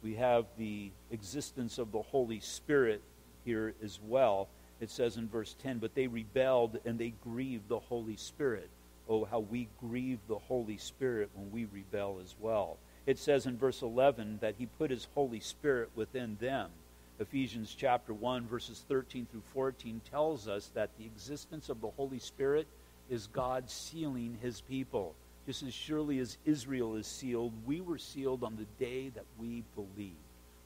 We 0.04 0.16
have 0.16 0.46
the 0.58 0.92
existence 1.12 1.78
of 1.78 1.92
the 1.92 2.02
Holy 2.02 2.40
Spirit 2.40 3.02
here 3.44 3.74
as 3.84 4.00
well. 4.06 4.48
It 4.80 4.92
says 4.92 5.18
in 5.18 5.28
verse 5.28 5.56
10, 5.64 5.80
But 5.80 5.96
they 5.96 6.08
rebelled 6.08 6.80
and 6.86 7.00
they 7.00 7.14
grieved 7.24 7.70
the 7.70 7.80
Holy 7.80 8.18
Spirit. 8.18 8.70
Oh, 9.08 9.26
how 9.26 9.40
we 9.40 9.68
grieve 9.80 10.20
the 10.28 10.38
Holy 10.38 10.78
Spirit 10.78 11.30
when 11.34 11.52
we 11.52 11.66
rebel 11.66 12.20
as 12.24 12.36
well. 12.40 12.78
It 13.06 13.20
says 13.20 13.46
in 13.46 13.58
verse 13.58 13.82
11 13.82 14.40
that 14.42 14.56
he 14.58 14.66
put 14.66 14.90
his 14.90 15.08
Holy 15.14 15.40
Spirit 15.40 15.90
within 15.96 16.38
them. 16.40 16.72
Ephesians 17.20 17.74
chapter 17.78 18.14
1, 18.14 18.48
verses 18.48 18.84
13 18.90 19.28
through 19.32 19.44
14 19.54 20.02
tells 20.10 20.48
us 20.48 20.72
that 20.74 20.90
the 20.98 21.06
existence 21.06 21.70
of 21.70 21.80
the 21.82 21.92
Holy 21.92 22.20
Spirit 22.20 22.68
is 23.10 23.28
God 23.28 23.70
sealing 23.70 24.38
his 24.42 24.62
people. 24.62 25.16
Just 25.46 25.64
as 25.64 25.74
surely 25.74 26.20
as 26.20 26.38
Israel 26.46 26.96
is 26.96 27.06
sealed, 27.06 27.54
we 27.66 27.82
were 27.82 28.00
sealed 28.00 28.44
on 28.44 28.56
the 28.56 28.84
day 28.84 29.10
that 29.10 29.26
we 29.40 29.64
believed. 29.76 30.16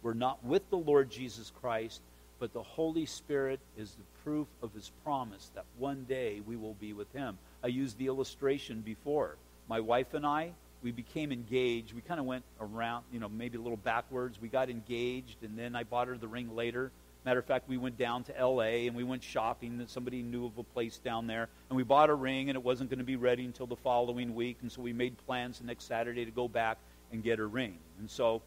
We're 0.01 0.13
not 0.13 0.43
with 0.43 0.69
the 0.69 0.77
Lord 0.77 1.09
Jesus 1.09 1.51
Christ, 1.59 2.01
but 2.39 2.53
the 2.53 2.63
Holy 2.63 3.05
Spirit 3.05 3.59
is 3.77 3.91
the 3.91 4.21
proof 4.23 4.47
of 4.63 4.73
his 4.73 4.91
promise 5.03 5.51
that 5.55 5.65
one 5.77 6.05
day 6.07 6.41
we 6.45 6.55
will 6.55 6.75
be 6.75 6.93
with 6.93 7.11
him. 7.11 7.37
I 7.61 7.67
used 7.67 7.97
the 7.97 8.07
illustration 8.07 8.79
before. 8.79 9.35
My 9.67 9.81
wife 9.81 10.13
and 10.13 10.25
I, 10.25 10.51
we 10.81 10.91
became 10.91 11.33
engaged. 11.33 11.93
We 11.93 12.01
kind 12.01 12.19
of 12.19 12.25
went 12.25 12.45
around, 12.61 13.03
you 13.11 13.19
know, 13.19 13.27
maybe 13.27 13.57
a 13.57 13.61
little 13.61 13.77
backwards. 13.77 14.39
We 14.41 14.47
got 14.47 14.69
engaged, 14.69 15.43
and 15.43 15.59
then 15.59 15.75
I 15.75 15.83
bought 15.83 16.07
her 16.07 16.17
the 16.17 16.27
ring 16.27 16.55
later. 16.55 16.91
Matter 17.25 17.39
of 17.39 17.45
fact, 17.45 17.67
we 17.67 17.77
went 17.77 17.97
down 17.97 18.23
to 18.23 18.37
L.A. 18.37 18.87
and 18.87 18.95
we 18.95 19.03
went 19.03 19.23
shopping. 19.23 19.79
And 19.79 19.89
somebody 19.89 20.21
knew 20.21 20.45
of 20.45 20.57
a 20.57 20.63
place 20.63 20.97
down 20.97 21.27
there, 21.27 21.49
and 21.69 21.77
we 21.77 21.83
bought 21.83 22.09
a 22.09 22.15
ring, 22.15 22.49
and 22.49 22.55
it 22.55 22.63
wasn't 22.63 22.89
going 22.89 22.99
to 22.99 23.05
be 23.05 23.17
ready 23.17 23.45
until 23.45 23.67
the 23.67 23.75
following 23.75 24.33
week. 24.33 24.57
And 24.61 24.71
so 24.71 24.81
we 24.81 24.93
made 24.93 25.17
plans 25.25 25.59
the 25.59 25.65
next 25.65 25.85
Saturday 25.85 26.25
to 26.25 26.31
go 26.31 26.47
back 26.47 26.77
and 27.11 27.23
get 27.23 27.39
her 27.39 27.47
ring. 27.47 27.77
And 27.99 28.09
so 28.09 28.41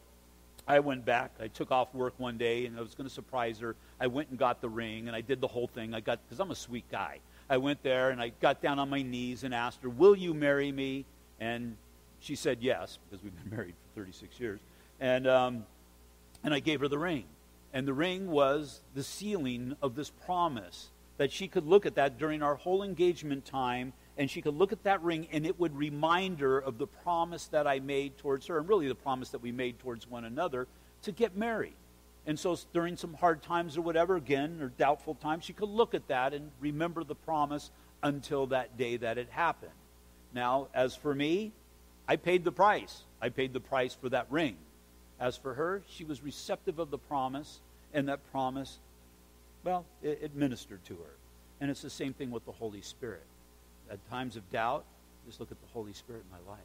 I 0.66 0.80
went 0.80 1.04
back. 1.04 1.32
I 1.40 1.48
took 1.48 1.70
off 1.70 1.94
work 1.94 2.14
one 2.18 2.38
day, 2.38 2.66
and 2.66 2.78
I 2.78 2.80
was 2.80 2.94
going 2.94 3.08
to 3.08 3.14
surprise 3.14 3.58
her. 3.60 3.76
I 4.00 4.06
went 4.06 4.30
and 4.30 4.38
got 4.38 4.60
the 4.60 4.68
ring, 4.68 5.06
and 5.06 5.16
I 5.16 5.20
did 5.20 5.40
the 5.40 5.48
whole 5.48 5.66
thing. 5.66 5.94
I 5.94 6.00
got 6.00 6.20
because 6.24 6.40
I'm 6.40 6.50
a 6.50 6.56
sweet 6.56 6.90
guy. 6.90 7.18
I 7.50 7.58
went 7.58 7.82
there 7.82 8.10
and 8.10 8.22
I 8.22 8.30
got 8.40 8.62
down 8.62 8.78
on 8.78 8.88
my 8.88 9.02
knees 9.02 9.44
and 9.44 9.54
asked 9.54 9.82
her, 9.82 9.90
"Will 9.90 10.16
you 10.16 10.32
marry 10.32 10.72
me?" 10.72 11.04
And 11.40 11.76
she 12.22 12.36
said 12.36 12.58
yes, 12.60 12.98
because 13.10 13.22
we've 13.22 13.34
been 13.42 13.50
married 13.56 13.74
for 13.94 14.00
36 14.00 14.40
years. 14.40 14.60
And, 15.00 15.26
um, 15.26 15.66
and 16.44 16.54
I 16.54 16.60
gave 16.60 16.80
her 16.80 16.88
the 16.88 16.98
ring. 16.98 17.24
And 17.72 17.88
the 17.88 17.94
ring 17.94 18.30
was 18.30 18.80
the 18.94 19.02
sealing 19.02 19.76
of 19.80 19.94
this 19.94 20.10
promise 20.10 20.90
that 21.16 21.32
she 21.32 21.48
could 21.48 21.66
look 21.66 21.86
at 21.86 21.94
that 21.94 22.18
during 22.18 22.42
our 22.42 22.56
whole 22.56 22.82
engagement 22.82 23.44
time 23.44 23.92
and 24.18 24.30
she 24.30 24.42
could 24.42 24.54
look 24.54 24.72
at 24.72 24.82
that 24.84 25.02
ring 25.02 25.26
and 25.32 25.46
it 25.46 25.58
would 25.58 25.76
remind 25.76 26.40
her 26.40 26.58
of 26.58 26.78
the 26.78 26.86
promise 26.86 27.46
that 27.46 27.66
I 27.66 27.80
made 27.80 28.18
towards 28.18 28.46
her 28.46 28.58
and 28.58 28.68
really 28.68 28.88
the 28.88 28.94
promise 28.94 29.30
that 29.30 29.42
we 29.42 29.52
made 29.52 29.78
towards 29.78 30.08
one 30.08 30.24
another 30.24 30.66
to 31.02 31.12
get 31.12 31.36
married. 31.36 31.74
And 32.26 32.38
so 32.38 32.56
during 32.72 32.96
some 32.96 33.14
hard 33.14 33.42
times 33.42 33.76
or 33.76 33.82
whatever, 33.82 34.16
again, 34.16 34.58
or 34.60 34.68
doubtful 34.68 35.14
times, 35.14 35.44
she 35.44 35.52
could 35.52 35.68
look 35.68 35.94
at 35.94 36.08
that 36.08 36.34
and 36.34 36.50
remember 36.60 37.02
the 37.02 37.14
promise 37.14 37.70
until 38.02 38.46
that 38.48 38.76
day 38.76 38.96
that 38.96 39.18
it 39.18 39.28
happened. 39.30 39.72
Now, 40.34 40.68
as 40.72 40.94
for 40.94 41.14
me, 41.14 41.52
I 42.06 42.16
paid 42.16 42.44
the 42.44 42.52
price. 42.52 43.02
I 43.20 43.28
paid 43.28 43.52
the 43.52 43.60
price 43.60 43.94
for 43.94 44.08
that 44.10 44.26
ring. 44.30 44.56
As 45.22 45.36
for 45.36 45.54
her, 45.54 45.82
she 45.88 46.02
was 46.02 46.20
receptive 46.20 46.80
of 46.80 46.90
the 46.90 46.98
promise, 46.98 47.60
and 47.94 48.08
that 48.08 48.28
promise, 48.32 48.78
well, 49.62 49.84
it, 50.02 50.18
it 50.20 50.34
ministered 50.34 50.84
to 50.86 50.94
her. 50.94 51.14
And 51.60 51.70
it's 51.70 51.80
the 51.80 51.90
same 51.90 52.12
thing 52.12 52.32
with 52.32 52.44
the 52.44 52.50
Holy 52.50 52.80
Spirit. 52.80 53.22
At 53.88 53.98
times 54.10 54.34
of 54.34 54.50
doubt, 54.50 54.84
just 55.24 55.38
look 55.38 55.52
at 55.52 55.60
the 55.60 55.72
Holy 55.72 55.92
Spirit 55.92 56.24
in 56.28 56.44
my 56.44 56.50
life. 56.50 56.64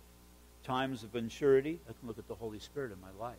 Times 0.64 1.03
of 1.03 1.12
unsurety, 1.12 1.78
I 1.88 1.93
can 1.93 2.08
look 2.08 2.18
at 2.18 2.28
the 2.28 2.34
Holy 2.34 2.58
Spirit 2.58 2.91
in 2.91 2.99
my 2.99 3.24
life. 3.24 3.38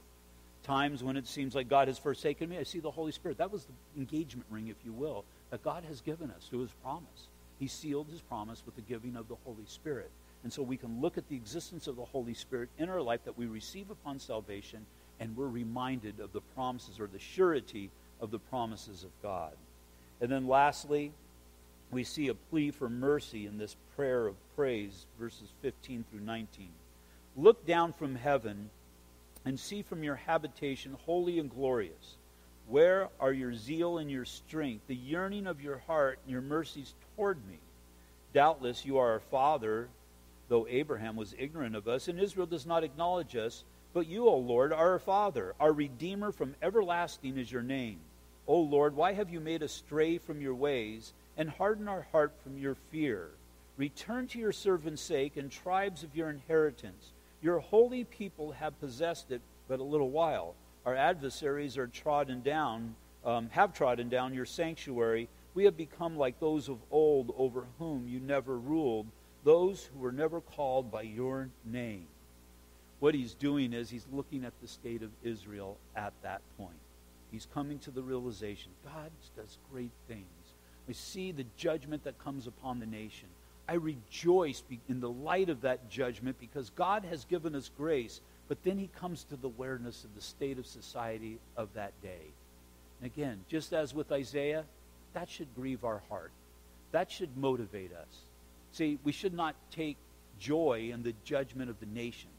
Times 0.62 1.03
when 1.03 1.16
it 1.16 1.27
seems 1.27 1.53
like 1.53 1.69
God 1.69 1.89
has 1.89 1.99
forsaken 1.99 2.49
me, 2.49 2.57
I 2.57 2.62
see 2.62 2.79
the 2.79 2.93
Holy 2.93 3.11
Spirit. 3.11 3.39
That 3.39 3.51
was 3.51 3.64
the 3.64 4.01
engagement 4.01 4.47
ring, 4.51 4.69
if 4.69 4.77
you 4.85 4.93
will, 4.93 5.25
that 5.51 5.64
God 5.64 5.83
has 5.89 6.01
given 6.01 6.31
us 6.31 6.47
through 6.49 6.61
his 6.61 6.73
promise. 6.81 7.27
He 7.59 7.66
sealed 7.66 8.07
his 8.09 8.21
promise 8.21 8.62
with 8.64 8.77
the 8.77 8.83
giving 8.83 9.16
of 9.16 9.27
the 9.27 9.37
Holy 9.45 9.66
Spirit. 9.66 10.11
And 10.45 10.53
so 10.53 10.62
we 10.62 10.77
can 10.77 11.01
look 11.01 11.19
at 11.19 11.29
the 11.29 11.35
existence 11.35 11.89
of 11.89 11.97
the 11.97 12.05
Holy 12.05 12.35
Spirit 12.35 12.69
in 12.79 12.89
our 12.89 13.03
life 13.03 13.25
that 13.25 13.37
we 13.37 13.47
receive 13.47 13.91
upon 13.91 14.21
salvation, 14.21 14.87
and 15.21 15.37
we're 15.37 15.49
reminded 15.49 16.21
of 16.21 16.33
the 16.33 16.41
promises 16.41 17.01
or 17.01 17.07
the 17.07 17.19
surety 17.19 17.91
of 18.21 18.31
the 18.31 18.39
promises 18.39 19.05
of 19.05 19.11
God. 19.23 19.53
And 20.21 20.31
then 20.31 20.47
lastly, 20.47 21.12
we 21.91 22.05
see 22.05 22.29
a 22.29 22.35
plea 22.35 22.71
for 22.71 22.89
mercy 22.89 23.47
in 23.47 23.59
this 23.59 23.77
prayer 23.97 24.27
of 24.27 24.35
praise, 24.57 25.07
verses 25.19 25.49
15 25.62 26.05
through 26.11 26.21
19. 26.21 26.69
Look 27.37 27.66
down 27.66 27.93
from 27.93 28.14
heaven 28.14 28.71
and 29.45 29.59
see 29.59 29.83
from 29.83 30.03
your 30.03 30.16
habitation 30.16 30.97
holy 31.07 31.39
and 31.39 31.51
glorious. 31.51 32.16
Where 32.69 33.09
are 33.19 33.33
your 33.33 33.55
zeal 33.55 33.99
and 33.99 34.11
your 34.11 34.27
strength, 34.27 34.87
the 34.89 34.95
yearning 34.95 35.47
of 35.47 35.62
your 35.62 35.79
heart 35.87 36.19
and 36.25 36.33
your 36.33 36.43
mercies 36.43 36.95
toward 37.16 37.39
me? 37.49 37.59
Doubtless 38.35 38.85
you 38.85 38.99
are 38.99 39.12
our 39.12 39.21
Father 39.21 39.89
though 40.49 40.66
Abraham 40.69 41.16
was 41.16 41.35
ignorant 41.39 41.77
of 41.77 41.87
us, 41.87 42.09
and 42.09 42.19
Israel 42.19 42.47
does 42.47 42.66
not 42.66 42.85
acknowledge 42.85 43.37
us. 43.37 43.64
But 43.93 44.07
you, 44.07 44.28
O 44.28 44.36
Lord, 44.36 44.72
are 44.72 44.93
our 44.93 44.99
Father, 44.99 45.55
our 45.59 45.72
Redeemer 45.72 46.32
from 46.32 46.55
everlasting 46.62 47.39
is 47.39 47.51
your 47.51 47.62
name. 47.62 48.01
O 48.47 48.61
Lord, 48.61 48.95
why 48.95 49.12
have 49.12 49.30
you 49.30 49.41
made 49.41 49.62
us 49.62 49.72
stray 49.72 50.18
from 50.18 50.41
your 50.41 50.55
ways, 50.55 51.12
and 51.36 51.51
hardened 51.51 51.89
our 51.89 52.07
heart 52.12 52.32
from 52.43 52.59
your 52.59 52.76
fear? 52.91 53.28
Return 53.76 54.26
to 54.28 54.39
your 54.39 54.53
servant's 54.53 55.03
sake, 55.03 55.36
and 55.36 55.51
tribes 55.51 56.03
of 56.03 56.16
your 56.16 56.30
inheritance. 56.30 57.12
Your 57.41 57.61
holy 57.61 58.05
people 58.05 58.53
have 58.53 58.80
possessed 58.80 59.30
it 59.30 59.41
but 59.68 59.80
a 59.80 59.84
little 59.84 60.11
while. 60.11 60.55
Our 60.84 60.95
adversaries 60.95 61.76
are 61.78 61.86
trodden 61.86 62.43
down, 62.43 62.95
um, 63.24 63.51
have 63.51 63.72
trodden 63.72 64.09
down 64.09 64.34
your 64.34 64.47
sanctuary. 64.47 65.28
We 65.55 65.64
have 65.64 65.76
become 65.76 66.16
like 66.16 66.41
those 66.41 66.68
of 66.68 66.78
old 66.91 67.34
over 67.36 67.66
whom 67.78 68.09
you 68.09 68.20
never 68.20 68.59
ruled 68.59 69.07
those 69.45 69.84
who 69.84 70.01
were 70.01 70.12
never 70.12 70.41
called 70.41 70.91
by 70.91 71.03
your 71.03 71.49
name. 71.64 72.07
What 73.01 73.15
he's 73.15 73.35
doing 73.35 73.73
is 73.73 73.91
he's 73.91 74.07
looking 74.13 74.45
at 74.45 74.53
the 74.61 74.69
state 74.69 75.03
of 75.03 75.11
Israel 75.23 75.77
at 75.95 76.13
that 76.23 76.41
point. 76.57 76.73
He's 77.31 77.47
coming 77.53 77.79
to 77.81 77.91
the 77.91 78.03
realization 78.03 78.73
God 78.85 79.11
does 79.37 79.59
great 79.73 79.93
things. 80.09 80.25
We 80.87 80.95
see 80.95 81.33
the 81.33 81.45
judgment 81.57 82.05
that 82.05 82.19
comes 82.19 82.47
upon 82.47 82.81
the 82.81 82.87
nation. 82.87 83.29
I 83.69 83.75
rejoice 83.75 84.63
in 84.89 85.01
the 85.01 85.11
light 85.11 85.51
of 85.51 85.61
that 85.61 85.91
judgment 85.91 86.41
because 86.41 86.71
God 86.71 87.05
has 87.05 87.27
given 87.27 87.55
us 87.55 87.71
grace. 87.77 88.23
But 88.49 88.63
then 88.65 88.79
he 88.79 88.89
comes 88.99 89.25
to 89.25 89.37
the 89.37 89.49
awareness 89.49 90.05
of 90.05 90.15
the 90.15 90.23
state 90.23 90.59
of 90.59 90.67
society 90.67 91.39
of 91.55 91.69
that 91.75 91.93
day. 92.03 92.33
And 93.01 93.13
again, 93.13 93.45
just 93.47 93.75
as 93.75 93.95
with 93.95 94.11
Isaiah, 94.11 94.65
that 95.13 95.29
should 95.29 95.55
grieve 95.55 95.85
our 95.85 96.01
heart. 96.09 96.33
That 96.93 97.11
should 97.11 97.37
motivate 97.37 97.93
us. 97.93 98.23
See, 98.73 98.99
we 99.05 99.13
should 99.13 99.35
not 99.35 99.55
take 99.71 99.99
joy 100.41 100.91
in 100.93 101.03
the 101.03 101.15
judgment 101.25 101.69
of 101.69 101.79
the 101.79 101.87
nations. 101.87 102.33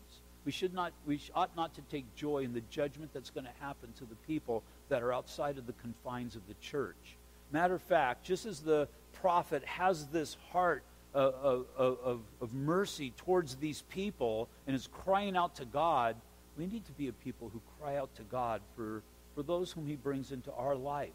We 0.49 0.53
should 0.53 0.73
not 0.73 0.93
we 1.05 1.21
ought 1.35 1.55
not 1.55 1.75
to 1.75 1.81
take 1.91 2.15
joy 2.15 2.39
in 2.39 2.53
the 2.53 2.63
judgment 2.71 3.13
that's 3.13 3.29
going 3.29 3.45
to 3.45 3.63
happen 3.63 3.93
to 3.99 4.03
the 4.03 4.15
people 4.25 4.63
that 4.87 5.03
are 5.03 5.13
outside 5.13 5.59
of 5.59 5.67
the 5.67 5.73
confines 5.73 6.35
of 6.35 6.41
the 6.47 6.55
church. 6.55 7.17
Matter 7.51 7.75
of 7.75 7.83
fact, 7.83 8.23
just 8.23 8.47
as 8.47 8.59
the 8.61 8.87
prophet 9.13 9.63
has 9.63 10.07
this 10.07 10.37
heart 10.51 10.81
of, 11.13 11.67
of, 11.77 12.21
of, 12.41 12.53
mercy 12.55 13.13
towards 13.15 13.57
these 13.57 13.83
people 13.91 14.49
and 14.65 14.75
is 14.75 14.89
crying 14.91 15.37
out 15.37 15.53
to 15.57 15.65
God, 15.65 16.15
we 16.57 16.65
need 16.65 16.83
to 16.87 16.93
be 16.93 17.09
a 17.09 17.13
people 17.13 17.51
who 17.53 17.61
cry 17.79 17.97
out 17.97 18.09
to 18.15 18.23
God 18.23 18.61
for, 18.75 19.03
for 19.35 19.43
those 19.43 19.71
whom 19.71 19.85
he 19.85 19.97
brings 19.97 20.31
into 20.31 20.51
our 20.53 20.73
life. 20.73 21.11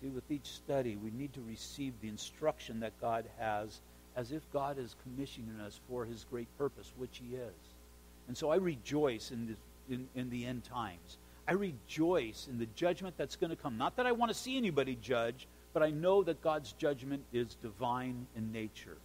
See, 0.00 0.10
with 0.10 0.30
each 0.30 0.46
study, 0.46 0.94
we 0.94 1.10
need 1.10 1.32
to 1.32 1.40
receive 1.40 1.94
the 2.00 2.06
instruction 2.06 2.78
that 2.80 2.92
God 3.00 3.24
has 3.36 3.80
as 4.14 4.30
if 4.30 4.42
God 4.52 4.78
is 4.78 4.94
commissioning 5.02 5.58
us 5.60 5.80
for 5.88 6.04
his 6.04 6.24
great 6.30 6.46
purpose, 6.56 6.92
which 6.96 7.18
he 7.18 7.34
is. 7.34 7.73
And 8.28 8.36
so 8.36 8.50
I 8.50 8.56
rejoice 8.56 9.30
in, 9.30 9.46
this, 9.46 9.56
in, 9.88 10.08
in 10.14 10.30
the 10.30 10.44
end 10.44 10.64
times. 10.64 11.18
I 11.46 11.52
rejoice 11.52 12.48
in 12.50 12.58
the 12.58 12.66
judgment 12.74 13.16
that's 13.18 13.36
going 13.36 13.50
to 13.50 13.56
come. 13.56 13.76
Not 13.76 13.96
that 13.96 14.06
I 14.06 14.12
want 14.12 14.32
to 14.32 14.38
see 14.38 14.56
anybody 14.56 14.96
judge, 15.00 15.46
but 15.72 15.82
I 15.82 15.90
know 15.90 16.22
that 16.22 16.40
God's 16.40 16.72
judgment 16.72 17.22
is 17.32 17.56
divine 17.56 18.26
in 18.36 18.52
nature. 18.52 18.96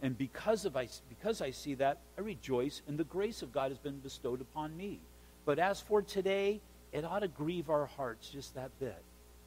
And 0.00 0.16
because, 0.16 0.64
of 0.64 0.76
I, 0.76 0.88
because 1.08 1.40
I 1.40 1.50
see 1.50 1.74
that, 1.74 1.98
I 2.16 2.20
rejoice 2.20 2.82
in 2.86 2.96
the 2.96 3.04
grace 3.04 3.42
of 3.42 3.52
God 3.52 3.72
has 3.72 3.78
been 3.78 3.98
bestowed 3.98 4.40
upon 4.40 4.76
me. 4.76 5.00
But 5.44 5.58
as 5.58 5.80
for 5.80 6.02
today, 6.02 6.60
it 6.92 7.04
ought 7.04 7.20
to 7.20 7.28
grieve 7.28 7.68
our 7.68 7.86
hearts 7.86 8.28
just 8.28 8.54
that 8.54 8.70
bit. 8.78 9.02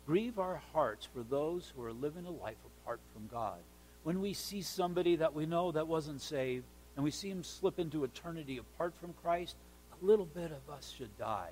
Grieve 0.05 0.39
our 0.39 0.61
hearts 0.73 1.07
for 1.13 1.23
those 1.23 1.71
who 1.73 1.83
are 1.83 1.93
living 1.93 2.25
a 2.25 2.31
life 2.31 2.57
apart 2.65 2.99
from 3.13 3.27
God 3.27 3.59
when 4.03 4.21
we 4.21 4.33
see 4.33 4.61
somebody 4.61 5.17
that 5.17 5.33
we 5.33 5.45
know 5.45 5.71
that 5.71 5.87
wasn't 5.87 6.21
saved, 6.21 6.65
and 6.95 7.03
we 7.03 7.11
see 7.11 7.29
him 7.29 7.43
slip 7.43 7.79
into 7.79 8.03
eternity 8.03 8.57
apart 8.57 8.93
from 8.99 9.13
Christ, 9.23 9.55
a 10.01 10.05
little 10.05 10.25
bit 10.25 10.51
of 10.51 10.73
us 10.73 10.93
should 10.97 11.17
die. 11.17 11.51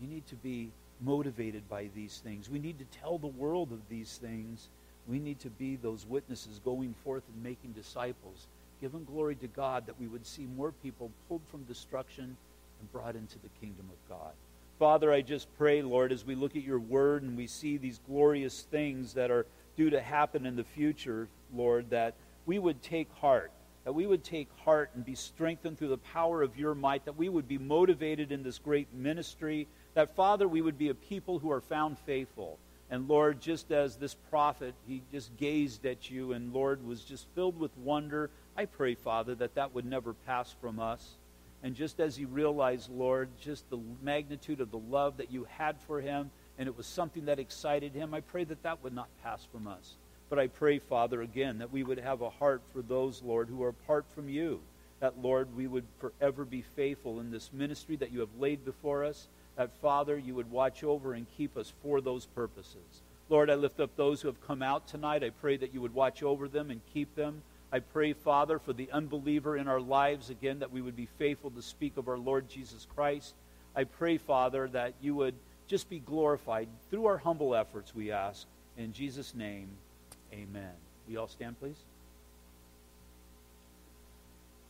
You 0.00 0.08
need 0.08 0.26
to 0.28 0.36
be 0.36 0.70
motivated 1.00 1.68
by 1.68 1.88
these 1.94 2.20
things. 2.22 2.50
We 2.50 2.58
need 2.58 2.78
to 2.78 2.98
tell 3.00 3.18
the 3.18 3.26
world 3.26 3.72
of 3.72 3.88
these 3.88 4.18
things. 4.18 4.68
We 5.06 5.18
need 5.18 5.40
to 5.40 5.50
be 5.50 5.76
those 5.76 6.06
witnesses 6.06 6.60
going 6.64 6.94
forth 7.04 7.22
and 7.32 7.42
making 7.42 7.72
disciples, 7.72 8.46
giving 8.80 9.04
glory 9.04 9.36
to 9.36 9.46
God 9.46 9.86
that 9.86 9.98
we 9.98 10.06
would 10.06 10.26
see 10.26 10.46
more 10.56 10.72
people 10.82 11.10
pulled 11.28 11.42
from 11.50 11.64
destruction 11.64 12.36
and 12.80 12.92
brought 12.92 13.16
into 13.16 13.38
the 13.38 13.48
kingdom 13.60 13.86
of 13.90 14.08
God. 14.08 14.32
Father, 14.78 15.12
I 15.12 15.22
just 15.22 15.48
pray, 15.56 15.82
Lord, 15.82 16.12
as 16.12 16.24
we 16.24 16.36
look 16.36 16.54
at 16.54 16.62
your 16.62 16.78
word 16.78 17.22
and 17.22 17.36
we 17.36 17.48
see 17.48 17.78
these 17.78 18.00
glorious 18.06 18.62
things 18.62 19.14
that 19.14 19.30
are 19.30 19.46
due 19.76 19.90
to 19.90 20.00
happen 20.00 20.46
in 20.46 20.54
the 20.54 20.64
future, 20.64 21.28
Lord, 21.52 21.90
that 21.90 22.14
we 22.46 22.58
would 22.58 22.80
take 22.82 23.10
heart, 23.14 23.50
that 23.88 23.94
we 23.94 24.06
would 24.06 24.22
take 24.22 24.50
heart 24.66 24.90
and 24.94 25.02
be 25.02 25.14
strengthened 25.14 25.78
through 25.78 25.88
the 25.88 25.96
power 25.96 26.42
of 26.42 26.58
your 26.58 26.74
might, 26.74 27.06
that 27.06 27.16
we 27.16 27.30
would 27.30 27.48
be 27.48 27.56
motivated 27.56 28.30
in 28.30 28.42
this 28.42 28.58
great 28.58 28.86
ministry, 28.92 29.66
that, 29.94 30.14
Father, 30.14 30.46
we 30.46 30.60
would 30.60 30.76
be 30.76 30.90
a 30.90 30.94
people 30.94 31.38
who 31.38 31.50
are 31.50 31.62
found 31.62 31.98
faithful. 32.00 32.58
And 32.90 33.08
Lord, 33.08 33.40
just 33.40 33.72
as 33.72 33.96
this 33.96 34.12
prophet, 34.12 34.74
he 34.86 35.00
just 35.10 35.34
gazed 35.38 35.86
at 35.86 36.10
you 36.10 36.32
and, 36.34 36.52
Lord, 36.52 36.86
was 36.86 37.00
just 37.00 37.28
filled 37.34 37.58
with 37.58 37.74
wonder, 37.78 38.28
I 38.58 38.66
pray, 38.66 38.94
Father, 38.94 39.34
that 39.36 39.54
that 39.54 39.74
would 39.74 39.86
never 39.86 40.12
pass 40.12 40.54
from 40.60 40.78
us. 40.78 41.14
And 41.62 41.74
just 41.74 41.98
as 41.98 42.14
he 42.14 42.26
realized, 42.26 42.90
Lord, 42.90 43.30
just 43.40 43.70
the 43.70 43.80
magnitude 44.02 44.60
of 44.60 44.70
the 44.70 44.76
love 44.76 45.16
that 45.16 45.32
you 45.32 45.46
had 45.56 45.80
for 45.86 46.02
him, 46.02 46.30
and 46.58 46.68
it 46.68 46.76
was 46.76 46.86
something 46.86 47.24
that 47.24 47.38
excited 47.38 47.94
him, 47.94 48.12
I 48.12 48.20
pray 48.20 48.44
that 48.44 48.64
that 48.64 48.84
would 48.84 48.92
not 48.92 49.08
pass 49.22 49.46
from 49.50 49.66
us. 49.66 49.94
But 50.28 50.38
I 50.38 50.48
pray, 50.48 50.78
Father, 50.78 51.22
again, 51.22 51.58
that 51.58 51.72
we 51.72 51.82
would 51.82 51.98
have 51.98 52.20
a 52.20 52.30
heart 52.30 52.62
for 52.72 52.82
those, 52.82 53.22
Lord, 53.22 53.48
who 53.48 53.62
are 53.62 53.70
apart 53.70 54.04
from 54.14 54.28
you. 54.28 54.60
That, 55.00 55.22
Lord, 55.22 55.56
we 55.56 55.66
would 55.66 55.86
forever 55.98 56.44
be 56.44 56.62
faithful 56.62 57.20
in 57.20 57.30
this 57.30 57.50
ministry 57.52 57.96
that 57.96 58.12
you 58.12 58.20
have 58.20 58.34
laid 58.38 58.64
before 58.64 59.04
us. 59.04 59.28
That, 59.56 59.72
Father, 59.80 60.18
you 60.18 60.34
would 60.34 60.50
watch 60.50 60.84
over 60.84 61.14
and 61.14 61.26
keep 61.36 61.56
us 61.56 61.72
for 61.82 62.00
those 62.00 62.26
purposes. 62.26 63.02
Lord, 63.28 63.50
I 63.50 63.54
lift 63.54 63.80
up 63.80 63.94
those 63.96 64.20
who 64.20 64.28
have 64.28 64.46
come 64.46 64.62
out 64.62 64.86
tonight. 64.88 65.22
I 65.22 65.30
pray 65.30 65.56
that 65.56 65.72
you 65.72 65.80
would 65.80 65.94
watch 65.94 66.22
over 66.22 66.48
them 66.48 66.70
and 66.70 66.80
keep 66.92 67.14
them. 67.14 67.42
I 67.70 67.80
pray, 67.80 68.12
Father, 68.14 68.58
for 68.58 68.72
the 68.72 68.90
unbeliever 68.90 69.56
in 69.56 69.68
our 69.68 69.80
lives, 69.80 70.30
again, 70.30 70.60
that 70.60 70.72
we 70.72 70.80
would 70.80 70.96
be 70.96 71.08
faithful 71.18 71.50
to 71.50 71.62
speak 71.62 71.96
of 71.96 72.08
our 72.08 72.16
Lord 72.16 72.48
Jesus 72.48 72.86
Christ. 72.94 73.34
I 73.76 73.84
pray, 73.84 74.16
Father, 74.16 74.68
that 74.68 74.94
you 75.00 75.14
would 75.16 75.34
just 75.66 75.90
be 75.90 75.98
glorified 75.98 76.68
through 76.90 77.06
our 77.06 77.18
humble 77.18 77.54
efforts, 77.54 77.94
we 77.94 78.10
ask. 78.10 78.46
In 78.78 78.94
Jesus' 78.94 79.34
name, 79.34 79.68
amen. 80.32 80.74
We 81.06 81.16
all 81.16 81.28
stand, 81.28 81.58
please. 81.58 81.84